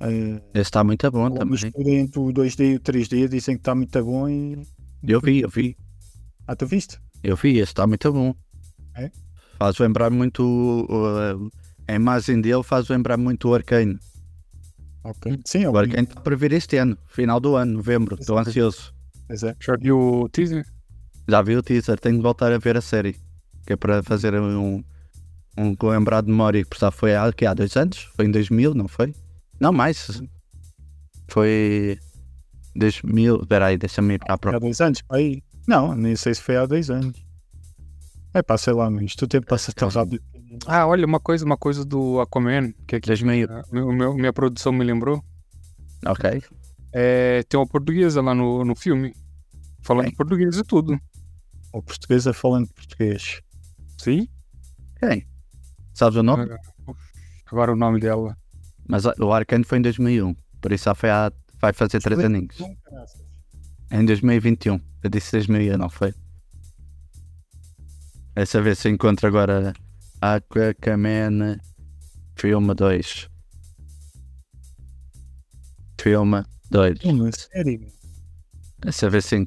eh, 0.00 0.40
Esse 0.54 0.60
está 0.62 0.84
muito 0.84 1.10
bom 1.10 1.30
também. 1.30 1.50
mistura 1.52 1.90
entre 1.90 2.20
o 2.20 2.32
2D 2.32 2.72
e 2.72 2.76
o 2.76 2.80
3D. 2.80 3.28
Dizem 3.28 3.56
que 3.56 3.60
está 3.62 3.74
muito 3.74 4.04
bom 4.04 4.28
e. 4.28 4.62
Eu 5.02 5.20
vi, 5.20 5.40
eu 5.40 5.48
vi. 5.48 5.76
Ah, 6.46 6.54
tu 6.54 6.66
viste? 6.66 6.98
Eu 7.22 7.36
vi, 7.36 7.52
esse 7.58 7.72
está 7.72 7.86
muito 7.86 8.12
bom. 8.12 8.34
É? 8.96 9.10
Faz 9.58 9.78
lembrar 9.78 10.10
muito. 10.10 10.42
o- 10.44 11.50
a 11.86 11.94
imagem 11.94 12.40
dele 12.40 12.62
faz 12.62 12.88
lembrar 12.88 13.16
muito 13.16 13.48
o 13.48 13.54
Arcane. 13.54 13.98
Ok. 15.02 15.38
Sim, 15.44 15.64
é 15.64 15.68
O 15.70 15.76
Arcane 15.76 16.04
está 16.08 16.20
para 16.20 16.34
vir 16.36 16.52
este 16.52 16.76
ano, 16.78 16.96
final 17.08 17.38
do 17.38 17.56
ano, 17.56 17.74
novembro. 17.74 18.16
Estou 18.18 18.38
ansioso. 18.38 18.94
Pois 19.26 19.42
é. 19.42 19.54
Já 19.60 19.76
viu 19.76 19.98
o 19.98 20.28
teaser? 20.28 20.64
Já 21.28 21.42
vi 21.42 21.56
o 21.56 21.62
teaser, 21.62 21.98
tenho 21.98 22.16
de 22.16 22.22
voltar 22.22 22.52
a 22.52 22.58
ver 22.58 22.76
a 22.76 22.80
série. 22.80 23.16
Que 23.66 23.74
é 23.74 23.76
para 23.76 24.02
fazer 24.02 24.34
um, 24.34 24.82
um 25.58 25.76
lembrar 25.82 26.22
de 26.22 26.30
memória. 26.30 26.64
Que 26.64 26.78
já 26.78 26.90
foi 26.90 27.14
há, 27.14 27.30
que, 27.32 27.44
há 27.46 27.54
dois 27.54 27.76
anos? 27.76 28.10
Foi 28.16 28.26
em 28.26 28.30
2000, 28.30 28.74
não 28.74 28.88
foi? 28.88 29.14
Não, 29.60 29.72
mais. 29.72 30.22
Foi. 31.28 31.98
2000. 32.76 33.42
Espera 33.42 33.66
aí, 33.66 33.78
deixa-me 33.78 34.14
ir 34.14 34.18
para 34.18 34.32
a 34.32 34.34
Há 34.34 34.38
próxima. 34.38 34.60
dois 34.60 34.80
anos? 34.80 35.02
Aí. 35.10 35.42
Não, 35.66 35.94
nem 35.94 36.16
sei 36.16 36.34
se 36.34 36.42
foi 36.42 36.56
há 36.56 36.66
dois 36.66 36.90
anos. 36.90 37.24
É 38.34 38.42
pá, 38.42 38.58
sei 38.58 38.72
lá, 38.72 38.90
mas 38.90 39.14
tu 39.14 39.26
tempo 39.28 39.46
passa 39.46 39.72
tão 39.72 39.88
rápido. 39.88 40.22
Ah, 40.66 40.86
olha, 40.86 41.06
uma 41.06 41.20
coisa, 41.20 41.44
uma 41.44 41.56
coisa 41.56 41.84
do 41.84 42.20
Aquaman, 42.20 42.72
que 42.86 42.96
aqui 42.96 43.06
2000. 43.08 43.48
ah, 43.50 43.62
meu, 43.72 43.92
meu- 43.92 44.14
minha 44.14 44.32
produção 44.32 44.72
me 44.72 44.84
lembrou. 44.84 45.22
Ok. 46.06 46.42
É, 46.92 47.42
tem 47.48 47.58
uma 47.58 47.66
portuguesa 47.66 48.20
lá 48.22 48.34
no, 48.34 48.64
no 48.64 48.74
filme. 48.76 49.14
Falando 49.82 50.06
Quem? 50.06 50.14
português 50.14 50.56
e 50.56 50.62
tudo. 50.62 50.98
O 51.72 51.82
portuguesa 51.82 52.32
falando 52.32 52.68
português. 52.68 53.40
Sim? 53.98 54.28
Quem? 54.98 55.26
Sabes 55.92 56.16
o 56.16 56.22
nome? 56.22 56.48
Agora 57.46 57.72
o 57.72 57.76
nome 57.76 58.00
dela. 58.00 58.36
Mas 58.88 59.04
o 59.04 59.32
Arcane 59.32 59.64
foi 59.64 59.78
em 59.78 59.82
2001. 59.82 60.34
Por 60.60 60.72
isso 60.72 60.84
já 60.84 60.94
foi 60.94 61.10
há, 61.10 61.32
vai 61.60 61.72
fazer 61.72 62.00
três 62.00 62.20
aninhos. 62.20 62.56
Em 63.90 64.04
2021. 64.04 64.80
Eu 65.02 65.10
disse 65.10 65.32
2001, 65.32 65.76
não 65.76 65.88
foi? 65.90 66.14
É 68.36 68.44
saber 68.44 68.74
se 68.76 68.88
encontro 68.88 69.26
agora 69.26 69.72
Aquaman 70.24 71.60
Filme 72.36 72.74
2. 72.74 73.28
Filme 76.00 76.42
2. 76.70 77.04
Uma 77.04 77.30
série. 77.32 77.92
É 78.86 78.90
saber 78.90 79.22
se. 79.22 79.46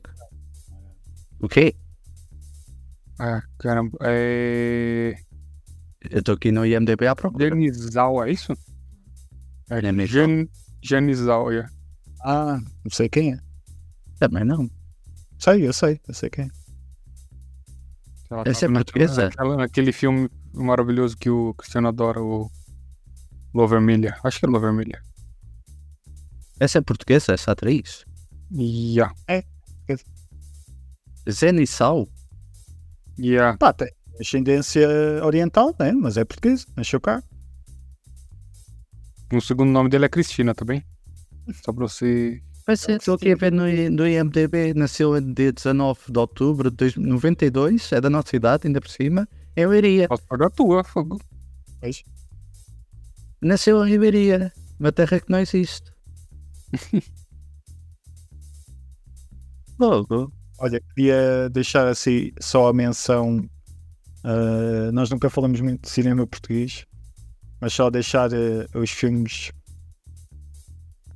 O 1.40 1.48
quê? 1.48 1.76
Ah, 3.20 3.42
caramba. 3.58 3.98
É. 4.02 5.16
Eu 6.12 6.20
estou 6.20 6.36
aqui 6.36 6.52
no 6.52 6.64
IMDB 6.64 7.08
à 7.08 7.16
procura. 7.16 7.50
Janizal, 7.50 8.24
é 8.24 8.32
isso? 8.32 8.54
É 9.72 9.82
Janizal. 9.82 10.28
Jan, 10.28 10.48
Janizal, 10.84 11.52
é. 11.54 11.68
Ah, 12.24 12.60
não 12.84 12.92
sei 12.92 13.10
quem 13.10 13.34
é. 13.34 13.40
Também 14.20 14.46
não. 14.46 14.70
Sei, 15.40 15.68
eu 15.68 15.74
sei, 15.74 16.00
eu 16.08 16.14
sei 16.14 16.30
quem 16.30 16.46
é. 16.46 16.67
Ela 18.30 18.44
Essa 18.46 18.62
tava 18.68 18.74
é 18.74 18.76
portuguesa? 18.76 19.24
naquela- 19.26 19.58
naquele 19.58 19.92
filme 19.92 20.30
maravilhoso 20.54 21.16
que 21.18 21.30
o 21.30 21.54
Cristiano 21.54 21.88
adora, 21.88 22.22
o 22.22 22.50
Lua 23.54 23.68
Vermelha. 23.68 24.18
Acho 24.24 24.40
que 24.40 24.46
é 24.46 24.50
Lua 24.50 24.60
Vermelha. 24.60 25.02
Essa 26.60 26.80
é 26.80 26.82
portuguesa, 26.82 27.34
essa 27.34 27.52
atriz? 27.52 28.04
Yeah. 28.52 29.14
Zenissal? 31.30 32.08
Yeah. 33.20 33.58
Pá, 33.58 33.74
tem 33.74 33.92
ascendência 34.20 34.88
oriental, 35.24 35.76
né? 35.80 35.92
Mas 35.92 36.18
é 36.18 36.26
português, 36.26 36.66
nasceu 36.76 37.00
cá. 37.00 37.24
O 39.34 39.42
segundo 39.42 39.70
nome 39.72 39.90
dele 39.90 40.06
é 40.06 40.10
Cristina, 40.10 40.56
tá 40.56 40.64
bem? 40.66 40.84
Só 41.64 41.74
pra 41.74 41.88
você. 41.88 42.42
Pois 42.68 42.86
é, 42.90 42.98
estou 42.98 43.16
aqui 43.16 43.32
a 43.32 43.36
ver 43.38 43.54
no, 43.54 43.64
no 43.64 44.06
IMDB. 44.06 44.74
Nasceu 44.74 45.16
em 45.18 45.34
dia 45.34 45.54
19 45.54 46.12
de 46.12 46.20
outubro 46.20 46.70
de 46.70 47.00
92. 47.00 47.94
É 47.94 48.02
da 48.02 48.10
nossa 48.10 48.36
idade, 48.36 48.68
ainda 48.68 48.82
por 48.82 48.90
cima. 48.90 49.26
Eu 49.56 49.74
iria. 49.74 50.10
Posso 50.10 50.28
pagar 50.28 50.48
a 50.48 50.50
tua, 50.50 50.84
fogo. 50.84 51.18
Pois. 51.80 52.04
Nasceu 53.42 53.88
em 53.88 53.94
Iberia, 53.94 54.52
uma 54.78 54.92
terra 54.92 55.18
que 55.18 55.32
não 55.32 55.40
existe. 55.40 55.94
Logo. 59.80 60.30
Olha, 60.60 60.82
queria 60.94 61.50
deixar 61.50 61.88
assim 61.88 62.34
só 62.38 62.68
a 62.68 62.74
menção. 62.74 63.50
ah, 64.26 64.92
nós 64.92 65.10
nunca 65.10 65.30
falamos 65.30 65.62
muito 65.62 65.84
de 65.84 65.90
cinema 65.90 66.28
português, 66.28 66.86
mas 67.62 67.72
só 67.72 67.90
deixar 67.90 68.30
ah, 68.34 68.68
os 68.78 68.92
filmes. 68.92 69.54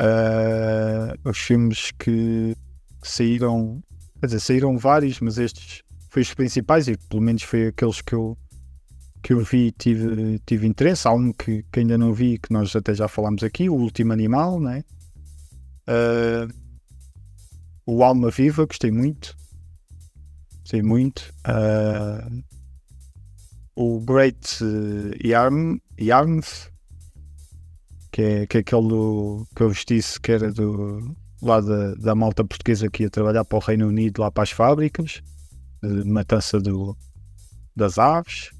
Ah, 0.01 1.13
os 1.23 1.37
filmes 1.37 1.91
que, 1.91 2.55
saíram. 3.03 3.81
Quer 4.19 4.27
dizer, 4.27 4.39
saíram 4.39 4.77
vários, 4.77 5.19
mas 5.19 5.37
estes 5.37 5.83
foi 6.09 6.21
os 6.21 6.33
principais 6.33 6.87
e 6.87 6.97
pelo 6.97 7.21
menos 7.21 7.43
foi 7.43 7.67
aqueles 7.67 8.01
que 8.01 8.13
eu, 8.13 8.37
que 9.23 9.33
eu 9.33 9.43
vi 9.43 9.67
e 9.67 9.71
tive, 9.71 10.39
tive 10.45 10.67
interesse. 10.67 11.07
Há 11.07 11.11
um 11.11 11.31
que, 11.31 11.63
que 11.71 11.79
ainda 11.79 11.97
não 11.97 12.13
vi, 12.13 12.37
que 12.37 12.51
nós 12.51 12.75
até 12.75 12.93
já 12.93 13.07
falámos 13.07 13.43
aqui, 13.43 13.69
O 13.69 13.75
Último 13.75 14.13
Animal, 14.13 14.59
né? 14.59 14.83
Ah, 15.87 16.47
o 17.85 18.03
Alma 18.03 18.29
Viva, 18.29 18.65
gostei 18.65 18.91
muito. 18.91 19.35
Gostei 20.61 20.81
muito. 20.81 21.33
Ah, 21.43 22.27
o 23.75 23.99
Great 24.01 24.63
uh, 24.63 25.11
Yarm, 25.25 25.77
que 28.11 28.21
é, 28.21 28.47
que 28.47 28.57
é 28.57 28.59
aquele 28.59 28.87
do, 28.87 29.47
que 29.55 29.63
eu 29.63 29.69
vos 29.69 29.85
disse 29.85 30.19
que 30.19 30.31
era 30.31 30.51
do, 30.51 31.15
lá 31.41 31.61
da, 31.61 31.95
da 31.95 32.15
malta 32.15 32.43
portuguesa 32.43 32.89
que 32.89 33.03
ia 33.03 33.09
trabalhar 33.09 33.45
para 33.45 33.57
o 33.57 33.61
Reino 33.61 33.87
Unido, 33.87 34.21
lá 34.21 34.31
para 34.31 34.43
as 34.43 34.51
fábricas, 34.51 35.21
de 35.81 36.03
matança 36.05 36.59
do, 36.59 36.95
das 37.75 37.97
aves. 37.97 38.51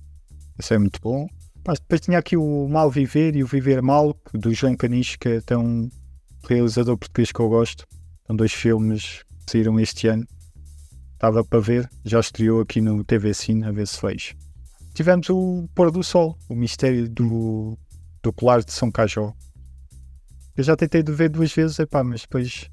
Isso 0.58 0.74
é 0.74 0.78
muito 0.78 1.00
bom. 1.02 1.28
Mas 1.66 1.80
depois 1.80 2.02
tinha 2.02 2.18
aqui 2.18 2.36
o 2.36 2.68
Mal 2.68 2.90
Viver 2.90 3.36
e 3.36 3.44
o 3.44 3.48
Viver 3.48 3.82
Mal, 3.82 4.16
do 4.34 4.54
João 4.54 4.76
Caniche, 4.76 5.18
que 5.18 5.42
é 5.48 5.58
um 5.58 5.90
realizador 6.48 6.98
português 6.98 7.32
que 7.32 7.40
eu 7.40 7.50
gosto. 7.50 7.86
São 8.26 8.36
dois 8.36 8.52
filmes 8.52 9.24
que 9.46 9.52
saíram 9.52 9.80
este 9.80 10.08
ano. 10.08 10.26
Estava 11.14 11.44
para 11.44 11.60
ver, 11.60 11.90
já 12.04 12.20
estreou 12.20 12.62
aqui 12.62 12.82
no 12.82 13.04
TV 13.04 13.34
Cine, 13.34 13.66
a 13.66 13.72
ver 13.72 13.88
se 13.88 14.00
fez. 14.00 14.34
Tivemos 14.96 15.30
o 15.30 15.70
Pôr 15.76 15.92
do 15.92 16.04
Sol, 16.04 16.36
o 16.50 16.56
mistério 16.56 17.08
do, 17.08 17.78
do 18.22 18.32
colar 18.34 18.64
de 18.64 18.72
São 18.72 18.92
Cajó. 18.92 19.34
Eu 20.56 20.64
já 20.64 20.76
tentei 20.76 21.02
de 21.02 21.12
ver 21.12 21.30
duas 21.30 21.54
vezes, 21.54 21.80
epá, 21.80 22.04
mas 22.04 22.22
depois 22.22 22.70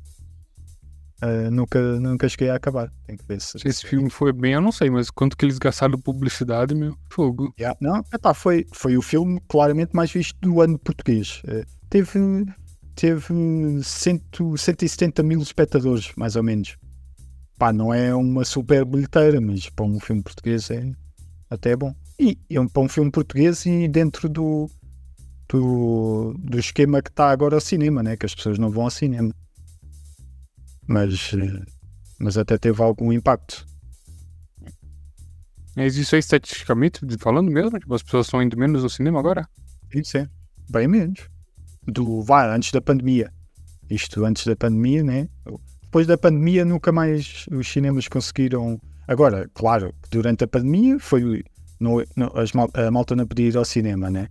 uh, 1.23 1.51
nunca, 1.51 1.81
nunca 2.01 2.29
cheguei 2.29 2.51
a 2.51 2.57
acabar. 2.57 2.93
Tem 3.07 3.17
que 3.17 3.25
ver 3.25 3.41
se. 3.41 3.59
Se 3.59 3.69
esse 3.69 3.87
filme 3.87 4.11
foi 4.11 4.33
bem, 4.33 4.53
eu 4.53 4.61
não 4.61 4.73
sei, 4.73 4.91
mas 4.91 5.11
quanto 5.11 5.37
que 5.37 5.45
eles 5.45 5.59
gastaram 5.59 5.97
de 5.97 6.03
publicidade, 6.03 6.75
meu 6.75 6.97
fogo. 7.11 7.55
Yeah. 7.59 7.79
Não, 7.81 8.03
epá, 8.13 8.35
foi, 8.35 8.67
foi 8.73 8.97
o 8.97 9.03
filme 9.03 9.41
claramente 9.49 9.95
mais 9.95 10.11
visto 10.11 10.37
do 10.41 10.61
ano 10.61 10.79
português. 10.79 11.43
Uh, 11.45 11.65
teve 11.89 12.45
teve 12.99 13.33
cento, 13.85 14.57
170 14.57 15.23
mil 15.23 15.41
espectadores, 15.41 16.11
mais 16.17 16.35
ou 16.35 16.43
menos. 16.43 16.77
Pá, 17.57 17.73
não 17.73 17.95
é 17.95 18.13
uma 18.13 18.45
super 18.45 18.85
bilheteira, 18.85 19.41
mas 19.41 19.69
para 19.71 19.85
um 19.85 20.01
filme 20.01 20.21
português 20.21 20.69
é 20.71 20.91
até 21.49 21.77
bom. 21.77 21.95
E, 22.19 22.37
e 22.51 22.69
para 22.69 22.83
um 22.83 22.89
filme 22.89 23.11
português 23.11 23.65
e 23.67 23.87
dentro 23.87 24.29
do, 24.29 24.69
do, 25.49 26.35
do 26.39 26.59
esquema 26.59 27.03
que 27.03 27.11
está 27.11 27.31
agora 27.31 27.55
ao 27.55 27.61
cinema, 27.61 28.03
né? 28.03 28.17
que 28.17 28.27
as 28.27 28.35
pessoas 28.35 28.59
não 28.59 28.71
vão 28.71 28.85
ao 28.85 28.91
cinema. 28.91 29.33
Mas, 30.87 31.33
mas 32.19 32.37
até 32.37 32.57
teve 32.59 32.83
algum 32.83 33.13
impacto. 33.13 33.67
Mas 35.77 35.97
isso 35.97 36.17
é 36.17 36.19
estatisticamente 36.19 37.01
falando 37.19 37.51
mesmo? 37.51 37.79
Tipo, 37.79 37.95
as 37.95 38.03
pessoas 38.03 38.27
estão 38.27 38.43
indo 38.43 38.57
menos 38.59 38.83
ao 38.83 38.91
cinema 38.91 39.19
agora? 39.19 39.49
Isso 39.95 40.19
é, 40.19 40.29
bem 40.69 40.89
menos. 40.89 41.29
Do, 41.87 42.25
antes 42.33 42.73
da 42.73 42.81
pandemia. 42.81 43.33
Isto 43.89 44.25
antes 44.25 44.45
da 44.47 44.57
pandemia, 44.57 45.03
né? 45.03 45.29
Depois 45.83 46.07
da 46.07 46.19
pandemia 46.19 46.65
nunca 46.65 46.93
mais 46.93 47.47
os 47.51 47.69
cinemas 47.69 48.09
conseguiram. 48.09 48.79
Agora, 49.07 49.49
claro, 49.55 49.95
durante 50.11 50.45
a 50.45 50.49
pandemia 50.49 50.99
foi. 50.99 51.43
No, 51.81 52.05
no, 52.17 52.37
as 52.37 52.51
a 52.75 52.91
malta 52.91 53.15
não 53.15 53.27
podia 53.27 53.49
ir 53.49 53.57
ao 53.57 53.65
cinema, 53.65 54.11
né? 54.11 54.29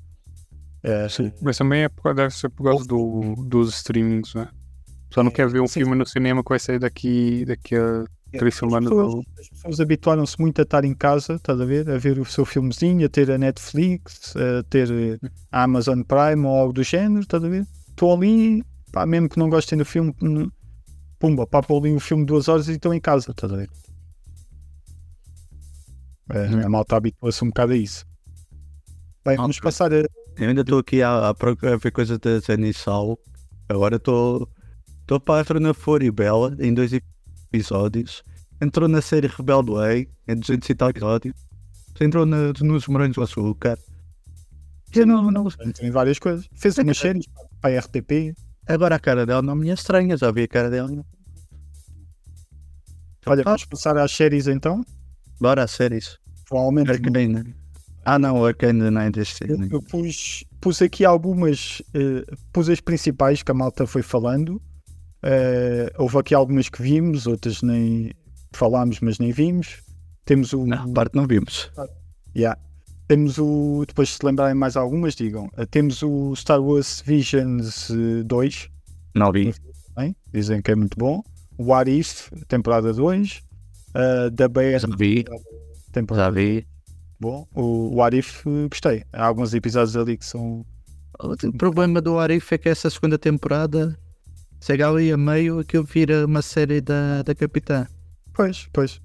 É, 0.83 1.09
Sim. 1.09 1.31
Mas 1.41 1.57
também 1.57 1.83
é 1.83 1.89
por, 1.89 2.13
deve 2.13 2.33
ser 2.33 2.49
por 2.49 2.63
causa 2.63 2.85
do, 2.85 3.35
dos 3.45 3.75
streamings, 3.75 4.33
né? 4.33 4.47
Só 5.13 5.23
não 5.23 5.31
é, 5.31 5.33
quer 5.33 5.49
ver 5.49 5.61
um 5.61 5.67
sim. 5.67 5.81
filme 5.81 5.95
no 5.95 6.05
cinema 6.05 6.43
que 6.43 6.49
vai 6.49 6.59
sair 6.59 6.79
daqui, 6.79 7.45
daqui 7.45 7.75
a 7.75 8.03
é, 8.33 8.37
três 8.37 8.55
semanas. 8.55 8.91
As 8.91 8.97
pessoas, 8.97 9.25
as 9.39 9.49
pessoas 9.49 9.79
habituaram-se 9.79 10.39
muito 10.39 10.59
a 10.59 10.63
estar 10.63 10.83
em 10.83 10.93
casa, 10.93 11.33
estás 11.35 11.59
a 11.59 11.65
ver? 11.65 11.89
A 11.89 11.97
ver 11.97 12.19
o 12.19 12.25
seu 12.25 12.45
filmezinho, 12.45 13.05
a 13.05 13.09
ter 13.09 13.31
a 13.31 13.37
Netflix, 13.37 14.35
a 14.35 14.63
ter 14.63 15.19
a 15.51 15.63
Amazon 15.63 16.01
Prime 16.01 16.45
ou 16.45 16.55
algo 16.55 16.73
do 16.73 16.83
género, 16.83 17.21
estás 17.21 17.43
a 17.43 17.49
ver? 17.49 17.65
Estou 17.89 18.13
ali, 18.13 18.63
pá, 18.91 19.05
mesmo 19.05 19.29
que 19.29 19.39
não 19.39 19.49
gostem 19.49 19.77
do 19.77 19.85
filme, 19.85 20.13
pumba, 21.19 21.47
pá, 21.47 21.61
ali 21.69 21.93
um 21.93 21.99
filme 21.99 22.25
duas 22.25 22.47
horas 22.47 22.67
e 22.67 22.73
estou 22.73 22.93
em 22.93 22.99
casa, 22.99 23.31
estás 23.31 23.51
a 23.51 23.55
ver? 23.55 23.69
É, 26.29 26.49
hum. 26.49 26.65
A 26.65 26.69
malta 26.69 26.97
habitua-se 26.97 27.43
um 27.43 27.47
bocado 27.47 27.71
a 27.71 27.77
isso. 27.77 28.05
Bem, 29.25 29.37
vamos 29.37 29.59
passar 29.59 29.93
a. 29.93 30.03
Eu 30.39 30.49
ainda 30.49 30.61
estou 30.61 30.79
aqui 30.79 31.01
a, 31.01 31.29
a, 31.29 31.77
ver 31.77 31.91
coisas 31.91 32.19
da 32.19 32.39
Zenissal. 32.39 33.17
Agora 33.69 33.95
estou 33.95 34.47
Estou 35.07 35.21
para 35.21 35.57
na 35.57 35.71
Bela 36.13 36.53
em 36.59 36.73
dois 36.73 36.91
episódios. 37.49 38.23
Entrou 38.61 38.89
na 38.89 39.01
série 39.01 39.27
Rebelde 39.27 39.71
Way 39.71 40.09
em 40.27 40.35
200 40.35 40.69
e 40.69 40.75
tal 40.75 40.89
episódios. 40.89 41.33
Entrou 42.01 42.25
na, 42.25 42.51
nos 42.59 42.87
Morangos 42.87 43.15
do 43.15 43.23
Açúcar. 43.23 43.79
Eu 44.93 45.07
não, 45.07 45.31
não... 45.31 45.47
Tem 45.73 45.89
várias 45.91 46.19
coisas. 46.19 46.49
Fez 46.53 46.77
umas 46.77 46.97
séries 46.97 47.25
para 47.61 47.77
a 47.77 47.79
RTP. 47.79 48.35
Agora 48.67 48.95
a 48.95 48.99
cara 48.99 49.25
dela 49.25 49.41
não 49.41 49.55
me 49.55 49.69
é 49.69 49.73
estranha, 49.73 50.17
já 50.17 50.29
vi 50.29 50.43
a 50.43 50.47
cara 50.49 50.69
dela. 50.69 50.91
Olha, 53.25 53.43
vamos 53.45 53.63
passar 53.63 53.97
às 53.97 54.11
séries 54.11 54.47
então? 54.47 54.83
Bora 55.39 55.63
às 55.63 55.71
séries. 55.71 56.17
Provavelmente. 56.49 56.91
Arcane. 56.91 57.55
Ah 58.09 58.17
não, 58.17 58.45
Arcane 58.45 58.89
não 58.89 59.01
é 59.01 59.11
deste. 59.11 59.43
Eu, 59.47 59.57
eu 59.69 59.81
pus, 59.81 60.43
pus 60.61 60.81
aqui 60.81 61.03
algumas, 61.03 61.81
uh, 61.89 62.37
pus 62.53 62.69
as 62.69 62.79
principais 62.79 63.43
que 63.43 63.51
a 63.51 63.53
malta 63.53 63.85
foi 63.85 64.01
falando 64.01 64.61
Uh, 65.23 65.89
houve 65.97 66.17
aqui 66.19 66.35
algumas 66.35 66.69
que 66.69 66.81
vimos, 66.81 67.25
outras 67.25 67.61
nem 67.61 68.11
falámos, 68.53 68.99
mas 68.99 69.19
nem 69.19 69.31
vimos. 69.31 69.81
Temos 70.25 70.53
o. 70.53 70.65
Não, 70.65 70.93
parte 70.93 71.15
não 71.15 71.25
vimos. 71.25 71.71
Yeah. 72.35 72.59
Temos 73.07 73.37
o. 73.37 73.83
Depois, 73.87 74.09
se 74.09 74.25
lembrarem 74.25 74.55
mais 74.55 74.77
algumas, 74.77 75.15
digam. 75.15 75.49
Uh, 75.57 75.65
temos 75.65 76.03
o 76.03 76.35
Star 76.35 76.61
Wars 76.61 77.01
Visions 77.05 77.89
2. 78.25 78.69
Não 79.15 79.31
vi. 79.31 79.53
Dizem 80.31 80.61
que 80.61 80.71
é 80.71 80.75
muito 80.75 80.97
bom. 80.97 81.23
O 81.57 81.71
What 81.71 81.89
If, 81.89 82.29
temporada 82.47 82.93
2. 82.93 83.41
Uh, 83.89 84.29
da 84.31 84.47
BR. 84.47 84.79
Já 84.79 84.87
vi. 84.95 85.25
Temporada. 85.91 86.25
Já 86.25 86.29
vi. 86.29 86.67
Bom, 87.19 87.47
o 87.53 87.95
What 87.95 88.17
If, 88.17 88.43
gostei. 88.69 89.03
Há 89.11 89.25
alguns 89.25 89.53
episódios 89.53 89.95
ali 89.97 90.17
que 90.17 90.25
são. 90.25 90.65
O 91.19 91.57
problema 91.57 91.99
do 91.99 92.13
What 92.13 92.33
If 92.33 92.51
é 92.51 92.57
que 92.57 92.69
essa 92.69 92.89
segunda 92.89 93.17
temporada 93.17 93.97
chega 94.61 94.87
ali 94.87 95.11
a 95.11 95.17
meio 95.17 95.59
aquilo 95.59 95.83
vira 95.83 96.25
uma 96.25 96.41
série 96.41 96.79
da, 96.79 97.23
da 97.23 97.33
Capitã. 97.33 97.87
Pois, 98.33 98.69
pois. 98.71 99.01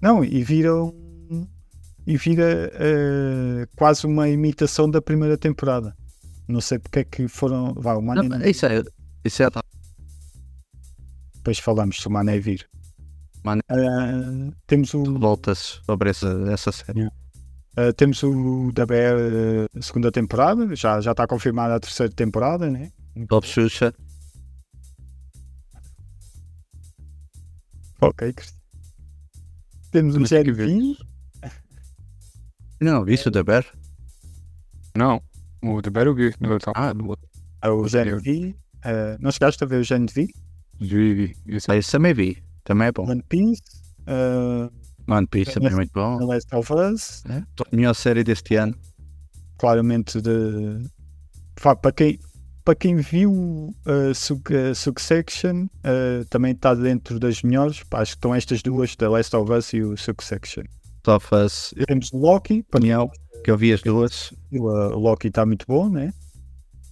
Não, 0.00 0.22
e 0.22 0.42
vira 0.42 0.74
um, 0.74 1.48
e 2.06 2.18
vira 2.18 2.70
uh, 2.74 3.76
quase 3.76 4.06
uma 4.06 4.28
imitação 4.28 4.90
da 4.90 5.00
primeira 5.00 5.38
temporada. 5.38 5.96
Não 6.46 6.60
sei 6.60 6.78
porque 6.78 6.98
é 6.98 7.04
que 7.04 7.26
foram. 7.28 7.72
Vá, 7.74 7.94
o 7.94 8.02
Mané. 8.02 8.28
Não, 8.28 8.46
isso 8.46 8.66
é. 8.66 8.82
Isso 9.24 9.42
é. 9.42 9.48
Depois 11.36 11.58
falamos 11.58 11.96
se 11.96 12.06
o 12.06 12.10
Mané 12.10 12.38
vir. 12.38 12.68
Mané. 13.42 13.62
Uh, 13.70 14.52
temos 14.66 14.92
o. 14.92 15.02
Voltas 15.18 15.80
sobre 15.86 16.10
essa, 16.10 16.28
essa 16.52 16.70
série. 16.70 17.08
Uh, 17.76 17.92
temos 17.92 18.22
o 18.22 18.70
da 18.72 18.86
BR 18.86 18.94
uh, 19.74 19.82
segunda 19.82 20.12
temporada, 20.12 20.74
já, 20.76 21.00
já 21.00 21.10
está 21.10 21.26
confirmada 21.26 21.74
a 21.74 21.80
terceira 21.80 22.12
temporada, 22.12 22.70
né? 22.70 22.92
Top 23.28 23.46
Xuxa. 23.46 23.92
Ok, 28.00 28.32
Cristian. 28.32 28.64
Temos 29.90 30.16
um 30.16 30.26
Gen 30.26 30.52
V. 30.52 30.96
Não, 32.80 33.04
viste 33.04 33.28
o 33.28 33.30
The 33.30 33.42
Bear? 33.42 33.64
Não, 34.96 35.22
o 35.62 35.80
The 35.80 35.90
Bear 35.90 36.06
eu 36.08 36.14
vi. 36.14 36.34
No, 36.40 36.58
ah, 36.74 36.92
no... 36.92 37.16
Ah, 37.62 37.72
o 37.72 37.84
V. 37.84 38.54
Uh, 38.84 39.16
não 39.20 39.30
chegaste 39.30 39.62
a 39.64 39.66
ver 39.66 39.80
o 39.80 39.84
Gen 39.84 40.06
V? 40.06 40.28
Vi, 40.80 41.14
vi. 41.14 41.36
Esse, 41.46 41.70
ah, 41.70 41.76
esse 41.76 41.92
também 41.92 42.12
vi. 42.12 42.42
Também 42.64 42.88
é 42.88 42.92
bom. 42.92 43.08
One 43.08 43.22
Piece. 43.22 43.62
Uh, 44.00 44.70
One 45.06 45.26
Piece 45.26 45.52
também 45.52 45.72
é 45.72 45.74
muito 45.74 45.92
bom. 45.92 46.18
The 46.18 46.24
Last 46.24 46.54
of 46.54 46.72
Us. 46.72 47.22
É? 47.28 47.36
A 47.38 47.76
melhor 47.76 47.94
série 47.94 48.24
deste 48.24 48.56
ano. 48.56 48.74
Claramente 49.58 50.20
de. 50.20 50.88
Para 51.54 51.92
quem, 51.92 52.18
para 52.64 52.74
quem 52.74 52.96
viu 52.96 53.32
uh, 53.32 54.74
Succession, 54.74 55.66
uh, 55.66 56.24
também 56.30 56.52
está 56.52 56.74
dentro 56.74 57.18
das 57.20 57.42
melhores. 57.42 57.82
Pá, 57.84 58.00
acho 58.00 58.12
que 58.12 58.16
estão 58.16 58.34
estas 58.34 58.62
duas, 58.62 58.96
The 58.96 59.08
Last 59.08 59.36
of 59.36 59.52
Us 59.52 59.72
e 59.72 59.82
o 59.82 59.96
Succession. 59.96 60.64
Of 61.06 61.34
Us. 61.34 61.74
Temos 61.86 62.10
o 62.12 62.16
Loki, 62.16 62.62
para 62.62 62.80
que 63.44 63.50
eu 63.50 63.58
vi 63.58 63.72
as 63.72 63.82
duas. 63.82 64.32
O, 64.50 64.64
o 64.64 64.98
Loki 64.98 65.28
está 65.28 65.44
muito 65.44 65.66
bom, 65.66 65.88
né? 65.88 66.12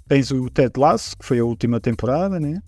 Tens 0.07 0.31
o 0.31 0.51
Ted 0.51 0.79
Lasso, 0.79 1.17
que 1.17 1.25
foi 1.25 1.39
a 1.39 1.45
última 1.45 1.81
temporada, 1.81 2.39
né? 2.39 2.63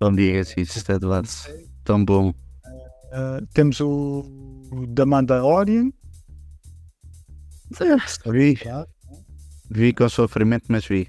Não 0.00 0.12
digas 0.12 0.52
isso, 0.56 0.84
Ted 0.84 1.04
Lasso. 1.04 1.48
Tão 1.84 2.04
bom. 2.04 2.34
Uh, 3.14 3.46
temos 3.54 3.80
o, 3.80 4.24
o 4.72 4.86
The 4.88 5.04
Mandalorian. 5.04 5.92
Vi. 8.26 8.58
Vi 9.70 9.92
com 9.92 10.08
sofrimento, 10.08 10.64
mas 10.68 10.84
vi. 10.86 11.08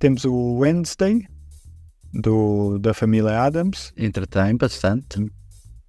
Temos 0.00 0.24
o 0.24 0.58
Wednesday, 0.58 1.26
do, 2.12 2.78
da 2.78 2.92
família 2.92 3.40
Adams. 3.40 3.92
Entretém 3.96 4.56
bastante. 4.56 5.32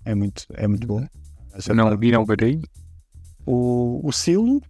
É 0.06 0.14
muito, 0.14 0.46
é 0.54 0.68
muito 0.68 0.88
bom. 0.88 1.06
Essa 1.54 1.74
não 1.74 1.98
vi, 1.98 2.12
não 2.12 2.26
verei. 2.26 2.62
O, 3.46 4.00
o 4.08 4.12
Silo, 4.12 4.62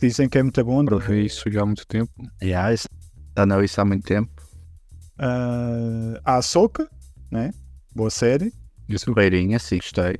dizem 0.00 0.28
que 0.28 0.38
é 0.38 0.42
muito 0.42 0.64
bom. 0.64 0.84
Para 0.84 0.98
ver 0.98 1.24
isso 1.24 1.50
já 1.50 1.62
há 1.62 1.66
muito 1.66 1.86
tempo. 1.86 2.10
Yeah, 2.42 2.74
isso, 2.74 2.88
já 3.36 3.46
não 3.46 3.62
isso 3.62 3.80
há 3.80 3.84
muito 3.84 4.04
tempo. 4.04 4.30
Uh, 5.18 6.18
a 6.24 6.36
Ahsoka, 6.36 6.90
né? 7.30 7.52
Boa 7.94 8.10
série. 8.10 8.52
Isso. 8.94 9.12
Beirinha, 9.12 9.58
sim, 9.58 9.76
gostei. 9.76 10.18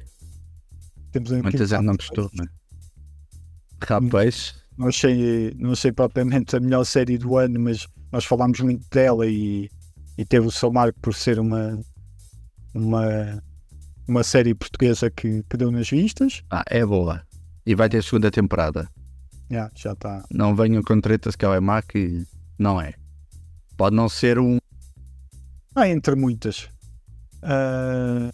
Temos 1.12 1.30
Muita 1.30 1.66
gente 1.66 1.82
não 1.82 1.94
gostou, 1.94 2.30
né? 2.34 2.46
Rapaz, 3.86 4.54
Não 4.78 4.88
achei, 4.88 5.52
não 5.58 5.72
achei 5.72 5.92
propriamente 5.92 6.56
a 6.56 6.60
melhor 6.60 6.84
série 6.84 7.18
do 7.18 7.36
ano, 7.36 7.60
mas 7.60 7.86
nós 8.10 8.24
falámos 8.24 8.60
muito 8.60 8.88
dela 8.88 9.26
e, 9.26 9.68
e 10.16 10.24
teve 10.24 10.46
o 10.46 10.50
seu 10.50 10.72
marco 10.72 10.98
por 11.00 11.14
ser 11.14 11.38
uma, 11.38 11.78
uma, 12.72 13.42
uma 14.08 14.22
série 14.22 14.54
portuguesa 14.54 15.10
que, 15.10 15.42
que 15.48 15.56
deu 15.56 15.70
nas 15.70 15.90
vistas. 15.90 16.42
ah, 16.50 16.64
é 16.68 16.84
boa. 16.86 17.22
E 17.66 17.74
vai 17.74 17.88
ter 17.88 18.02
segunda 18.02 18.30
temporada. 18.30 18.88
Já, 19.50 19.70
já 19.74 19.92
está. 19.92 20.24
Não 20.30 20.54
venham 20.56 20.82
com 20.82 21.00
tretas 21.00 21.36
que 21.36 21.44
ela 21.44 21.56
é 21.56 21.60
má, 21.60 21.82
que 21.82 22.24
não 22.58 22.80
é. 22.80 22.94
Pode 23.76 23.94
não 23.94 24.08
ser 24.08 24.38
um. 24.38 24.58
Ah, 25.74 25.88
entre 25.88 26.14
muitas. 26.16 26.68
Ah, 27.42 28.30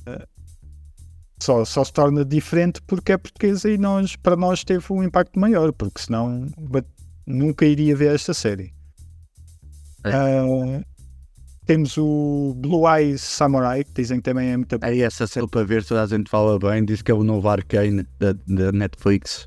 só, 1.40 1.64
só 1.64 1.84
se 1.84 1.92
torna 1.92 2.24
diferente 2.24 2.82
porque 2.82 3.12
é 3.12 3.18
portuguesa 3.18 3.70
e 3.70 3.78
nós, 3.78 4.16
para 4.16 4.36
nós 4.36 4.64
teve 4.64 4.84
um 4.90 5.02
impacto 5.02 5.38
maior, 5.38 5.72
porque 5.72 6.02
senão 6.02 6.46
nunca 7.26 7.64
iria 7.64 7.94
ver 7.96 8.14
esta 8.14 8.34
série. 8.34 8.74
É. 10.04 10.12
Ah, 10.12 10.82
temos 11.64 11.98
o 11.98 12.54
Blue 12.56 12.88
Eyes 12.88 13.20
Samurai, 13.20 13.84
que 13.84 13.92
dizem 13.92 14.18
que 14.18 14.22
também 14.22 14.48
é 14.48 14.56
muito. 14.56 14.74
É 14.82 14.98
essa 15.00 15.26
série 15.26 15.46
para 15.46 15.64
ver, 15.64 15.84
toda 15.84 16.02
a 16.02 16.06
gente 16.06 16.30
fala 16.30 16.58
bem. 16.58 16.84
Diz 16.84 17.02
que 17.02 17.10
é 17.10 17.14
o 17.14 17.22
novo 17.22 17.46
Arcane 17.46 18.06
da, 18.18 18.32
da 18.32 18.72
Netflix. 18.72 19.46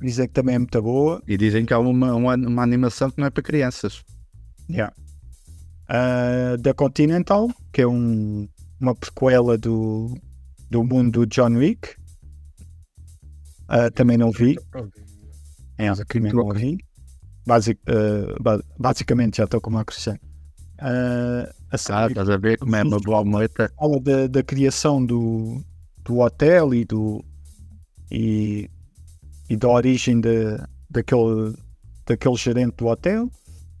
Dizem 0.00 0.28
que 0.28 0.32
também 0.32 0.54
é 0.54 0.58
muito 0.58 0.80
boa. 0.80 1.22
E 1.28 1.36
dizem 1.36 1.66
que 1.66 1.74
há 1.74 1.78
uma, 1.78 2.14
uma, 2.14 2.34
uma 2.36 2.62
animação 2.62 3.10
que 3.10 3.18
não 3.18 3.26
é 3.26 3.30
para 3.30 3.42
crianças. 3.42 4.02
Yeah. 4.70 4.94
Ah, 5.88 6.56
da 6.60 6.74
Continental, 6.74 7.48
que 7.72 7.80
é 7.82 7.86
um- 7.86 8.46
uma 8.80 8.94
prequela 8.94 9.56
do, 9.56 10.14
do 10.70 10.84
mundo 10.84 11.20
do 11.20 11.26
John 11.26 11.54
Wick. 11.56 11.96
Ah, 13.68 13.90
também 13.90 14.16
não 14.16 14.30
vi. 14.30 14.56
É, 15.78 15.92
também 16.04 16.32
não 16.32 16.50
vi. 16.50 16.78
Basic, 17.46 17.80
ba- 18.40 18.62
basicamente 18.78 19.38
já 19.38 19.44
estou 19.44 19.60
com 19.60 19.70
uma 19.70 19.84
Cristiano. 19.84 20.18
Ah, 20.78 21.50
a 21.70 21.76
Ah, 21.92 22.06
estás 22.08 22.28
a 22.30 22.36
ver 22.36 22.58
como 22.58 22.74
é 22.76 22.82
uma 22.82 23.00
boa 23.00 23.24
moita. 23.24 23.70
fala 23.76 24.00
da, 24.00 24.26
da 24.26 24.42
criação 24.42 25.04
do, 25.04 25.62
do 26.04 26.18
hotel 26.18 26.74
e 26.74 26.84
do 26.84 27.24
e, 28.10 28.70
e 29.50 29.56
da 29.56 29.68
origem 29.68 30.20
de, 30.20 30.58
daquele, 30.90 31.54
daquele 32.06 32.36
gerente 32.36 32.74
do 32.76 32.86
hotel. 32.86 33.30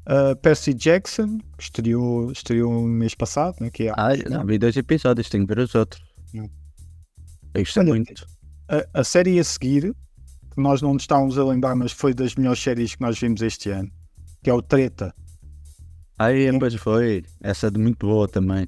Uh, 0.08 0.34
Percy 0.36 0.72
Jackson, 0.72 1.38
que 1.58 1.64
estreou, 1.64 2.32
estreou 2.32 2.72
no 2.72 2.88
mês 2.88 3.14
passado, 3.14 3.56
né, 3.60 3.68
que 3.70 3.88
é 3.88 3.92
Ah, 3.94 4.16
não, 4.30 4.46
vi 4.46 4.56
dois 4.56 4.74
episódios, 4.74 5.28
tenho 5.28 5.46
que 5.46 5.54
ver 5.54 5.60
os 5.62 5.74
outros. 5.74 6.02
Hum. 6.34 6.48
Eu 7.52 7.60
gostei 7.62 7.82
Olha, 7.82 7.90
muito. 7.94 8.26
a, 8.68 9.00
a 9.00 9.04
série 9.04 9.38
a 9.38 9.44
seguir, 9.44 9.94
que 10.54 10.60
nós 10.62 10.80
não 10.80 10.94
nos 10.94 11.02
estávamos 11.02 11.36
a 11.36 11.44
lembrar, 11.44 11.74
mas 11.76 11.92
foi 11.92 12.14
das 12.14 12.34
melhores 12.36 12.58
séries 12.58 12.94
que 12.94 13.02
nós 13.02 13.18
vimos 13.18 13.42
este 13.42 13.68
ano, 13.68 13.90
que 14.42 14.48
é 14.48 14.54
o 14.54 14.62
Treta. 14.62 15.14
Aí 16.18 16.46
Sim. 16.46 16.52
depois 16.52 16.74
foi. 16.76 17.24
Essa 17.42 17.66
é 17.66 17.70
de 17.70 17.78
muito 17.78 18.06
boa 18.06 18.26
também. 18.26 18.66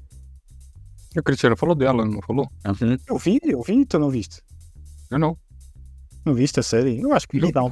O 1.17 1.23
Cristiano 1.23 1.57
falou 1.57 1.75
dela, 1.75 2.05
não 2.05 2.21
falou? 2.21 2.47
Uhum. 2.65 2.97
Eu 3.07 3.17
vi, 3.17 3.39
eu 3.43 3.61
vi, 3.61 3.85
tu 3.85 3.99
não 3.99 4.09
viste? 4.09 4.41
Eu 5.09 5.19
não. 5.19 5.37
Não 6.23 6.33
viste 6.33 6.59
a 6.59 6.63
série? 6.63 7.01
Eu 7.01 7.11
acho 7.13 7.27
que 7.27 7.39
vi, 7.39 7.51
não. 7.51 7.69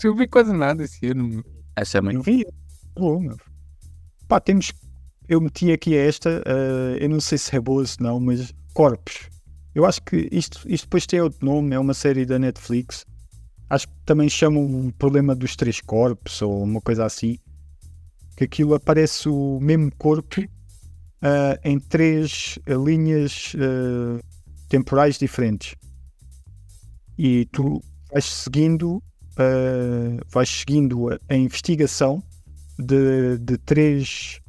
Se 0.00 0.08
eu 0.08 0.16
vi 0.16 0.26
quase 0.26 0.52
nada 0.52 0.82
esse 0.82 1.06
ano. 1.06 1.44
Essa 1.76 1.98
é 1.98 2.00
muito. 2.00 2.16
Eu 2.16 2.22
vi. 2.22 2.44
Boa, 2.94 3.20
meu. 3.20 3.36
Pá, 4.28 4.40
temos. 4.40 4.72
Eu 5.28 5.40
meti 5.40 5.72
aqui 5.72 5.96
esta, 5.96 6.42
eh, 6.44 6.98
eu 7.00 7.08
não 7.08 7.20
sei 7.20 7.38
se 7.38 7.54
é 7.56 7.60
boa 7.60 7.86
se 7.86 8.00
não, 8.02 8.20
mas 8.20 8.52
Corpos. 8.74 9.28
Eu 9.74 9.84
acho 9.86 10.02
que 10.02 10.28
isto, 10.30 10.60
isto 10.66 10.84
depois 10.84 11.06
tem 11.06 11.20
outro 11.20 11.44
nome, 11.44 11.74
é 11.74 11.78
uma 11.78 11.94
série 11.94 12.26
da 12.26 12.38
Netflix. 12.38 13.06
Acho 13.70 13.88
que 13.88 13.94
também 14.04 14.28
chamam 14.28 14.88
o 14.88 14.92
problema 14.92 15.34
dos 15.34 15.56
três 15.56 15.80
corpos 15.80 16.42
ou 16.42 16.62
uma 16.62 16.80
coisa 16.80 17.06
assim. 17.06 17.38
Que 18.36 18.44
aquilo 18.44 18.74
aparece 18.74 19.28
o 19.28 19.58
mesmo 19.60 19.90
corpo 19.96 20.42
eh, 21.22 21.60
em 21.64 21.78
três 21.78 22.58
eh, 22.66 22.74
linhas 22.74 23.54
eh, 23.56 24.22
temporais 24.68 25.18
diferentes. 25.18 25.74
E 27.16 27.46
tu 27.46 27.80
vais 28.12 28.24
seguindo, 28.24 29.02
eh, 29.38 30.18
vais 30.30 30.48
seguindo 30.48 31.10
a, 31.10 31.18
a 31.30 31.36
investigação 31.36 32.22
de, 32.82 33.38
de 33.38 33.56
três 33.58 34.40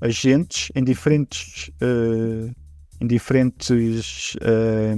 agentes 0.00 0.70
em 0.74 0.82
diferentes 0.82 1.70
eh, 1.80 2.52
em 3.00 3.06
diferentes 3.06 4.36
eh, 4.40 4.94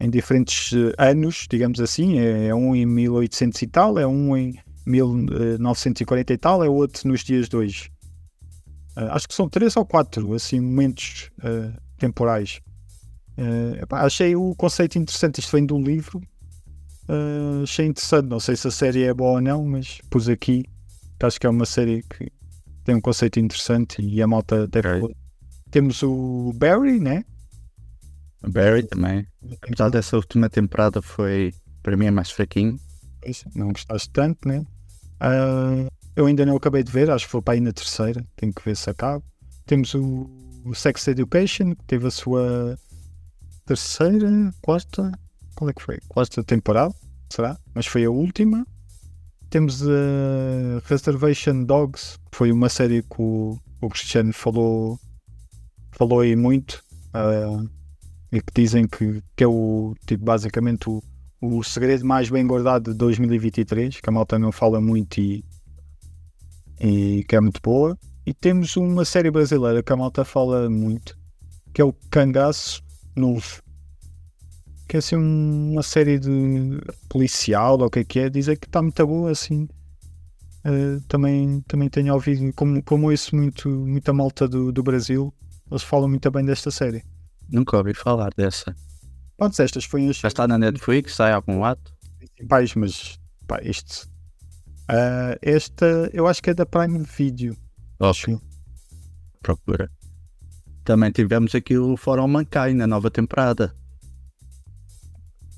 em 0.00 0.10
diferentes 0.10 0.72
anos, 0.98 1.46
digamos 1.48 1.78
assim, 1.78 2.18
é, 2.18 2.48
é 2.48 2.54
um 2.54 2.74
em 2.74 2.84
1800 2.84 3.62
e 3.62 3.66
tal, 3.68 3.98
é 3.98 4.06
um 4.06 4.36
em 4.36 4.58
1940 4.84 6.32
e 6.32 6.38
tal, 6.38 6.64
é 6.64 6.68
outro 6.68 7.08
nos 7.08 7.22
dias 7.22 7.48
de 7.48 7.56
hoje. 7.56 7.92
Eh, 8.96 9.08
acho 9.10 9.28
que 9.28 9.34
são 9.34 9.48
três 9.48 9.76
ou 9.76 9.84
quatro 9.84 10.34
assim 10.34 10.60
momentos 10.60 11.30
eh, 11.42 11.72
temporais. 11.98 12.60
Eh, 13.36 13.80
epá, 13.82 14.02
achei 14.02 14.36
o 14.36 14.54
conceito 14.54 14.98
interessante. 14.98 15.40
Isto 15.40 15.52
vem 15.52 15.66
um 15.70 15.82
livro. 15.82 16.20
Achei 17.62 17.86
interessante. 17.86 18.28
Não 18.28 18.40
sei 18.40 18.56
se 18.56 18.68
a 18.68 18.70
série 18.70 19.04
é 19.04 19.12
boa 19.12 19.32
ou 19.32 19.40
não, 19.40 19.64
mas 19.64 20.00
pus 20.08 20.28
aqui. 20.28 20.64
Que 21.22 21.26
Acho 21.26 21.40
que 21.40 21.46
é 21.46 21.50
uma 21.50 21.66
série 21.66 22.02
que 22.02 22.32
tem 22.84 22.94
um 22.96 23.00
conceito 23.00 23.38
interessante 23.38 24.02
e 24.02 24.20
a 24.20 24.26
malta 24.26 24.66
deve. 24.66 24.88
Ok. 24.88 25.00
pôr. 25.00 25.12
Temos 25.70 26.02
o 26.02 26.52
Barry, 26.54 26.98
né? 26.98 27.24
Barry 28.42 28.82
também. 28.82 29.26
Apesar 29.62 29.88
dessa 29.88 30.16
última 30.16 30.50
temporada 30.50 31.00
foi. 31.00 31.54
Para 31.82 31.96
mim 31.96 32.06
é 32.06 32.10
mais 32.10 32.30
fraquinho. 32.30 32.76
Pois, 33.20 33.44
Não 33.54 33.68
gostaste 33.68 34.10
tanto, 34.10 34.46
né? 34.48 34.64
Ah, 35.20 35.86
eu 36.16 36.26
ainda 36.26 36.44
não 36.44 36.56
acabei 36.56 36.82
de 36.82 36.90
ver, 36.92 37.10
acho 37.10 37.26
que 37.26 37.32
vou 37.32 37.40
para 37.40 37.54
aí 37.54 37.60
na 37.60 37.72
terceira. 37.72 38.24
Tenho 38.36 38.52
que 38.52 38.62
ver 38.64 38.76
se 38.76 38.90
acaba. 38.90 39.22
Temos 39.64 39.94
o, 39.94 40.28
o 40.64 40.74
Sex 40.74 41.06
Education, 41.08 41.74
que 41.74 41.84
teve 41.86 42.06
a 42.06 42.10
sua 42.10 42.76
terceira, 43.64 44.28
quarta. 44.60 45.12
Qual 45.54 45.70
é 45.70 45.72
que 45.72 45.82
foi? 45.82 45.98
Quarta 46.08 46.42
temporada, 46.42 46.94
será? 47.30 47.56
Mas 47.74 47.86
foi 47.86 48.04
a 48.04 48.10
última. 48.10 48.66
Temos 49.52 49.82
a 49.82 50.80
Reservation 50.86 51.64
Dogs, 51.64 52.16
foi 52.32 52.50
uma 52.50 52.70
série 52.70 53.02
que 53.02 53.20
o, 53.20 53.58
o 53.82 53.88
Cristiano 53.90 54.32
falou, 54.32 54.98
falou 55.90 56.20
aí 56.20 56.34
muito. 56.34 56.82
ah, 57.12 57.62
e 58.32 58.40
que 58.40 58.50
dizem 58.54 58.88
que, 58.88 59.22
que 59.36 59.44
é 59.44 59.46
o 59.46 59.94
tipo 60.06 60.24
basicamente 60.24 60.88
o, 60.88 61.02
o 61.38 61.62
segredo 61.62 62.02
mais 62.06 62.30
bem 62.30 62.46
guardado 62.46 62.92
de 62.92 62.96
2023, 62.96 64.00
que 64.00 64.08
a 64.08 64.10
malta 64.10 64.38
não 64.38 64.50
fala 64.50 64.80
muito 64.80 65.20
e, 65.20 65.44
e 66.80 67.22
que 67.28 67.36
é 67.36 67.40
muito 67.42 67.60
boa. 67.62 67.94
E 68.24 68.32
temos 68.32 68.74
uma 68.78 69.04
série 69.04 69.30
brasileira 69.30 69.82
que 69.82 69.92
a 69.92 69.96
malta 69.96 70.24
fala 70.24 70.70
muito, 70.70 71.14
que 71.74 71.82
é 71.82 71.84
o 71.84 71.92
Cangaço 72.10 72.82
Novo. 73.14 73.62
Que 74.92 74.96
é 74.96 74.98
assim 74.98 75.16
um- 75.16 75.72
uma 75.72 75.82
série 75.82 76.18
de 76.18 76.78
policial 77.08 77.78
ou 77.80 77.86
o 77.86 77.90
que 77.90 78.00
é 78.00 78.04
que 78.04 78.18
é, 78.18 78.28
dizem 78.28 78.54
que 78.54 78.66
está 78.66 78.82
muito 78.82 79.06
boa 79.06 79.30
assim. 79.30 79.66
Eh, 80.66 81.00
também, 81.08 81.62
também 81.62 81.88
tenho 81.88 82.12
ouvido, 82.12 82.52
como, 82.54 82.82
como 82.82 83.10
isso 83.10 83.34
muito, 83.34 83.70
muita 83.70 84.12
malta 84.12 84.46
do, 84.46 84.70
do 84.70 84.82
Brasil, 84.82 85.32
eles 85.70 85.82
falam 85.82 86.10
muito 86.10 86.30
bem 86.30 86.44
desta 86.44 86.70
série. 86.70 87.02
Nunca 87.48 87.78
ouvi 87.78 87.94
falar 87.94 88.34
dessa. 88.36 88.76
Pronto, 89.38 89.58
estas 89.62 89.86
foram 89.86 90.10
as 90.10 90.16
Já 90.16 90.28
está 90.28 90.46
na 90.46 90.58
Netflix, 90.58 91.14
sai 91.14 91.32
algum 91.32 91.60
lado. 91.60 91.80
principais, 92.18 92.74
mas 92.74 93.18
pá, 93.46 93.60
este. 93.62 94.06
ah, 94.88 95.38
esta 95.40 96.10
eu 96.12 96.26
acho 96.26 96.42
que 96.42 96.50
é 96.50 96.54
da 96.54 96.66
Prime 96.66 97.02
Video. 97.16 97.56
Ok, 97.98 98.38
procura. 99.42 99.90
Também 100.84 101.10
tivemos 101.10 101.54
aqui 101.54 101.78
o 101.78 101.96
Fórum 101.96 102.28
Mankai 102.28 102.74
na 102.74 102.86
nova 102.86 103.10
temporada. 103.10 103.74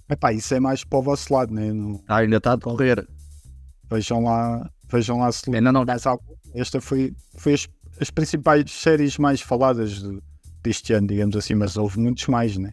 Epá, 0.08 0.32
isso 0.32 0.54
é 0.54 0.60
mais 0.60 0.84
para 0.84 0.98
o 0.98 1.02
vosso 1.02 1.32
lado, 1.32 1.52
né? 1.54 1.72
Não- 1.72 2.00
Ah, 2.08 2.16
ainda 2.18 2.36
está 2.36 2.52
a 2.52 2.56
decorrer. 2.56 3.06
vejam 3.90 4.22
lá, 4.24 4.68
vejam 4.90 5.18
lá 5.18 5.30
se 5.32 5.54
Ainda 5.54 5.72
não. 5.72 5.84
mais 5.84 6.06
algo. 6.06 6.22
Esta 6.54 6.80
foi, 6.80 7.14
foi 7.38 7.54
as, 7.54 7.66
as 8.00 8.10
principais 8.10 8.70
séries 8.70 9.16
mais 9.18 9.40
faladas 9.40 10.00
do- 10.02 10.22
deste 10.62 10.92
ano, 10.92 11.06
digamos 11.06 11.36
assim, 11.36 11.54
mas 11.54 11.76
houve 11.76 11.98
muitos 11.98 12.26
mais, 12.26 12.56
né? 12.56 12.72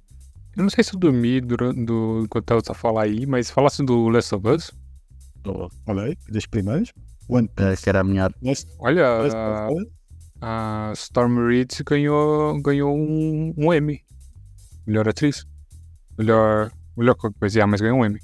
Eu 0.56 0.64
não 0.64 0.70
sei 0.70 0.84
se 0.84 0.94
eu 0.94 1.00
dormi 1.00 1.40
durante, 1.42 1.86
do, 1.86 2.24
enquanto 2.26 2.52
eu 2.52 2.60
estava 2.60 2.78
a 2.78 2.82
falar 2.82 3.04
aí, 3.04 3.26
mas 3.26 3.50
falasse 3.50 3.84
do 3.84 4.10
Last 4.10 4.36
of 4.36 4.48
Us. 4.48 4.72
Olha 5.88 6.04
aí, 6.04 6.18
das 6.30 6.46
primeiras. 6.46 6.92
One 7.30 7.48
Parece 7.56 7.84
que 7.84 7.90
era 7.90 8.02
a 8.02 8.04
melhor. 8.04 8.34
Last- 8.42 8.68
Olha, 8.80 9.08
Last 9.22 9.36
a, 9.38 9.68
of 9.70 9.82
Us. 9.82 9.88
a 10.42 10.92
Storm 10.96 11.48
Reed 11.48 11.72
ganhou, 11.86 12.62
ganhou 12.62 12.94
um, 12.96 13.54
um 13.58 13.74
Emmy. 13.74 14.02
Melhor 14.86 15.08
atriz. 15.08 15.46
Melhor. 16.18 16.72
Melhor 16.98 17.16
coisa, 17.16 17.66
mas 17.68 17.82
ganhou 17.82 18.00
um 18.00 18.06
Emmy. 18.06 18.20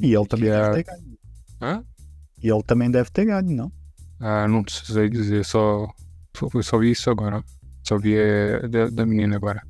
E 0.00 0.14
ele 0.14 0.26
também 0.26 0.48
é- 0.48 0.60
deve 0.70 0.82
ter 0.84 0.92
ganho. 0.92 1.18
Hã? 1.60 1.84
E 2.42 2.48
ele 2.48 2.62
também 2.62 2.90
deve 2.90 3.10
ter 3.10 3.24
ganho, 3.24 3.50
não? 3.56 3.72
Ah, 4.20 4.46
não 4.48 4.64
sei 4.68 5.08
dizer, 5.08 5.44
só, 5.44 5.88
só, 6.36 6.48
só 6.62 6.78
vi 6.78 6.90
isso 6.92 7.10
agora. 7.10 7.42
Só 7.86 7.98
vi 7.98 8.14
eh, 8.16 8.66
da, 8.68 8.88
da 8.90 9.06
menina 9.06 9.36
agora. 9.36 9.62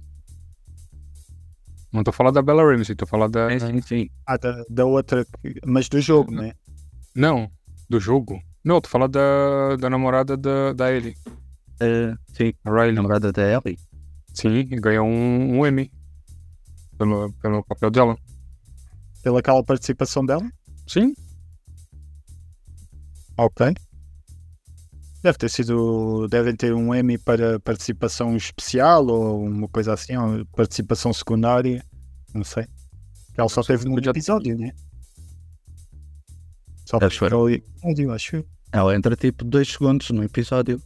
Não 1.93 2.01
estou 2.03 2.11
a 2.11 2.15
falar 2.15 2.31
da 2.31 2.43
Bella 2.43 2.63
Ramsey, 2.63 2.93
estou 2.93 3.07
a 3.07 3.09
falar 3.09 3.29
da. 3.29 3.49
Sim, 3.51 3.59
sim, 3.67 3.81
sim. 3.81 4.11
Ah, 4.27 4.37
da, 4.37 4.63
da 4.69 4.85
outra, 4.85 5.27
mas 5.65 5.89
do 5.89 6.01
jogo, 6.01 6.31
né? 6.33 6.53
Não, 7.15 7.51
do 7.89 7.99
jogo. 7.99 8.39
Não, 8.63 8.77
estou 8.79 8.89
a 8.89 8.93
falar 8.93 9.07
da, 9.09 9.77
da 9.77 9.89
namorada 9.89 10.37
da, 10.37 10.73
da 10.75 10.93
Ellie, 10.93 11.15
Eh, 11.81 12.15
sim, 12.35 12.53
a 12.65 12.71
Riley. 12.71 12.93
namorada 12.95 13.33
da 13.33 13.43
Ellie. 13.43 13.79
Sim, 14.35 14.67
ganhou 14.81 15.07
um, 15.07 15.59
um 15.61 15.67
Emmy 15.67 15.91
pelo, 16.99 17.33
pelo 17.35 17.65
papel 17.65 17.91
dela. 17.91 18.19
Pela 19.23 19.39
aquela 19.41 19.63
participação 19.65 20.25
dela. 20.27 20.47
Sim, 20.87 21.15
Ok. 23.39 23.73
Deve 25.23 25.39
ter 25.39 25.49
sido. 25.49 26.27
Devem 26.29 26.57
ter 26.57 26.75
um 26.75 26.93
Emmy 26.93 27.17
para 27.17 27.61
participação 27.61 28.37
especial 28.37 29.07
ou 29.07 29.45
uma 29.45 29.69
coisa 29.69 29.95
assim, 29.95 30.17
ou 30.17 30.45
participação 30.47 31.13
secundária. 31.13 31.85
Não 32.35 32.43
sei. 32.43 32.67
Ela 33.37 33.49
só 33.49 33.63
teve 33.63 33.89
um 33.89 33.97
episódio, 33.97 34.59
né? 34.59 34.73
Só 36.85 36.99
teve 36.99 37.35
um 37.35 37.49
episódio, 37.49 38.13
acho 38.13 38.37
eu. 38.37 38.47
Ela 38.73 38.97
entra 38.97 39.15
tipo 39.15 39.45
dois 39.45 39.71
segundos 39.71 40.11
no 40.11 40.25
episódio. 40.25 40.83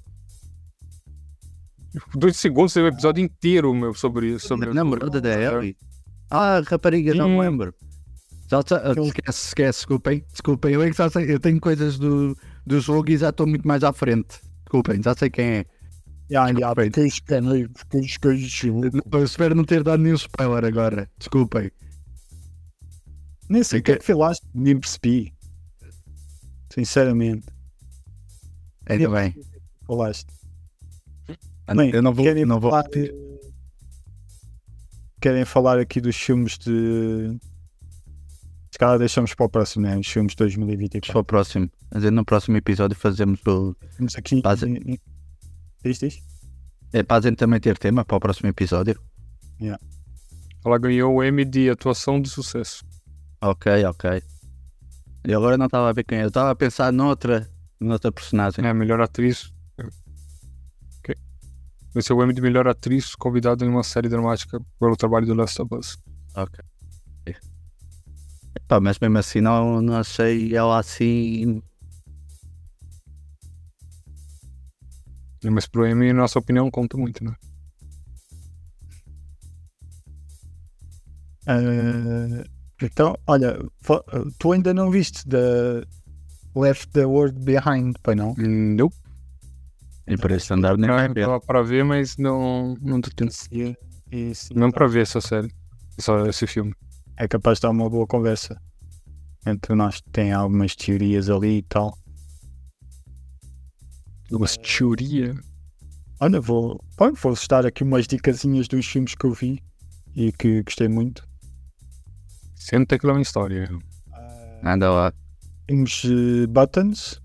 dois 2.15 2.37
segundos 2.37 2.75
teve 2.75 2.87
o 2.87 2.93
episódio 2.93 3.25
inteiro 3.25 3.75
meu, 3.75 3.95
sobre, 3.95 4.39
sobre 4.39 4.69
A 4.69 4.75
namorada 4.75 5.23
da 5.23 5.31
Ellie. 5.41 5.77
Ah, 6.35 6.63
rapariga, 6.67 7.13
não 7.15 7.27
Sim. 7.27 7.33
me 7.35 7.41
lembro. 7.41 7.75
Já, 8.51 8.61
já, 8.67 8.77
Aquele- 8.77 9.07
esquece, 9.09 9.47
esquece, 9.49 9.79
desculpem. 9.81 10.25
Desculpem, 10.31 10.75
eu, 10.75 10.83
é 10.83 10.93
já 10.93 11.11
sei, 11.11 11.31
eu 11.33 11.39
tenho 11.39 11.61
coisas 11.61 11.99
do, 11.99 12.37
do 12.67 12.81
jogo 12.81 13.11
e 13.11 13.17
já 13.19 13.29
estou 13.29 13.47
muito 13.47 13.67
mais 13.69 13.85
à 13.85 13.93
frente. 13.93 14.41
Desculpem, 14.65 15.03
já 15.03 15.15
sei 15.15 15.29
quem 15.31 15.45
é. 15.45 15.67
Ya, 16.31 16.47
Perfeito. 16.47 16.95
porque 16.95 17.01
escanei, 17.09 17.69
porque 17.69 17.99
escanei. 17.99 18.91
Não, 18.91 19.19
Eu 19.21 19.25
espero 19.25 19.55
não 19.55 19.65
ter 19.65 19.83
dado 19.83 20.03
nenhum 20.03 20.15
spoiler 20.15 20.65
agora. 20.65 21.11
Desculpem. 21.19 21.71
Nem 23.51 23.63
sei 23.63 23.81
o 23.81 23.83
que 23.83 23.93
é 23.93 23.97
que 23.99 24.05
falaste, 24.07 24.47
nem 24.55 24.79
percebi. 24.79 25.35
Sinceramente, 26.73 27.47
Ainda 28.87 29.11
bem. 29.11 29.35
falaste. 29.87 30.33
Bem, 31.77 31.91
eu 31.91 32.01
não 32.03 32.15
vou. 32.15 32.25
Não 32.47 32.59
vou 32.61 32.75
repetir. 32.75 33.15
Querem 35.23 35.45
falar 35.45 35.79
aqui 35.79 36.01
dos 36.01 36.17
filmes 36.17 36.59
de. 36.59 37.39
Se 38.71 38.79
calhar 38.79 38.99
deixamos 38.99 39.35
para 39.35 39.47
o 39.47 39.49
próximo, 39.49 39.87
né? 39.87 39.97
Os 39.97 40.09
filmes 40.09 40.35
de 40.35 40.43
Vamos 40.43 40.55
2024. 40.57 41.13
para 41.13 41.21
o 41.21 41.25
próximo. 41.25 41.71
Mas 41.95 42.03
no 42.11 42.25
próximo 42.25 42.57
episódio 42.57 42.97
fazemos 42.97 43.41
o. 43.47 43.75
Temos 43.97 44.17
aqui. 44.17 44.43
Passa. 44.43 44.67
Diz, 45.85 45.99
diz. 45.99 46.23
É 46.93 47.03
para 47.03 47.19
a 47.19 47.21
gente 47.21 47.37
também 47.37 47.61
ter 47.61 47.79
tema 47.79 48.05
para 48.05 48.17
o 48.17 48.21
próximo 48.21 48.49
episódio. 48.49 49.01
Ela 50.65 50.79
ganhou 50.79 51.15
o 51.15 51.25
Emmy 51.25 51.45
de 51.45 51.71
atuação 51.71 52.21
de 52.21 52.29
sucesso. 52.29 52.85
Ok, 53.41 53.85
ok. 53.85 54.23
E 55.27 55.35
agora 55.35 55.57
não 55.57 55.67
estava 55.67 55.89
a 55.89 55.93
ver 55.93 56.05
quem 56.05 56.19
é. 56.19 56.25
Eu 56.25 56.29
estava 56.29 56.51
a 56.51 56.55
pensar 56.55 56.93
noutra, 56.93 57.49
noutra 57.81 58.11
personagem. 58.11 58.65
É 58.65 58.69
a 58.69 58.75
melhor 58.75 59.01
atriz. 59.01 59.53
Venceu 61.95 62.17
o 62.17 62.25
Emmy 62.25 62.33
de 62.33 62.41
melhor 62.41 62.67
atriz 62.67 63.15
convidada 63.15 63.65
em 63.65 63.69
uma 63.69 63.83
série 63.83 64.09
dramática 64.09 64.59
pelo 64.79 64.97
trabalho 64.97 65.27
do 65.27 65.35
Last 65.35 65.61
of 65.61 65.75
Us. 65.75 65.99
Ok. 66.35 66.65
Mas 68.81 68.99
mesmo 68.99 69.19
assim 69.19 69.43
não, 69.43 69.83
não 69.83 69.97
achei 69.97 70.57
ela 70.57 70.79
assim. 70.79 71.63
Mas 75.45 75.67
pro 75.67 75.87
Emmy, 75.87 76.09
a 76.11 76.15
nossa 76.15 76.39
opinião 76.39 76.71
conta 76.71 76.97
muito, 76.97 77.23
né? 77.23 77.35
Ah, 81.47 82.45
então, 82.81 83.15
olha, 83.27 83.59
tu 84.39 84.53
ainda 84.53 84.73
não 84.73 84.91
viste 84.91 85.29
da 85.29 85.85
Left 86.57 86.89
the 86.93 87.05
World 87.05 87.39
Behind, 87.41 87.95
pai 88.03 88.15
não? 88.15 88.35
Nope. 88.39 88.97
E 90.07 90.17
por 90.17 90.31
esse 90.33 90.53
andar 90.53 90.77
nem 90.77 90.89
Não, 90.89 90.97
vai 90.97 91.09
ver. 91.09 91.21
estava 91.21 91.41
para 91.41 91.63
ver, 91.63 91.85
mas 91.85 92.17
não 92.17 92.75
não 92.81 93.01
tô 93.01 93.11
tendo. 93.15 93.31
E, 93.51 93.77
e 94.11 94.35
sim, 94.35 94.55
Não 94.55 94.71
para 94.71 94.87
ver 94.87 95.03
essa 95.03 95.21
série. 95.21 95.49
Só 95.99 96.27
esse 96.27 96.47
filme. 96.47 96.75
é 97.17 97.29
capaz 97.29 97.59
de 97.59 97.63
dar 97.63 97.71
uma 97.71 97.89
boa 97.89 98.07
conversa 98.07 98.61
entre 99.47 99.75
nós. 99.75 100.01
Tem 100.13 100.33
algumas 100.33 100.75
teorias 100.75 101.29
ali 101.31 101.59
e 101.59 101.63
tal. 101.63 101.97
Uma 104.31 104.47
teoria. 104.49 105.35
Olha, 106.21 106.41
vou, 106.41 106.83
bom, 106.97 107.13
vou 107.13 107.33
listar 107.33 107.67
aqui 107.67 107.83
umas 107.83 108.07
dicasinhas 108.07 108.67
dos 108.69 108.87
filmes 108.87 109.15
que 109.15 109.27
eu 109.27 109.33
vi 109.33 109.63
e 110.17 110.33
que 110.33 110.63
gostei 110.63 110.89
muito. 110.89 111.27
Senta 112.55 112.99
que 112.99 113.07
lá 113.07 113.13
uma 113.13 113.21
história. 113.23 113.69
Anda 114.65 114.91
lá. 114.91 115.13
Temos 115.67 116.03
eh, 116.05 116.47
Buttons, 116.47 117.21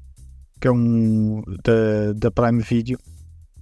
que 0.60 0.68
é 0.68 0.72
um 0.72 1.42
da, 1.64 2.14
da 2.16 2.32
Prime 2.32 2.62
Video, 2.62 2.98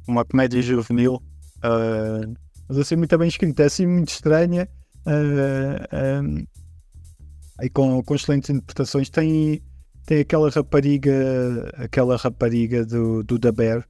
uma 0.08 0.24
comédia 0.24 0.62
juvenil, 0.62 1.22
ah, 1.62 2.22
mas 2.68 2.78
assim 2.78 2.96
muito 2.96 3.18
bem 3.18 3.28
escrita, 3.28 3.64
é 3.64 3.66
assim 3.66 3.86
muito 3.86 4.10
estranha 4.10 4.68
ah, 5.06 5.88
ah, 5.92 7.64
e 7.64 7.70
com, 7.70 8.04
com 8.04 8.16
excelentes 8.16 8.50
interpretações. 8.50 9.10
Tem, 9.10 9.62
tem 10.06 10.20
aquela 10.20 10.50
rapariga, 10.50 11.72
aquela 11.78 12.18
rapariga 12.18 12.86
do, 12.86 13.24
do 13.24 13.40
Da 13.40 13.52
Bear, 13.52 13.88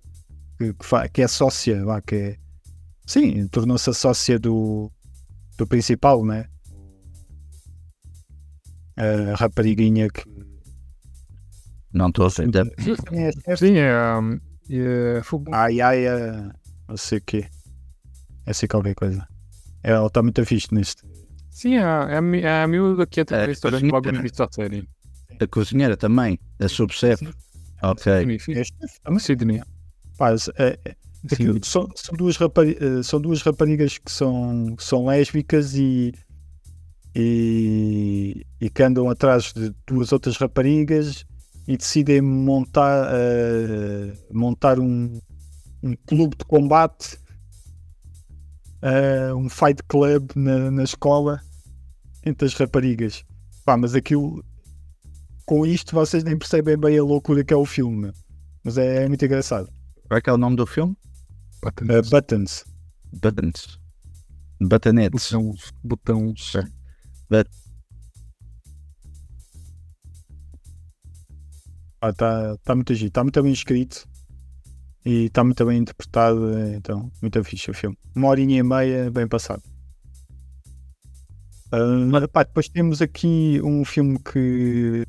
que, 0.58 0.74
que, 0.74 0.86
fa- 0.86 1.08
que 1.08 1.22
é 1.22 1.28
sócia, 1.28 1.84
lá, 1.84 2.01
que 2.01 2.16
é, 2.16 2.38
sim, 3.06 3.47
tornou-se 3.47 3.89
a 3.89 3.93
sócia 3.93 4.39
do, 4.39 4.91
do 5.58 5.68
principal, 5.68 6.26
né? 6.26 6.45
A 8.97 9.36
rapariguinha 9.36 10.08
que 10.10 10.24
Não 11.96 12.10
estou 12.10 12.26
a 12.26 12.30
é 12.30 13.56
Sim, 13.56 13.78
é. 13.78 13.93
é 14.70 15.24
fogo. 15.24 15.50
Ai, 15.54 15.80
ai, 15.80 16.06
ai, 16.06 16.52
não 16.89 16.98
sei 16.98 17.20
o 17.20 17.22
quê. 17.22 17.48
É 18.46 18.52
sei 18.52 18.68
qualquer 18.68 18.93
coisa. 18.96 19.26
Ela 19.82 20.06
está 20.06 20.22
muito 20.22 20.46
fixe 20.46 20.68
neste. 20.74 21.04
Sim, 21.50 21.78
é, 21.78 21.82
é, 21.82 22.39
é 22.41 22.64
a 22.64 22.68
miúda 22.68 23.08
que 23.08 23.22
é 23.22 23.26
É, 23.30 23.46
a 23.46 23.50
história 23.50 23.80
sim. 23.80 23.88
logo 23.88 24.12
no 24.12 24.20
início 24.20 24.38
da 24.38 24.50
série. 24.52 24.86
A 25.39 25.48
cozinheira 25.48 25.96
também. 25.96 26.38
A 26.60 26.68
subchefe. 26.68 27.34
Ok. 27.82 28.39
Sim. 28.39 28.54
Sydney. 29.18 29.62
Paz, 30.18 30.50
é, 30.58 30.78
é, 30.84 30.96
aquilo, 31.32 31.64
são, 31.64 31.89
são, 31.96 32.16
duas 32.16 32.36
rapari 32.36 32.78
eh, 32.80 33.04
são 33.04 33.22
duas 33.22 33.41
raparigas 33.41 33.98
que 33.98 34.12
são, 34.12 34.76
são 34.80 35.06
lésbicas 35.06 35.76
e, 35.76 36.14
e, 37.16 38.46
e 38.60 38.70
que 38.70 38.84
andam 38.84 39.10
atrás 39.10 39.54
de 39.54 39.74
duas 39.88 40.12
outras 40.12 40.38
raparigas 40.38 41.26
e 41.68 41.78
decidem 41.78 42.22
montar, 42.22 43.07
eh, 43.11 44.13
montar 44.32 44.80
um, 44.80 45.20
um 45.82 45.95
clube 46.07 46.36
de 46.38 46.45
combate, 46.45 47.18
eh, 48.82 49.34
um 49.34 49.49
fight 49.49 49.82
club 49.88 50.32
na, 50.36 50.70
na 50.70 50.84
escola 50.84 51.41
entre 52.26 52.45
as 52.45 52.53
raparigas. 52.53 53.24
Pá, 53.66 53.76
mas 53.76 53.95
aquilo 53.95 54.43
com 55.45 55.66
isto 55.66 55.93
vocês 55.93 56.24
nem 56.24 56.38
percebem 56.38 56.78
bem 56.78 56.97
a 56.97 57.03
loucura 57.03 57.43
que 57.43 57.53
é 57.53 57.57
o 57.57 57.66
filme, 57.66 58.11
mas 58.63 58.78
é, 58.78 59.03
é 59.03 59.07
muito 59.07 59.24
engraçado. 59.24 59.70
Qual 60.07 60.18
é 60.18 60.22
que 60.22 60.30
é 60.30 60.34
o 60.34 60.38
nome 60.38 60.55
do 60.55 60.66
filme? 60.66 60.95
Uh, 61.66 62.09
buttons. 62.09 62.63
Buttons. 63.11 63.80
Butanetes. 64.61 65.32
Botões. 65.32 65.74
Botões. 65.84 66.53
Está 72.10 72.58
tá 72.64 72.76
muito 72.76 72.93
giro, 72.93 73.08
está 73.10 73.24
muito 73.24 73.41
bem 73.43 73.51
escrito 73.53 74.08
e 75.06 75.26
está 75.26 75.43
muito 75.43 75.66
bem 75.66 75.80
interpretado, 75.80 76.58
então, 76.74 77.12
muito 77.22 77.43
fixe 77.43 77.70
o 77.72 77.74
filme. 77.74 77.97
Uma 78.16 78.28
horinha 78.30 78.58
e 78.60 78.64
meia, 78.64 79.12
bem 79.12 79.28
passado. 79.28 79.62
Ah, 81.72 82.28
pá, 82.32 82.43
depois 82.43 82.70
temos 82.70 83.01
aqui 83.01 83.60
um 83.64 83.84
filme 83.84 84.18
que, 84.20 85.06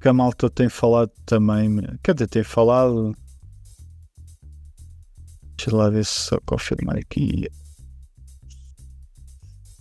que 0.00 0.08
a 0.08 0.12
malta 0.12 0.50
tem 0.50 0.68
falado 0.68 1.10
também, 1.24 1.78
quer 2.02 2.14
dizer, 2.14 2.28
tem 2.28 2.44
falado. 2.44 3.14
Deixa 5.56 5.74
lá 5.76 5.90
ver 5.90 6.04
se 6.04 6.12
só 6.12 6.38
confirmar 6.46 6.96
aqui. 6.96 7.48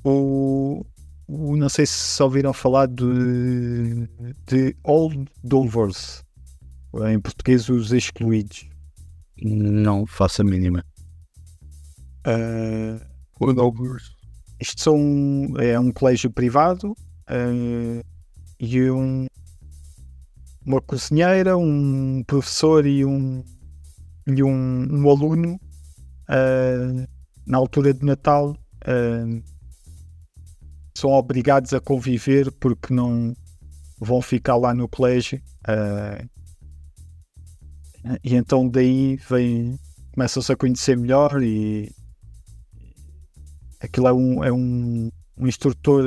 O, 0.04 0.86
o- 1.28 1.56
não 1.58 1.70
sei 1.70 1.86
se 1.86 2.22
ouviram 2.24 2.54
falar 2.54 2.88
de, 2.88 4.08
de 4.48 4.76
Old 4.84 5.26
Dovers, 5.44 6.24
em 7.06 7.20
português, 7.20 7.70
os 7.70 7.92
excluídos. 7.92 8.68
Não 9.42 10.06
faço 10.06 10.42
a 10.42 10.46
mínima. 10.46 10.84
Holdovers. 13.40 14.12
isto 14.60 14.82
são, 14.82 15.54
é 15.60 15.80
um 15.80 15.92
colégio 15.92 16.32
privado 16.32 16.96
ah, 17.28 18.04
e 18.60 18.90
um, 18.90 19.28
uma 20.66 20.82
cozinheira, 20.82 21.58
um 21.58 22.24
professor 22.26 22.86
e 22.86 23.06
um, 23.06 23.44
e 24.26 24.44
um, 24.44 24.88
um 24.92 25.10
aluno 25.10 25.60
ah, 26.28 27.08
na 27.46 27.58
altura 27.58 27.94
de 27.94 28.04
Natal 28.04 28.58
ah, 28.82 29.42
são 30.96 31.12
obrigados 31.12 31.74
a 31.74 31.80
conviver 31.80 32.52
porque 32.54 32.94
não 32.94 33.34
vão 34.00 34.22
ficar 34.22 34.56
lá 34.56 34.74
no 34.74 34.88
colégio. 34.88 35.42
ah, 35.68 36.26
e 38.24 38.36
então 38.36 38.68
daí 38.68 39.18
vem, 39.30 39.80
começam-se 40.14 40.52
a 40.52 40.56
conhecer 40.56 40.98
melhor 40.98 41.42
e 41.42 41.92
aquilo 43.80 44.08
é 44.08 44.14
um, 44.14 44.44
é 44.44 44.52
um, 44.52 45.10
um 45.38 45.48
instrutor, 45.48 46.04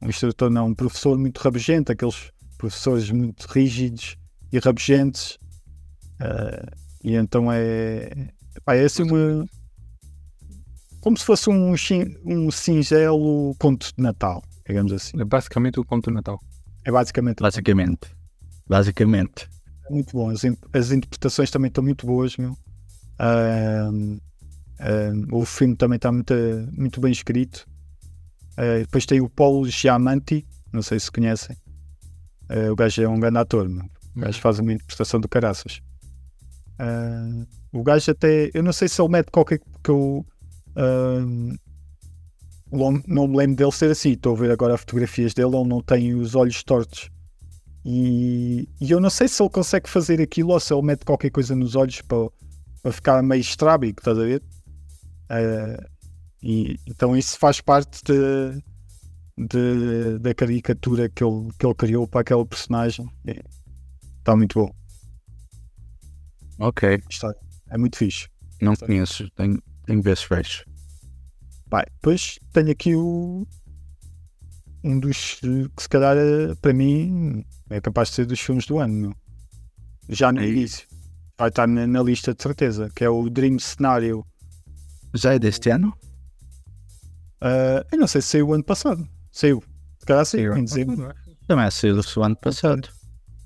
um 0.00 0.08
instrutor 0.08 0.50
não, 0.50 0.68
um 0.68 0.74
professor 0.74 1.18
muito 1.18 1.38
rabugento, 1.38 1.92
aqueles 1.92 2.30
professores 2.58 3.10
muito 3.10 3.46
rígidos 3.46 4.16
e 4.52 4.58
rabugentes. 4.58 5.38
ah, 6.20 6.66
e 7.04 7.14
então 7.16 7.50
é, 7.50 8.10
pá, 8.64 8.76
é 8.76 8.84
assim 8.84 9.02
uma, 9.02 9.44
como 11.00 11.18
se 11.18 11.24
fosse 11.24 11.50
um, 11.50 11.74
um 12.24 12.50
singelo 12.50 13.54
conto 13.58 13.92
de 13.96 14.00
Natal, 14.02 14.40
digamos 14.64 14.92
assim. 14.92 15.20
É 15.20 15.24
basicamente 15.24 15.80
o 15.80 15.84
conto 15.84 16.10
do 16.10 16.14
Natal. 16.14 16.38
É 16.84 16.92
basicamente 16.92 17.40
Basicamente. 17.40 18.08
Basicamente. 18.68 19.51
Muito 19.92 20.12
bom. 20.12 20.30
As, 20.30 20.42
as 20.72 20.90
interpretações 20.90 21.50
também 21.50 21.68
estão 21.68 21.84
muito 21.84 22.06
boas, 22.06 22.36
meu. 22.36 22.56
O 25.32 25.44
filme 25.44 25.76
também 25.76 25.96
está 25.96 26.10
muito, 26.10 26.34
muito 26.76 27.00
bem 27.00 27.12
escrito. 27.12 27.66
Ah, 28.56 28.78
depois 28.80 29.06
tem 29.06 29.20
o 29.20 29.28
Paulo 29.28 29.68
Giamanti, 29.68 30.46
não 30.72 30.82
sei 30.82 30.98
se 31.00 31.10
conhecem. 31.10 31.56
Ah, 32.48 32.70
o 32.70 32.76
gajo 32.76 33.02
é 33.02 33.08
um 33.08 33.18
grande 33.18 33.38
ator, 33.38 33.68
meu. 33.68 33.84
O 34.14 34.20
gajo 34.20 34.40
faz 34.40 34.58
uma 34.58 34.72
interpretação 34.72 35.20
do 35.20 35.28
caraças. 35.28 35.80
Ah, 36.78 37.46
o 37.72 37.82
gajo 37.82 38.10
até. 38.10 38.50
Eu 38.52 38.62
não 38.62 38.72
sei 38.72 38.88
se 38.88 39.00
ele 39.00 39.10
mete 39.10 39.30
qualquer. 39.30 39.58
que 39.58 39.90
eu. 39.90 40.26
não 43.06 43.28
me 43.28 43.36
lembro 43.36 43.56
dele 43.56 43.72
ser 43.72 43.90
assim. 43.90 44.12
Estou 44.12 44.34
a 44.36 44.38
ver 44.38 44.50
agora 44.50 44.76
fotografias 44.76 45.32
dele. 45.32 45.56
Ele 45.56 45.68
não 45.68 45.80
tem 45.80 46.14
os 46.14 46.34
olhos 46.34 46.62
tortos. 46.62 47.10
E, 47.84 48.68
e 48.80 48.90
eu 48.90 49.00
não 49.00 49.10
sei 49.10 49.26
se 49.28 49.42
ele 49.42 49.50
consegue 49.50 49.88
fazer 49.88 50.20
aquilo 50.20 50.50
ou 50.50 50.60
se 50.60 50.72
ele 50.72 50.82
mete 50.82 51.04
qualquer 51.04 51.30
coisa 51.30 51.54
nos 51.56 51.74
olhos 51.74 52.00
para, 52.02 52.28
para 52.82 52.92
ficar 52.92 53.22
meio 53.22 53.40
estrábico, 53.40 54.00
estás 54.00 54.18
a 54.18 54.22
ver? 54.22 54.42
Ah, 55.28 55.84
e, 56.42 56.78
então 56.86 57.16
isso 57.16 57.38
faz 57.38 57.60
parte 57.60 58.00
de, 58.04 58.62
de- 59.48 60.18
da 60.20 60.34
caricatura 60.34 61.08
que 61.08 61.24
ele, 61.24 61.48
que 61.58 61.66
ele 61.66 61.74
criou 61.74 62.06
para 62.06 62.20
aquele 62.20 62.44
personagem. 62.44 63.06
Está 64.18 64.36
muito 64.36 64.60
bom. 64.60 64.72
Ok. 66.58 67.02
Está, 67.10 67.34
é 67.70 67.78
muito 67.78 67.96
fixe. 67.96 68.28
Não 68.60 68.74
conheço. 68.76 69.28
Tenho, 69.30 69.60
tenho 69.86 70.02
ver 70.02 70.16
se 70.16 70.28
vejo. 70.28 70.64
Pá, 71.68 71.84
depois 71.84 72.38
tenho 72.52 72.70
aqui 72.70 72.94
o 72.94 73.46
um 74.84 74.98
dos 74.98 75.40
que 75.40 75.82
se 75.82 75.88
calhar 75.88 76.16
eh, 76.16 76.54
para 76.60 76.72
mim 76.72 77.44
é 77.70 77.80
capaz 77.80 78.08
de 78.08 78.14
ser 78.16 78.26
dos 78.26 78.40
filmes 78.40 78.66
do 78.66 78.78
ano, 78.78 78.94
meu. 78.94 79.14
Já 80.08 80.32
no 80.32 80.40
É 80.40 80.48
início. 80.48 80.86
Vai 81.38 81.48
estar 81.48 81.66
na, 81.66 81.86
na 81.86 82.02
lista 82.02 82.34
de 82.34 82.42
certeza, 82.42 82.90
que 82.94 83.04
é 83.04 83.08
o 83.08 83.28
Dream 83.30 83.58
Scenario. 83.58 84.24
Já 85.14 85.34
é 85.34 85.38
deste 85.38 85.70
ano? 85.70 85.96
Ah, 87.40 87.84
eu 87.90 87.98
não 87.98 88.06
sei 88.06 88.22
se 88.22 88.28
saiu 88.28 88.48
o 88.48 88.54
ano 88.54 88.64
passado. 88.64 89.06
Saiu. 89.32 89.62
Se 89.98 90.06
calhar 90.06 90.24
saiu 90.24 90.56
em 90.56 90.64
dezembro. 90.64 91.12
Também 91.46 91.64
é 91.66 91.70
saiu 91.70 92.00
do 92.00 92.22
ano 92.22 92.36
passado. 92.36 92.88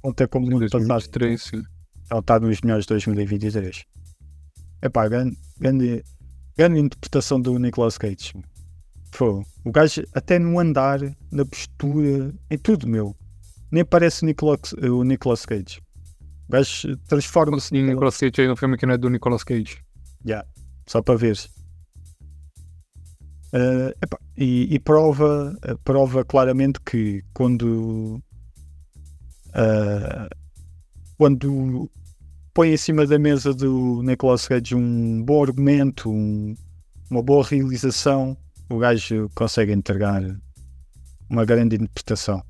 Conta 0.03 0.29
como 0.29 0.47
no 0.47 0.57
ano 0.59 0.67
passado. 0.67 0.87
2023, 0.87 1.43
sim. 1.43 1.63
Ela 2.11 2.21
está 2.21 2.39
nos 2.39 2.61
melhores 2.61 2.85
de 2.85 2.89
2023. 2.91 3.85
Epá, 4.83 5.09
grande, 5.09 5.37
grande, 5.59 6.05
grande 6.57 6.81
interpretação 6.81 7.41
do 7.41 7.59
Nicolas 7.59 7.97
Cage. 7.99 8.35
Foi. 9.13 9.43
O 9.65 9.71
gajo, 9.73 10.03
até 10.15 10.39
no 10.39 10.59
andar, 10.59 11.01
na 11.33 11.45
postura, 11.45 12.35
em 12.51 12.59
tudo, 12.59 12.87
meu. 12.87 13.17
Nem 13.71 13.85
parece 13.85 14.23
o 14.23 14.27
Nicolas, 14.27 14.73
o 14.75 15.03
Nicolas 15.03 15.45
Cage. 15.47 15.81
O 16.49 16.53
gajo 16.53 16.97
transforma-se 17.09 17.75
E 17.75 17.79
naquela- 17.79 17.95
Nicolas 17.95 18.17
Cage 18.19 18.41
aí 18.43 18.47
no 18.49 18.57
filme 18.57 18.77
que 18.77 18.87
não 18.87 18.95
é 18.95 18.99
do 18.99 19.09
Nicolas 19.11 19.43
Cage. 19.43 19.79
Yeah, 20.25 20.47
só 20.87 21.03
para 21.03 21.17
ver. 21.17 21.39
Eh, 23.53 23.95
epá, 24.03 24.19
e, 24.37 24.75
e 24.75 24.79
prova, 24.79 25.57
prova 25.85 26.25
claramente 26.25 26.81
que 26.81 27.23
quando 27.33 28.21
eh, 29.55 30.29
quando 31.17 31.91
põe 32.53 32.71
em 32.73 32.77
cima 32.77 33.07
da 33.07 33.19
mesa 33.19 33.55
do 33.55 34.03
Nicolas 34.03 34.47
Cage 34.47 34.75
um 34.75 35.23
bom 35.25 35.43
argumento, 35.43 36.11
um- 36.11 36.55
uma 37.11 37.23
boa 37.23 37.45
realização, 37.45 38.37
o 38.69 38.79
gajo 38.79 39.31
consegue 39.35 39.73
entregar 39.73 40.23
uma 41.29 41.45
grande 41.45 41.77
interpretação 41.77 42.43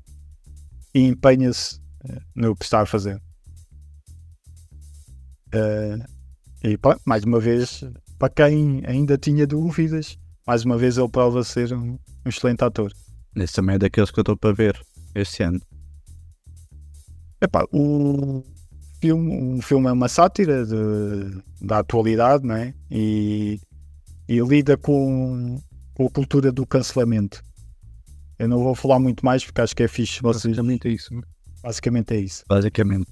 e 0.93 1.01
empenha-se 1.01 1.79
eh, 2.05 2.19
no 2.35 2.55
que 2.55 2.65
está 2.65 2.81
a 2.81 2.85
fazer. 2.85 3.21
Eh, 5.53 5.97
e 6.63 6.77
pá, 6.77 6.97
mais 7.05 7.23
uma 7.23 7.39
vez, 7.39 7.83
para 8.17 8.29
quem 8.29 8.83
ainda 8.85 9.17
tinha 9.17 9.45
dúvidas, 9.45 10.17
mais 10.45 10.63
uma 10.65 10.77
vez 10.77 10.97
ele 10.97 11.09
prova 11.09 11.43
ser 11.43 11.73
um, 11.73 11.93
um 12.25 12.29
excelente 12.29 12.63
ator. 12.63 12.91
Esse 13.35 13.53
também 13.53 13.75
é 13.75 13.79
daqueles 13.79 14.09
que 14.11 14.19
eu 14.19 14.23
estou 14.23 14.35
para 14.37 14.53
ver 14.53 14.79
este 15.13 15.43
ano. 15.43 15.61
Epá, 17.39 17.63
o 17.71 18.43
filme, 18.99 19.31
um 19.31 19.61
filme 19.61 19.87
é 19.87 19.91
uma 19.91 20.07
sátira 20.07 20.65
de- 20.65 21.41
da 21.61 21.79
atualidade, 21.79 22.43
não 22.45 22.55
é? 22.55 22.73
E, 22.89 23.59
e 24.27 24.39
lida 24.39 24.75
com, 24.75 25.61
com 25.97 26.05
a 26.05 26.09
cultura 26.11 26.51
do 26.51 26.63
cancelamento. 26.63 27.41
Eu 28.37 28.47
não 28.47 28.59
vou 28.63 28.75
falar 28.75 28.99
muito 28.99 29.25
mais 29.25 29.43
porque 29.43 29.61
acho 29.61 29.75
que 29.75 29.81
é 29.81 29.87
fixe. 29.87 30.21
Vocês, 30.21 30.55
Basicamente 30.55 30.87
é 30.87 30.91
isso. 30.91 31.11
né? 31.15 31.21
basicamente 31.63 32.13
é 32.13 32.19
isso. 32.19 32.43
Basicamente. 32.47 33.07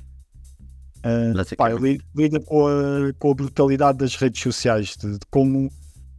Basicamente. 1.02 1.56
pá, 1.58 1.70
li- 1.70 2.00
lida 2.16 2.40
com 2.40 2.68
a, 2.68 3.12
com 3.18 3.32
a 3.32 3.34
brutalidade 3.34 3.98
das 3.98 4.16
redes 4.16 4.40
sociais, 4.42 4.96
de, 4.98 5.14
de 5.14 5.26
como 5.32 5.68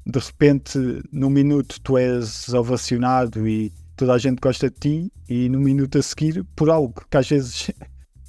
de 0.05 0.19
repente 0.19 0.77
num 1.13 1.31
minuto 1.31 1.81
tu 1.83 1.97
és 1.97 2.53
ovacionado 2.53 3.47
e 3.47 3.73
toda 3.97 4.15
a 4.15 4.19
gente 4.19 4.41
gosta 4.41 4.69
de 4.69 4.77
ti, 4.77 5.13
e 5.29 5.49
no 5.49 5.61
minuto 5.61 5.99
a 5.99 6.03
seguir 6.03 6.45
por 6.57 6.69
algo 6.69 6.95
que 7.09 7.17
às 7.17 7.29
vezes 7.29 7.71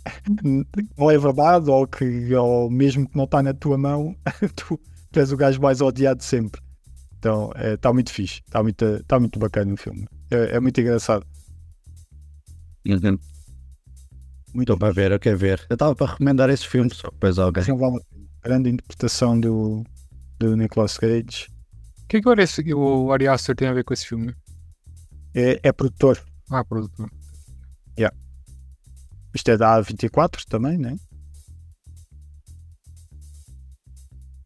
não 0.95 1.09
é 1.09 1.17
verdade, 1.17 1.69
ou 1.71 1.87
que 1.87 2.33
ou 2.35 2.69
mesmo 2.69 3.09
que 3.09 3.17
não 3.17 3.25
está 3.25 3.41
na 3.41 3.53
tua 3.53 3.77
mão, 3.79 4.15
tu, 4.55 4.79
tu 5.11 5.19
és 5.19 5.31
o 5.31 5.37
gajo 5.37 5.59
mais 5.59 5.81
odiado 5.81 6.23
sempre. 6.23 6.61
Então 7.17 7.51
está 7.55 7.91
muito 7.91 8.11
fixe, 8.11 8.41
está 8.45 8.61
muito, 8.61 9.03
tá 9.05 9.19
muito 9.19 9.39
bacana 9.39 9.73
o 9.73 9.77
filme. 9.77 10.07
É, 10.29 10.55
é 10.55 10.59
muito 10.59 10.79
engraçado. 10.79 11.25
Uhum. 12.85 13.17
Muito 14.53 14.73
Estou 14.73 14.77
para 14.77 14.93
ver, 14.93 15.11
eu 15.11 15.19
quero 15.19 15.37
ver. 15.37 15.65
Eu 15.69 15.73
estava 15.73 15.95
para 15.95 16.11
recomendar 16.11 16.49
esse 16.49 16.67
filme, 16.67 16.89
só 16.93 17.09
depois 17.09 17.37
alguém. 17.37 17.63
Sim, 17.63 17.77
vale. 17.77 17.99
Grande 18.43 18.69
interpretação 18.69 19.39
do, 19.39 19.83
do 20.39 20.55
Nicolas 20.55 20.97
Cage. 20.97 21.47
O 22.03 22.07
que, 22.07 22.21
que 22.21 22.27
o 22.27 22.31
Ari- 22.31 22.73
o 22.73 23.11
Ari 23.11 23.27
Aster 23.27 23.55
tem 23.55 23.67
a 23.67 23.73
ver 23.73 23.83
com 23.83 23.93
esse 23.93 24.07
filme? 24.07 24.33
É, 25.33 25.59
é 25.63 25.71
produtor. 25.71 26.19
Ah, 26.49 26.63
produtor. 26.63 27.09
Isto 29.33 29.51
é 29.51 29.57
da 29.57 29.79
A24 29.79 30.45
também, 30.47 30.77
né? 30.79 30.95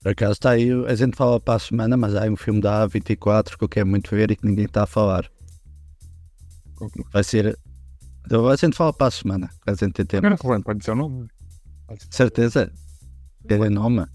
Por 0.02 0.12
acaso 0.12 0.32
está 0.34 0.52
aí, 0.52 0.70
a 0.88 0.96
gente 0.96 1.16
fala 1.16 1.40
para 1.40 1.56
a 1.56 1.60
semana, 1.60 1.96
mas 1.96 2.16
há 2.16 2.26
um 2.26 2.36
filme 2.36 2.60
da 2.60 2.88
A24 2.88 3.56
que 3.58 3.64
eu 3.64 3.70
quero 3.70 3.88
muito 3.88 4.10
ver 4.16 4.32
e 4.32 4.36
que 4.36 4.46
ninguém 4.48 4.66
está 4.66 4.84
a 4.84 4.88
falar. 4.88 5.30
Vai 7.14 7.24
ser. 7.24 7.58
Então, 8.26 8.48
a 8.48 8.56
gente 8.56 8.76
fala 8.76 8.92
para 8.92 9.08
a 9.08 9.12
semana, 9.12 9.50
a 9.68 9.72
gente 9.74 9.94
tem 9.94 10.06
tempo. 10.06 10.28
Não 10.28 10.62
pode 10.62 10.80
dizer 10.80 10.92
o 10.92 10.96
nome. 10.96 11.28
Certeza? 12.10 12.72
Ter 13.48 13.70
nome? 13.70 14.06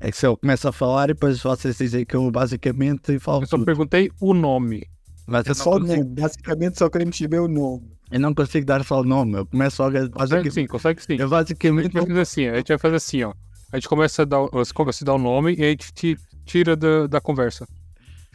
É 0.00 0.10
que 0.10 0.16
se 0.16 0.26
eu 0.26 0.36
começo 0.36 0.68
a 0.68 0.72
falar 0.72 1.04
e 1.10 1.14
depois 1.14 1.40
vocês 1.42 1.76
dizem 1.78 2.04
que 2.04 2.14
eu 2.14 2.30
basicamente 2.30 3.18
falo 3.18 3.42
Eu 3.42 3.46
só 3.46 3.56
tudo. 3.56 3.66
perguntei 3.66 4.10
o 4.20 4.32
nome. 4.34 4.86
Mas 5.26 5.46
eu, 5.46 5.54
Só 5.54 5.72
consigo, 5.78 6.04
nome. 6.04 6.14
Basicamente 6.20 6.78
só 6.78 6.88
queremos 6.88 7.16
saber 7.18 7.40
o 7.40 7.48
nome. 7.48 7.90
eu 8.10 8.20
não 8.20 8.34
consigo 8.34 8.64
dar 8.64 8.84
só 8.84 9.00
o 9.00 9.04
nome. 9.04 9.34
Eu 9.38 9.46
começo 9.46 9.82
logo 9.82 9.98
a. 9.98 10.08
Consegue 10.08 10.50
sim, 10.50 10.66
consegue 10.66 11.02
sim. 11.02 11.16
eu 11.18 11.26
A 11.26 11.30
basicamente. 11.30 11.84
gente 11.84 11.92
vai 11.94 12.06
fazer 12.06 12.20
assim, 12.20 12.46
a 12.46 12.56
gente 12.56 12.68
vai 12.68 12.78
fazer 12.78 12.96
assim, 12.96 13.22
ó. 13.24 13.34
A 13.72 13.76
gente 13.76 13.88
começa 13.88 14.22
a 14.22 14.24
dar, 14.24 14.38
começa 14.74 15.04
a 15.04 15.06
dar 15.06 15.14
o 15.14 15.18
nome 15.18 15.54
e 15.54 15.62
a 15.64 15.68
gente 15.68 15.92
ti- 15.92 16.16
tira 16.44 16.74
da, 16.76 17.06
da 17.06 17.20
conversa. 17.20 17.66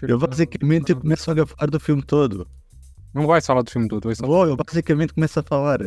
Eu 0.01 0.19
basicamente 0.19 0.91
eu 0.91 0.99
começo 0.99 1.31
a 1.31 1.45
falar 1.45 1.69
do 1.71 1.79
filme 1.79 2.03
todo. 2.03 2.47
Não 3.13 3.25
vai 3.25 3.41
falar 3.41 3.61
do 3.61 3.71
filme 3.71 3.87
todo. 3.87 4.05
Vai 4.05 4.15
só... 4.15 4.25
Oh, 4.27 4.45
eu 4.45 4.55
basicamente 4.57 5.13
começo 5.13 5.39
a 5.39 5.43
falar. 5.43 5.79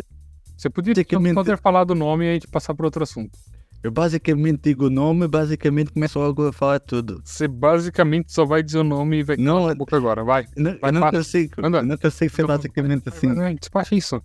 Você 0.56 0.70
podia 0.70 0.94
basicamente- 0.94 1.34
só 1.34 1.44
ter 1.44 1.58
falado 1.58 1.90
o 1.90 1.94
nome 1.94 2.24
e 2.24 2.30
a 2.30 2.32
gente 2.34 2.48
passar 2.48 2.74
para 2.74 2.86
outro 2.86 3.02
assunto. 3.02 3.38
Eu 3.82 3.92
basicamente 3.92 4.62
digo 4.62 4.86
o 4.86 4.90
nome, 4.90 5.28
basicamente 5.28 5.92
começo 5.92 6.18
logo 6.18 6.48
a 6.48 6.52
falar 6.52 6.80
tudo. 6.80 7.20
Você 7.24 7.46
basicamente 7.46 8.32
só 8.32 8.44
vai 8.44 8.62
dizer 8.62 8.78
o 8.78 8.84
nome 8.84 9.18
e 9.18 9.22
vai 9.22 9.36
Não, 9.36 9.68
agora, 9.68 10.24
vai. 10.24 10.46
não, 10.56 10.76
Vai, 10.80 10.90
eu 10.90 10.92
não 10.94 11.10
consigo. 11.10 11.54
Anda. 11.64 11.78
Eu 11.78 11.82
não 11.84 11.96
consigo 11.98 12.34
ser 12.34 12.46
basicamente 12.46 13.08
assim. 13.08 13.26
Vai, 13.28 13.36
vai, 13.36 13.54
Despacha 13.54 13.94
isso. 13.94 14.20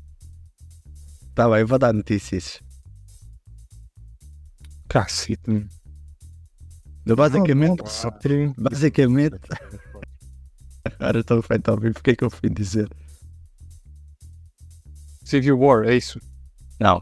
Tá 1.36 1.48
bem, 1.50 1.60
eu 1.60 1.68
vou 1.68 1.78
dar 1.78 1.94
notícias. 1.94 2.60
Cacete. 4.92 5.68
Eu 7.06 7.16
basicamente. 7.16 7.82
Não, 7.82 8.54
Basicamente. 8.58 9.40
Agora 11.00 11.22
estou 11.22 11.42
feito 11.42 11.70
a 11.70 11.72
ouvir. 11.72 11.94
Porquê 11.94 12.14
que 12.14 12.26
eu 12.26 12.30
fui 12.30 12.50
dizer? 12.50 12.90
Civil 15.24 15.58
War, 15.58 15.86
é 15.88 15.96
isso? 15.96 16.20
Não. 16.78 17.02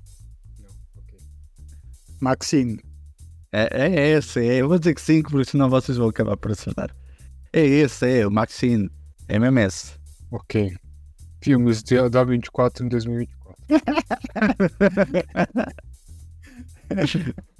Maxine. 2.21 2.79
É, 3.51 3.87
é 3.87 4.09
esse, 4.09 4.39
é. 4.39 4.61
Eu 4.61 4.67
vou 4.67 4.77
dizer 4.77 4.93
que 4.93 5.01
5, 5.01 5.31
porque 5.31 5.49
senão 5.49 5.67
vocês 5.67 5.97
vão 5.97 6.09
acabar 6.09 6.37
por 6.37 6.51
acertar. 6.51 6.95
É 7.51 7.65
esse, 7.65 8.19
é 8.19 8.27
o 8.27 8.31
Maxine. 8.31 8.87
MMS. 9.27 9.97
Ok. 10.29 10.77
Filmes 11.41 11.81
de, 11.81 12.07
da 12.07 12.23
24 12.23 12.85
em 12.85 12.89
2024. 12.89 13.55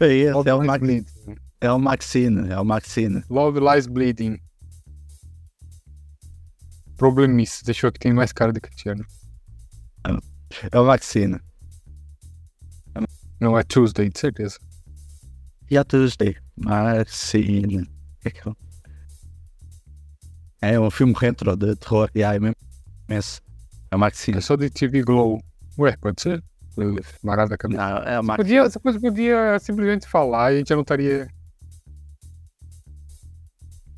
É 0.00 0.22
é 0.24 0.34
o, 0.34 0.42
Lies 0.42 0.66
Max, 0.66 0.80
Bleeding. 0.80 1.06
é 1.60 1.70
o 1.70 1.78
Maxine. 1.78 2.48
É 2.50 2.58
o 2.58 2.64
Maxine. 2.64 3.22
Love 3.30 3.60
Lies 3.60 3.86
Bleeding. 3.86 4.38
Problemista. 6.96 7.64
Deixa 7.64 7.86
eu 7.86 7.88
ver 7.88 7.92
que 7.94 8.00
tem 8.00 8.12
mais 8.12 8.32
cara 8.32 8.52
de 8.52 8.60
Cristiano. 8.60 9.04
É 10.70 10.78
o 10.78 10.84
Maxine. 10.84 11.38
Não, 13.40 13.58
é 13.58 13.62
Tuesday, 13.64 14.08
de 14.08 14.18
certeza. 14.18 14.58
E 15.70 15.76
a 15.76 15.84
Tuesday. 15.84 16.36
Maxine. 16.56 17.88
É 18.24 18.30
É 20.74 20.80
um 20.80 20.90
filme 20.90 21.14
retro 21.16 21.56
de 21.56 21.74
terror. 21.76 22.10
E 22.14 22.22
aí 22.22 22.38
mesmo. 22.38 22.56
É 23.90 23.96
o 23.96 23.98
Maxine. 23.98 24.38
É 24.38 24.40
só 24.40 24.56
de 24.56 24.70
TV 24.70 25.02
Glow. 25.02 25.42
Ué, 25.78 25.96
pode 25.96 26.20
ser? 26.22 26.42
Marada 27.22 27.50
da 27.50 27.58
cabeça. 27.58 27.80
Não, 27.80 27.98
é 27.98 28.20
o 28.20 28.24
Maxine. 28.24 28.44
Podia, 28.44 28.70
você 28.70 29.00
podia 29.00 29.58
simplesmente 29.58 30.06
falar 30.06 30.52
e 30.52 30.54
a 30.54 30.58
gente 30.58 30.68
já 30.68 30.74
não 30.74 30.82
estaria. 30.82 31.28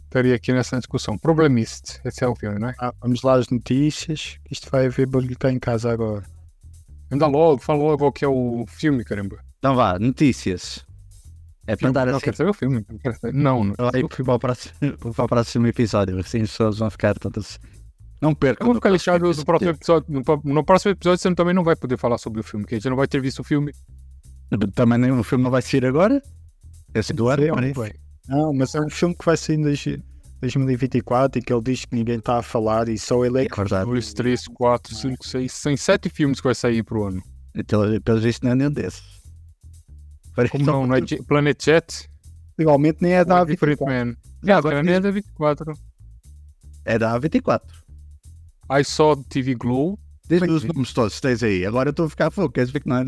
Estaria 0.05 0.35
aqui 0.35 0.53
nessa 0.53 0.79
discussão. 0.79 1.19
Problemist. 1.19 2.01
Esse 2.05 2.25
é 2.25 2.29
o 2.29 2.37
filme, 2.37 2.59
não 2.59 2.69
é? 2.69 2.75
Ah, 2.79 2.93
vamos 3.01 3.23
lá 3.23 3.35
às 3.35 3.49
notícias. 3.49 4.39
Isto 4.51 4.71
vai 4.71 4.87
haver 4.87 5.07
barulho 5.07 5.37
cá 5.39 5.51
em 5.51 5.59
casa 5.59 5.93
agora. 5.93 6.25
Anda 7.11 7.27
logo, 7.27 7.61
fala 7.61 7.79
logo 7.79 7.99
qual 7.99 8.13
que 8.13 8.25
é 8.25 8.29
o 8.29 8.65
filme, 8.69 9.05
caramba. 9.05 9.39
Então 9.59 9.75
vá, 9.75 9.99
notícias. 9.99 10.85
É 11.67 11.77
para 11.77 11.91
dar 11.91 12.07
não, 12.07 12.17
assim. 12.17 12.25
quero 12.25 12.37
saber 12.37 12.51
o 12.51 12.55
filme. 12.55 12.85
Não, 12.89 12.99
quero 12.99 13.19
saber. 13.19 13.35
não, 13.35 13.65
não. 13.65 13.75
Eu 13.93 14.09
fui 14.11 14.25
para 14.25 14.35
o 14.35 14.39
próximo, 14.39 14.75
para 15.15 15.25
o 15.25 15.29
próximo 15.29 15.67
episódio, 15.67 16.19
assim 16.19 16.43
as 16.43 16.51
pessoas 16.51 16.79
vão 16.79 16.91
ficar 16.91 17.19
todas. 17.19 17.59
Não 18.25 18.35
percam. 18.35 18.65
Eu 18.65 18.67
vou 18.69 18.75
ficar 18.77 18.89
lixado 18.91 19.21
próximo 19.21 19.41
no 19.41 19.45
próximo 19.45 19.71
episódio. 19.71 20.07
No, 20.45 20.55
no 20.55 20.65
próximo 20.65 20.93
episódio 20.93 21.19
você 21.21 21.35
também 21.35 21.53
não 21.55 21.63
vai 21.63 21.77
poder 21.77 21.99
falar 21.99 22.17
sobre 22.17 22.41
o 22.41 22.43
filme, 22.43 22.65
porque 22.65 22.77
a 22.77 22.79
gente 22.79 22.89
não 22.89 22.97
vai 22.97 23.07
ter 23.07 23.21
visto 23.21 23.41
o 23.41 23.45
filme. 23.45 23.71
Também 24.75 24.99
nenhum 24.99 25.23
filme 25.23 25.45
não 25.45 25.51
vai 25.51 25.61
sair 25.61 25.85
agora. 25.85 26.23
Esse 26.95 27.13
do 27.13 27.29
ano, 27.29 27.43
não 28.27 28.55
mas 28.55 28.75
é 28.75 28.81
um 28.81 28.89
filme 28.89 29.15
que 29.15 29.25
vai 29.27 29.37
sair 29.37 29.57
em 29.57 29.63
dois- 29.63 29.85
2024 30.41 31.39
e 31.39 31.43
que 31.43 31.53
ele 31.53 31.63
diz 31.63 31.85
que 31.85 31.95
ninguém 31.95 32.17
está 32.17 32.39
a 32.39 32.43
falar 32.43 32.89
e 32.89 32.97
só 32.99 33.25
ele 33.25 33.41
é 33.41 33.45
É 33.45 33.49
que 33.49 33.57
verdade. 33.57 33.85
2, 33.85 34.13
3, 34.15 34.49
4, 34.49 34.95
5, 34.95 35.27
6. 35.27 35.53
São 35.53 35.77
sete 35.77 36.09
filmes 36.09 36.41
que 36.41 36.47
vai 36.47 36.55
sair 36.55 36.83
pro 36.83 37.05
ano. 37.05 37.23
Então, 37.55 37.83
Pelo 38.01 38.21
visto, 38.21 38.43
não 38.45 38.53
é 38.53 38.55
nenhum 38.55 38.71
desses. 38.71 39.03
Parece 40.35 40.53
Como 40.53 40.65
não? 40.65 40.87
Não 40.87 40.95
é 40.97 41.01
Planet 41.29 41.63
Jet? 41.63 42.09
igualmente 42.59 42.99
nem 43.03 43.13
é 43.13 43.25
da 43.25 43.37
Ou 43.37 43.43
é 43.43 43.47
Different 43.47 43.79
A24. 43.79 43.87
Man. 43.87 44.17
Já, 44.43 44.55
Ah, 44.55 44.59
agora 44.59 44.75
Planet 44.77 44.97
é 44.97 45.01
da 45.01 45.11
24. 45.11 45.73
É 46.85 46.99
da 46.99 47.19
A24. 47.19 47.61
I 48.71 48.85
saw 48.85 49.17
TV 49.17 49.55
Glow. 49.55 49.99
É 50.31 50.37
os 50.51 50.65
nomes 50.65 50.93
todos, 50.93 51.21
tens 51.21 51.43
aí. 51.43 51.67
Agora 51.67 51.89
eu 51.89 51.91
estou 51.91 52.07
a 52.07 52.11
ficar 52.11 52.31
fogo. 52.31 52.51
Queres 52.51 52.71
ver 52.71 52.81
que 52.81 52.89
não 52.89 52.97
é. 52.97 53.05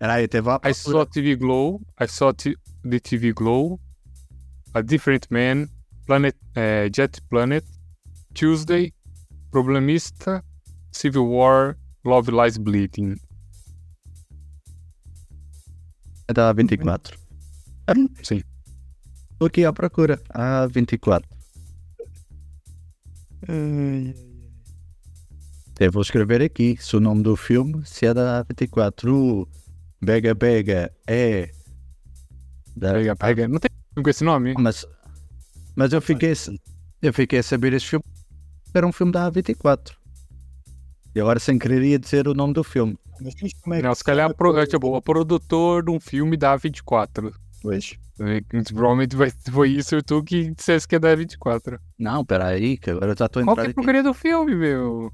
aí, 0.00 0.26
teve 0.26 0.48
lá. 0.48 0.60
I 0.64 0.74
saw 0.74 1.06
TV 1.06 1.36
Glow. 1.36 1.80
I 2.00 2.08
saw 2.08 2.32
the 2.34 3.00
TV 3.00 3.32
Glow. 3.32 3.80
A 4.74 4.82
Different 4.82 5.26
Man. 5.30 5.68
Planet, 6.06 6.36
eh, 6.56 6.90
Jet 6.94 7.22
Planet. 7.28 7.64
Tuesday. 8.34 8.92
Problemista. 9.50 10.44
Civil 10.92 11.26
War. 11.28 11.76
Love 12.04 12.30
Lies 12.32 12.56
Bleeding. 12.56 13.16
É 16.28 16.32
da 16.32 16.52
A24. 16.52 17.16
Sim. 18.24 18.42
Estou 19.32 19.46
aqui 19.46 19.64
à 19.64 19.72
procura. 19.72 20.20
A24. 20.34 21.24
Ai, 23.48 24.14
Eu 25.78 25.92
vou 25.92 26.00
escrever 26.00 26.40
aqui 26.40 26.74
se 26.80 26.96
o 26.96 27.00
nome 27.00 27.22
do 27.22 27.36
filme 27.36 27.82
se 27.84 28.06
é 28.06 28.14
da 28.14 28.42
A24. 28.42 29.12
O 29.12 29.46
Bega 30.02 30.34
Bega 30.34 30.90
é. 31.06 31.50
Da... 32.74 32.92
Pega, 32.94 33.16
pega. 33.16 33.48
Não 33.48 33.58
tem 33.58 33.70
filme 33.92 34.04
com 34.04 34.10
esse 34.10 34.24
nome? 34.24 34.54
Mas, 34.58 34.86
mas 35.74 35.92
eu, 35.92 36.00
fiquei, 36.00 36.32
eu 37.02 37.12
fiquei 37.12 37.40
a 37.40 37.42
saber 37.42 37.74
este 37.74 37.90
filme. 37.90 38.04
Era 38.72 38.86
um 38.86 38.92
filme 38.92 39.12
da 39.12 39.30
A24. 39.30 39.92
E 41.14 41.20
agora 41.20 41.38
sem 41.38 41.58
querer 41.58 41.82
ia 41.82 41.98
dizer 41.98 42.26
o 42.26 42.32
nome 42.32 42.54
do 42.54 42.64
filme. 42.64 42.98
Mas 43.20 43.34
como 43.62 43.74
é 43.74 43.78
que 43.78 43.82
Não, 43.82 43.94
se 43.94 44.04
calhar 44.04 44.28
sabe 44.28 44.38
pro, 44.38 44.58
é, 44.58 44.66
tipo, 44.66 44.96
o 44.96 45.02
produtor 45.02 45.84
de 45.84 45.90
um 45.90 46.00
filme 46.00 46.38
da 46.38 46.56
24. 46.56 47.34
Pois. 47.60 47.98
É, 48.18 48.40
Provavelmente 48.72 49.14
vai, 49.14 49.30
foi 49.50 49.70
isso 49.70 50.02
tu 50.02 50.22
que 50.22 50.54
dissesse 50.54 50.88
que 50.88 50.96
é 50.96 50.98
da 50.98 51.14
24. 51.14 51.78
Não, 51.98 52.22
espera 52.22 52.46
aí, 52.46 52.78
que 52.78 52.90
agora 52.90 53.12
eu 53.12 53.16
já 53.18 53.26
estou 53.26 53.42
a 53.42 53.44
Qual 53.44 53.54
entrar 53.54 53.64
que 53.64 53.68
é 53.68 53.72
a 53.72 53.74
porcaria 53.74 54.02
do 54.02 54.14
filme, 54.14 54.54
meu? 54.54 55.12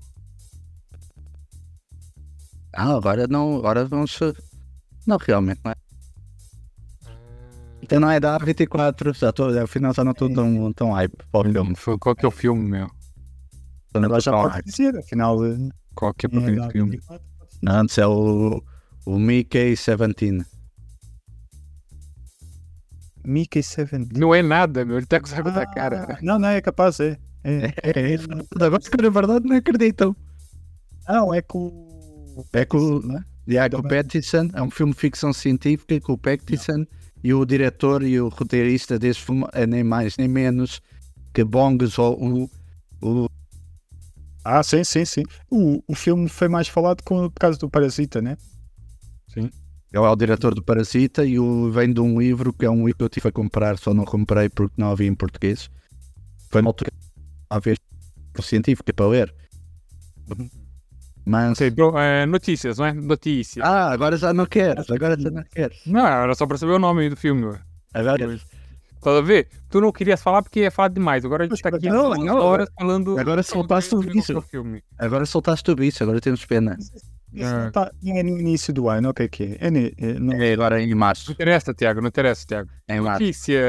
Ah, 2.75 2.95
agora 2.97 3.27
não, 3.27 3.57
agora 3.57 3.85
vamos. 3.85 4.18
Não, 5.07 5.16
realmente 5.18 5.61
não 5.64 5.73
é. 5.73 5.75
Então 7.83 7.99
não 8.01 8.11
é 8.11 8.18
da 8.20 8.39
A24, 8.39 9.12
já 9.14 9.31
estou, 9.31 9.59
afinal 9.61 9.93
já 9.93 10.05
não 10.05 10.12
estou 10.12 10.33
tão, 10.33 10.73
tão 10.73 10.93
hype 10.93 11.16
para 11.31 11.49
o 11.49 11.53
filme. 11.53 11.75
Foi- 11.77 11.99
Qual 11.99 12.14
que 12.14 12.25
é 12.25 12.29
o 12.29 12.31
filme, 12.31 12.70
meu? 12.70 12.89
Agora 13.95 14.18
estou 14.18 14.20
já 14.20 14.33
pode 14.33 14.62
dizer, 14.64 14.97
afinal. 14.97 15.45
eh, 15.45 15.68
Qual 15.95 16.14
que 16.14 16.27
é 16.27 16.29
é 16.29 16.33
do 16.33 16.70
filme? 16.70 16.97
A24. 16.99 17.20
Não, 17.61 17.75
antes 17.81 17.99
é 17.99 18.07
o, 18.07 18.62
o 19.05 19.18
Mickey 19.18 19.75
17. 19.75 20.47
Mickey 23.25 23.62
7. 23.62 24.09
Não 24.16 24.35
é 24.35 24.43
nada, 24.43 24.85
meu. 24.85 24.97
Ele 24.97 25.07
tá 25.07 25.20
com 25.20 25.27
o 25.27 25.29
saco 25.29 25.51
da 25.51 25.62
Ah, 25.62 25.66
cara. 25.66 26.18
Não, 26.23 26.39
não, 26.39 26.49
é 26.49 26.61
capaz, 26.61 26.99
é. 27.01 27.18
É, 27.45 27.73
É 27.83 28.14
isso. 28.14 28.27
Agora 28.61 28.81
que 28.81 29.03
na 29.03 29.11
verdade 29.11 29.47
não 29.49 29.57
acreditam. 29.57 30.16
Não, 31.09 31.35
é 31.35 31.43
com. 31.43 31.91
É 32.53 32.64
com, 32.64 33.01
né? 33.01 33.24
yeah, 33.49 33.68
com 33.70 33.80
o 33.80 33.83
Também. 33.83 34.03
Pattinson, 34.03 34.49
é 34.55 34.62
um 34.62 34.70
filme 34.70 34.93
de 34.93 34.99
ficção 34.99 35.33
científica 35.33 36.01
com 36.01 36.12
o 36.14 36.18
Pattinson 36.18 36.85
e 37.22 37.33
o 37.33 37.45
diretor 37.45 38.03
e 38.03 38.20
o 38.20 38.28
roteirista 38.28 38.99
deste 38.99 39.24
filme 39.24 39.47
é 39.53 39.66
nem 39.66 39.85
mais 39.85 40.16
nem 40.16 40.28
menos 40.28 40.80
que 41.33 41.45
Bong 41.45 41.78
ou 41.99 42.22
o, 42.22 42.51
o 43.01 43.28
Ah, 44.45 44.62
sim, 44.62 44.85
sim, 44.85 45.05
sim. 45.05 45.22
O, 45.51 45.83
o 45.87 45.95
filme 45.95 46.28
foi 46.28 46.49
mais 46.49 46.68
falado 46.68 47.03
com, 47.03 47.30
por 47.30 47.41
causa 47.41 47.59
do 47.59 47.70
Parasita, 47.70 48.20
né? 48.20 48.37
Ele 49.93 50.05
é 50.05 50.09
o 50.09 50.16
diretor 50.16 50.55
do 50.55 50.62
Parasita 50.62 51.24
e 51.24 51.39
o, 51.39 51.70
vem 51.70 51.93
de 51.93 52.01
um 52.01 52.18
livro 52.18 52.53
que 52.53 52.64
é 52.64 52.70
um 52.70 52.87
livro 52.87 52.97
que 52.97 53.05
eu 53.05 53.09
tive 53.09 53.28
a 53.28 53.33
comprar, 53.33 53.78
só 53.78 53.93
não 53.93 54.05
comprei 54.05 54.49
porque 54.49 54.74
não 54.78 54.91
havia 54.91 55.07
em 55.07 55.14
português. 55.14 55.70
Foi 56.51 56.62
na 56.62 56.68
altura 56.68 56.91
a 57.51 57.59
ver 57.59 57.78
científica 58.41 58.93
para 58.93 59.07
ler. 59.07 59.35
Mas. 61.25 61.59
Sei, 61.59 61.73
é, 61.99 62.27
notícias, 62.27 62.79
não 62.79 62.87
é? 62.87 62.93
Notícias. 62.93 63.64
Ah, 63.64 63.91
agora 63.93 64.16
já 64.16 64.33
não 64.33 64.47
queres, 64.47 64.91
agora 64.91 65.16
já 65.20 65.31
não 65.31 65.43
queres. 65.45 65.79
Não, 65.87 66.07
era 66.07 66.35
só 66.35 66.47
pra 66.47 66.59
saber 66.59 66.73
o 66.73 66.79
nome 66.79 67.09
do 67.09 67.16
filme, 67.16 67.43
meu. 67.43 67.59
Agora, 67.95 68.39
Tá 69.03 69.18
a 69.18 69.20
ver? 69.20 69.49
Tu 69.68 69.81
não 69.81 69.91
querias 69.91 70.23
falar 70.23 70.43
porque 70.43 70.61
ia 70.61 70.70
falar 70.70 70.89
demais. 70.89 71.25
Agora 71.25 71.45
a 71.45 71.49
gente 71.49 71.61
tá 71.61 71.70
aqui 71.70 71.89
Não, 71.89 72.11
não, 72.14 72.37
horas 72.39 72.68
falando. 72.79 73.18
agora 73.18 73.43
soltaste 73.43 73.91
tudo 73.91 74.16
isso. 74.16 74.45
agora 74.97 75.27
soltaste 75.27 75.64
tudo 75.64 75.83
isso, 75.83 76.03
agora 76.05 76.20
temos 76.20 76.45
pena. 76.47 76.79
Isso 77.35 77.47
É. 77.47 77.64
não, 77.64 77.70
tá, 77.72 77.91
não 78.03 78.16
é 78.16 78.22
no 78.22 78.39
início 78.39 78.74
do 78.74 78.89
ano, 78.91 79.09
o 79.09 79.14
que 79.14 79.22
é 79.22 79.28
que 79.28 79.43
é? 79.45 79.66
É, 79.66 79.70
ne- 79.70 79.93
é 79.97 80.12
no- 80.14 80.33
É 80.35 80.53
agora 80.53 80.83
em 80.83 80.91
Não 80.91 80.99
março. 80.99 81.33
interessa, 81.33 81.72
Tiago, 81.72 82.01
não 82.03 82.09
interessa, 82.09 82.45
Tiago. 82.47 82.68
Em 82.89 83.01
março. 83.01 83.22
Notícia. 83.22 83.61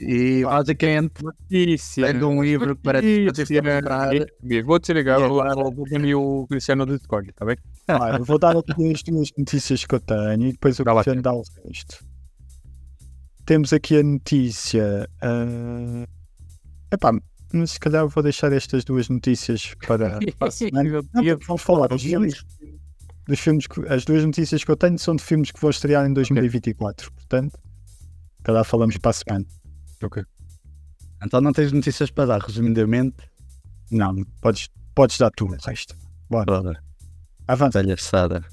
E 0.00 0.42
basicamente 0.44 1.22
Notícia. 1.22 2.14
de 2.14 2.24
um 2.24 2.42
livro 2.42 2.74
que 2.74 2.82
parece 2.82 3.06
que 3.06 3.24
Notícia. 3.26 3.62
comprar. 3.62 4.14
E- 4.14 4.62
Vou 4.62 4.78
desligar 4.78 5.18
E 5.20 5.22
o 5.22 5.26
agora- 5.26 5.56
o 5.58 5.70
Ruben 5.70 6.06
e 6.08 6.14
o 6.14 6.46
Cristiano 6.48 6.86
do 6.86 6.96
Discord, 6.96 7.30
tá 7.34 7.44
bem? 7.44 7.56
Vou 8.26 8.38
dar 8.38 8.56
aqui 8.56 8.92
as 8.92 9.02
duas 9.02 9.28
notícias 9.36 9.84
que 9.84 9.94
eu 9.94 10.00
tenho 10.00 10.46
e 10.46 10.52
depois 10.52 10.78
o 10.80 10.84
Dá 10.84 10.92
lá, 10.92 11.02
Cristiano 11.02 11.22
dá 11.22 11.32
o 11.34 11.42
resto. 11.66 12.04
Temos 13.44 13.72
aqui 13.72 13.98
a 13.98 14.02
notícia. 14.02 15.08
ah, 15.20 16.04
Epá, 16.92 17.12
mas 17.52 17.72
se 17.72 17.80
calhar 17.80 18.02
eu 18.02 18.08
vou 18.08 18.22
deixar 18.22 18.52
estas 18.52 18.84
duas 18.84 19.08
notícias 19.08 19.74
para, 19.86 20.18
para 20.38 20.48
a 20.48 20.50
semana. 20.50 21.02
Não, 21.12 21.22
vamos 21.46 21.62
falar 21.62 21.88
dos 21.88 22.02
filmes, 22.02 22.44
dos 23.26 23.38
filmes 23.40 23.66
que, 23.66 23.80
as 23.88 24.04
duas 24.04 24.24
notícias 24.24 24.62
que 24.64 24.70
eu 24.70 24.76
tenho 24.76 24.98
são 24.98 25.16
de 25.16 25.22
filmes 25.22 25.50
que 25.50 25.60
vou 25.60 25.70
estrear 25.70 26.06
em 26.06 26.12
2024, 26.12 27.12
portanto, 27.12 27.58
se 28.36 28.42
calhar 28.42 28.64
falamos 28.64 28.96
para 28.98 29.10
a 29.10 29.14
semana. 29.14 29.46
Ok. 30.02 30.22
Então 31.24 31.40
não 31.40 31.52
tens 31.52 31.70
notícias 31.72 32.10
para 32.10 32.26
dar, 32.26 32.40
resumidamente. 32.40 33.16
Não, 33.90 34.14
podes, 34.40 34.68
podes 34.94 35.18
dar 35.18 35.30
tu 35.30 35.44
o 35.46 35.50
resto. 35.50 35.94
Bora, 36.30 36.44
Bora, 36.46 36.84
avança. 37.46 37.72
palhaçada. 37.82 38.44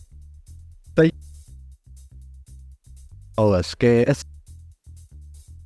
Tem. 0.95 1.11
Olha, 3.37 3.59
acho 3.59 3.77
que 3.77 3.85
é. 3.85 4.05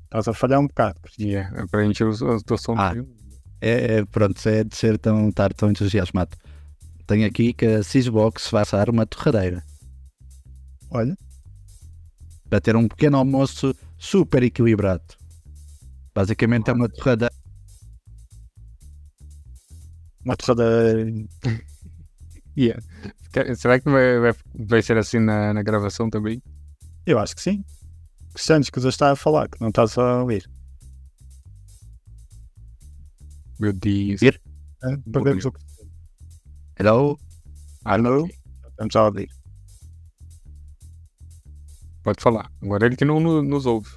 Estás 0.04 0.28
a 0.28 0.34
falhar 0.34 0.60
um 0.60 0.68
bocado. 0.68 1.00
Yeah, 1.18 1.62
é 1.62 1.66
pra 1.68 1.84
gente 1.86 2.04
a 2.04 2.38
situação 2.38 2.76
Ah. 2.78 2.92
filme. 2.92 3.16
É, 3.62 3.98
é, 3.98 4.06
pronto, 4.06 4.38
é 4.50 4.64
de 4.64 4.76
ser 4.76 4.98
tão, 4.98 5.30
estar 5.30 5.54
tão 5.54 5.70
entusiasmado. 5.70 6.36
Tenho 7.06 7.28
aqui 7.28 7.54
que 7.54 7.66
a 7.66 7.84
Cisbox 7.84 8.50
vai 8.50 8.62
lançar 8.62 8.90
uma 8.90 9.06
torradeira 9.06 9.64
Olha, 10.90 11.18
para 12.50 12.60
ter 12.60 12.76
um 12.76 12.88
pequeno 12.88 13.18
almoço 13.18 13.74
super 13.98 14.44
equilibrado. 14.44 15.04
Basicamente 16.14 16.70
é 16.70 16.74
uma 16.74 16.90
torradeira. 16.90 17.34
uma 20.26 20.36
torrada. 20.36 20.64
Yeah. 22.58 22.84
Será 23.56 23.80
que 23.80 23.90
vai, 23.90 24.20
vai, 24.20 24.34
vai 24.54 24.82
ser 24.82 24.98
assim 24.98 25.20
na, 25.20 25.54
na 25.54 25.64
gravação 25.64 26.10
também? 26.10 26.44
Eu 27.06 27.18
acho 27.18 27.34
que 27.34 27.42
sim. 27.42 27.64
Cristiano, 28.34 28.66
que 28.66 28.82
já 28.82 28.90
está 28.90 29.12
a 29.12 29.16
falar, 29.16 29.48
que 29.48 29.62
não 29.62 29.70
estás 29.70 29.98
a 29.98 30.20
ouvir. 30.20 30.51
Meu 33.62 33.72
Deus. 33.74 34.22
Ir. 34.24 34.42
É, 34.84 34.98
Perdemos 35.12 35.46
o 35.46 35.54
Hello? 36.80 37.16
Alô? 37.86 38.28
Estamos 38.72 38.96
a 38.96 39.06
ouvir. 39.06 39.30
Pode 42.04 42.22
falar. 42.22 42.52
Agora 42.62 42.88
ele 42.88 42.96
que 42.96 43.06
não 43.06 43.20
no- 43.20 43.44
nos 43.44 43.66
ouve. 43.68 43.90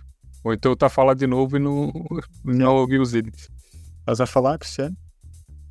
Ou 0.44 0.52
então 0.52 0.76
tá 0.76 0.90
falando 0.90 1.18
de 1.18 1.26
novo 1.26 1.56
e 1.56 1.60
não, 1.60 1.90
não 2.44 2.74
ouvimos 2.76 3.14
ele. 3.14 3.32
Estás 4.00 4.20
a 4.20 4.26
falar, 4.26 4.58
Cristiano? 4.58 4.94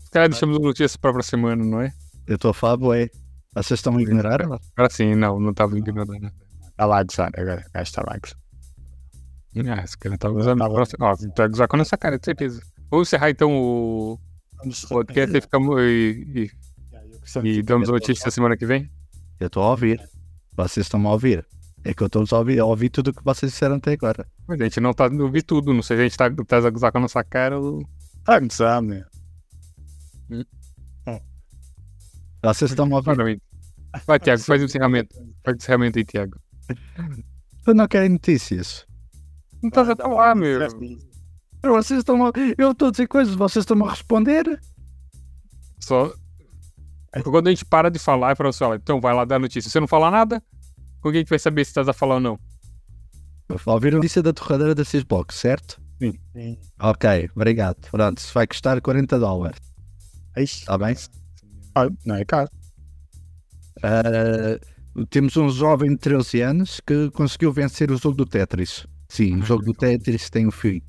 Os 0.04 0.10
caras 0.10 0.30
deixamos 0.32 0.60
notícias 0.60 0.98
para 0.98 1.20
a 1.20 1.24
semana, 1.24 1.64
não 1.64 1.80
é? 1.82 1.94
Eu 2.26 2.36
estou 2.36 2.50
a 2.50 2.54
falar, 2.54 2.78
bué. 2.78 3.10
Vocês 3.54 3.78
estão 3.80 3.96
a 3.96 4.02
ignorar? 4.02 4.41
Agora 4.41 4.89
sim, 4.89 5.14
não, 5.14 5.39
não 5.39 5.52
estava 5.52 5.78
ignorando. 5.78 6.32
Está 6.72 6.88
lá 6.88 6.98
a 7.00 7.04
gozar, 7.04 7.30
agora 7.38 7.64
está 7.76 8.02
lá 8.02 8.16
a 8.16 8.20
gozar. 8.20 8.38
Ah, 9.78 9.84
esse 9.84 9.96
cara 9.96 10.18
tá 10.18 10.32
usando. 10.32 10.58
Tava- 10.58 10.74
Próximo- 10.74 11.06
Ó, 11.06 11.16
tá 11.36 11.48
gozar 11.48 11.68
com 11.68 11.78
essa 11.78 11.96
cara, 11.96 12.18
de 12.18 12.26
certeza. 12.26 12.60
Vamos 12.90 13.08
encerrar 13.08 13.30
então 13.30 13.52
o 13.52 14.20
podcast 14.88 15.38
e, 15.38 15.42
ficamos, 15.42 15.82
e, 15.82 16.52
e, 17.36 17.50
e 17.50 17.64
damos 17.64 17.90
notícias 17.90 18.34
semana 18.34 18.56
que 18.56 18.66
vem. 18.66 18.90
Eu 19.40 19.48
estou 19.48 19.64
a 19.64 19.72
ouvir. 19.72 20.00
Vocês 20.56 20.86
estão 20.86 21.06
a 21.08 21.12
ouvir. 21.12 21.46
É 21.84 21.94
que 21.94 22.02
eu 22.02 22.08
estou 22.08 22.26
a 22.32 22.38
ouvir, 22.38 22.60
a 22.60 22.66
ouvir 22.66 22.90
tudo 22.90 23.10
o 23.10 23.14
que 23.14 23.24
vocês 23.24 23.52
disseram 23.52 23.76
até 23.76 23.94
agora. 23.94 24.26
Mas 24.48 24.62
a 24.62 24.64
gente 24.64 24.80
não 24.80 24.94
tá 24.94 25.06
ouvindo 25.06 25.44
tudo. 25.44 25.74
Não 25.74 25.82
sei 25.82 25.98
se 25.98 26.02
a 26.02 26.04
gente 26.04 26.18
tá, 26.18 26.30
tá 26.46 26.58
a 26.58 26.70
gozar 26.70 26.92
com 26.92 27.00
a 27.00 27.02
nossa 27.02 27.24
cara 27.24 27.60
ou. 27.60 27.82
Está 28.20 28.36
a 28.36 28.40
gozar, 28.40 28.82
meu. 28.82 29.04
Vocês 32.44 32.72
estão 32.72 32.86
a 32.94 32.98
ouvir. 32.98 33.42
Vai, 34.06 34.20
Tiago, 34.20 34.42
faz 34.42 34.62
o 34.62 34.66
encerramento. 34.66 35.16
Faz 35.44 35.56
o 35.56 35.58
encerramento 35.58 36.00
aí, 36.00 36.06
Tiago. 36.06 36.40
Eu 37.66 37.74
não 37.74 37.88
quero 37.88 38.10
notícias. 38.10 38.86
Não 39.62 39.70
estás 39.70 39.90
a 39.90 39.96
falar, 39.96 40.36
meu. 40.36 40.60
Vocês 41.64 41.99
estão 41.99 42.26
a... 42.26 42.32
Eu 42.57 42.72
estou 42.72 42.89
a 42.89 42.91
dizer 42.91 43.07
coisas, 43.07 43.36
vocês 43.36 43.64
estão 43.64 43.84
a 43.86 43.89
responder. 43.89 44.59
Só. 45.80 46.14
Quando 47.24 47.47
a 47.47 47.51
gente 47.51 47.66
para 47.66 47.89
de 47.89 47.99
falar, 47.99 48.32
é 48.32 48.36
pra 48.36 48.51
você 48.51 48.59
falar, 48.59 48.76
então 48.76 48.99
vai 48.99 49.14
lá 49.14 49.24
dar 49.24 49.39
notícia. 49.39 49.70
Se 49.70 49.70
você 49.70 49.80
não 49.80 49.88
falar 49.88 50.11
nada, 50.11 50.43
como 50.99 51.11
que 51.11 51.18
a 51.18 51.22
gente 51.22 51.30
vai 51.30 51.39
saber 51.39 51.64
se 51.64 51.72
estás 51.72 51.88
a 51.88 51.93
falar 51.93 52.16
ou 52.16 52.22
não? 52.22 52.39
Ouviram 53.66 53.97
a 53.97 53.99
notícia 53.99 54.22
da 54.24 54.34
torradeira 54.34 54.74
da 54.74 54.84
Xbox, 54.84 55.36
certo? 55.36 55.82
Sim. 56.01 56.57
Ok, 56.80 57.30
obrigado. 57.36 57.78
Pronto, 57.91 58.18
isso 58.18 58.34
vai 58.34 58.47
custar 58.47 58.82
40 58.82 59.20
dólares. 59.20 59.59
Está 60.36 60.78
bem? 60.78 60.95
ah, 61.76 61.88
não 62.05 62.16
é 62.16 62.26
caro. 62.26 62.49
Ah, 63.84 64.59
temos 65.09 65.38
um 65.38 65.49
jovem 65.49 65.91
de 65.91 65.97
13 65.97 66.41
anos 66.41 66.82
que 66.86 67.11
conseguiu 67.11 67.51
vencer 67.51 67.91
o 67.91 67.97
jogo 67.97 68.18
do 68.18 68.26
Tetris. 68.26 68.88
Sim, 69.07 69.39
o 69.39 69.45
jogo 69.45 69.64
do 69.64 69.74
Tetris 69.74 70.30
tem 70.30 70.47
um 70.47 70.51
fim. 70.51 70.82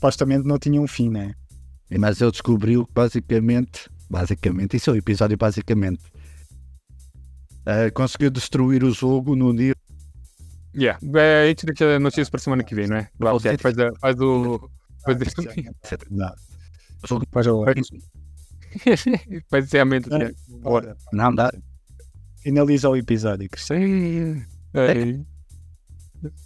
Supostamente 0.00 0.46
não 0.48 0.58
tinha 0.58 0.80
um 0.80 0.88
fim, 0.88 1.10
né? 1.10 1.34
Mas 1.98 2.22
ele 2.22 2.30
descobriu 2.30 2.86
que 2.86 2.92
basicamente, 2.94 3.90
basicamente, 4.08 4.74
isso 4.78 4.88
é 4.88 4.94
o 4.94 4.96
episódio 4.96 5.36
basicamente, 5.36 6.00
ah, 7.66 7.90
conseguiu 7.92 8.30
destruir 8.30 8.82
o 8.82 8.92
jogo 8.92 9.36
no 9.36 9.52
nível. 9.52 9.74
Yeah. 10.74 10.98
É, 11.16 11.42
a 11.44 11.46
gente 11.48 11.66
deixa 11.66 11.98
notícias 11.98 12.30
pra 12.30 12.40
semana 12.40 12.64
que 12.64 12.74
vem, 12.74 12.86
não 12.86 12.96
é? 12.96 13.10
Tiago, 13.40 13.60
faz, 13.62 13.78
a- 13.78 13.92
faz 14.00 14.20
o. 14.20 14.70
Faz, 15.04 15.16
o 17.02 17.06
jogo 17.08 17.26
Faz 17.32 17.46
o- 17.46 17.64
faz 19.50 19.64
o 19.64 19.66
encerramento. 19.66 20.08
Bora. 20.62 20.96
não 21.12 21.34
dá. 21.34 21.52
Finaliza 22.42 22.88
o 22.88 22.96
episódio, 22.96 23.48
Cristiano. 23.50 24.42
É. 24.74 25.20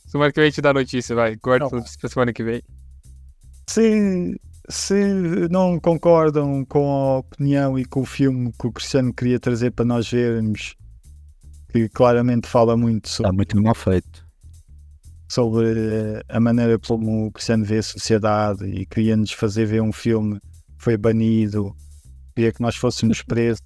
Semana 0.06 0.32
que 0.32 0.40
vem 0.40 0.46
a 0.46 0.50
gente 0.50 0.60
dá 0.60 0.72
notícia, 0.72 1.14
vai. 1.14 1.36
Guarda 1.36 1.68
pra 1.68 2.08
semana 2.08 2.32
que 2.32 2.42
vem. 2.42 2.62
Se, 3.68 4.38
se 4.68 5.48
não 5.50 5.78
concordam 5.80 6.64
com 6.64 6.90
a 6.90 7.18
opinião 7.18 7.78
e 7.78 7.84
com 7.84 8.02
o 8.02 8.06
filme 8.06 8.52
que 8.58 8.66
o 8.66 8.72
Cristiano 8.72 9.12
queria 9.12 9.38
trazer 9.40 9.70
para 9.72 9.84
nós 9.84 10.08
vermos, 10.10 10.74
que 11.70 11.88
claramente 11.88 12.48
fala 12.48 12.76
muito 12.76 13.06
Está 13.06 13.24
sobre, 13.24 13.36
muito 13.36 13.62
mal 13.62 13.74
feito. 13.74 14.24
sobre 15.28 15.66
eh, 15.76 16.22
a 16.28 16.38
maneira 16.38 16.78
como 16.78 17.26
o 17.26 17.32
Cristiano 17.32 17.64
vê 17.64 17.78
a 17.78 17.82
sociedade 17.82 18.64
e 18.66 18.86
queria-nos 18.86 19.32
fazer 19.32 19.66
ver 19.66 19.82
um 19.82 19.92
filme 19.92 20.38
que 20.40 20.84
foi 20.84 20.96
banido, 20.96 21.74
queria 22.34 22.52
que 22.52 22.60
nós 22.60 22.76
fôssemos 22.76 23.22
presos. 23.22 23.64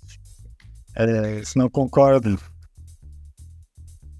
Eh, 0.96 1.42
se 1.44 1.56
não 1.58 1.68
concordam, 1.68 2.38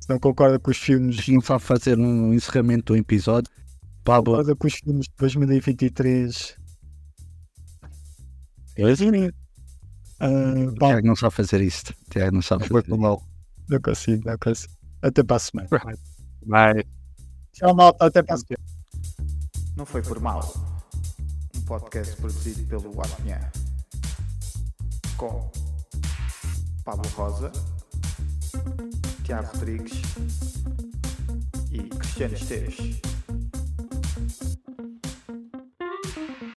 se 0.01 0.09
não 0.09 0.19
concordam 0.19 0.59
com 0.61 0.71
os 0.71 0.77
filmes, 0.79 1.27
Não 1.29 1.41
fazer 1.41 1.99
um 1.99 2.33
encerramento 2.35 2.93
do 2.93 2.97
episódio. 2.99 3.51
Pablo, 4.09 4.33
concorda 4.33 4.57
com 4.57 4.67
os 4.67 4.75
filmes 4.75 5.07
de 5.07 5.13
2023. 5.19 6.57
Ah, 10.19 10.29
bom, 10.79 10.89
Tiago 10.89 11.07
não 11.07 11.15
sabe 11.15 11.35
fazer 11.35 11.61
isto. 11.61 11.95
Tiago 12.11 12.35
não 12.35 12.41
sabe 12.41 12.67
fazer 12.67 12.97
mal. 12.97 13.23
Não 13.69 13.79
consigo, 13.83 14.23
não 14.25 14.39
consigo. 14.39 14.73
Até 15.03 15.23
para 15.23 15.37
a 15.37 15.39
semana. 15.39 15.69
Vai. 16.47 16.85
Tchau, 17.53 17.75
malta. 17.75 18.07
Até 18.07 18.23
para 18.23 18.37
a 18.37 18.39
semana. 18.39 18.65
Não 19.77 19.85
foi 19.85 20.01
por 20.01 20.19
mal. 20.21 20.41
Um 21.55 21.61
podcast 21.67 22.17
produzido 22.17 22.67
pelo 22.67 23.03
Apinhã. 23.03 23.39
Com 25.19 25.51
Pablo 26.83 27.11
Rosa, 27.11 27.53
Tiago 29.23 29.49
Rodrigues 29.49 30.01
e 31.71 31.83
Cristiano 31.83 32.35
Esteves. 32.35 33.08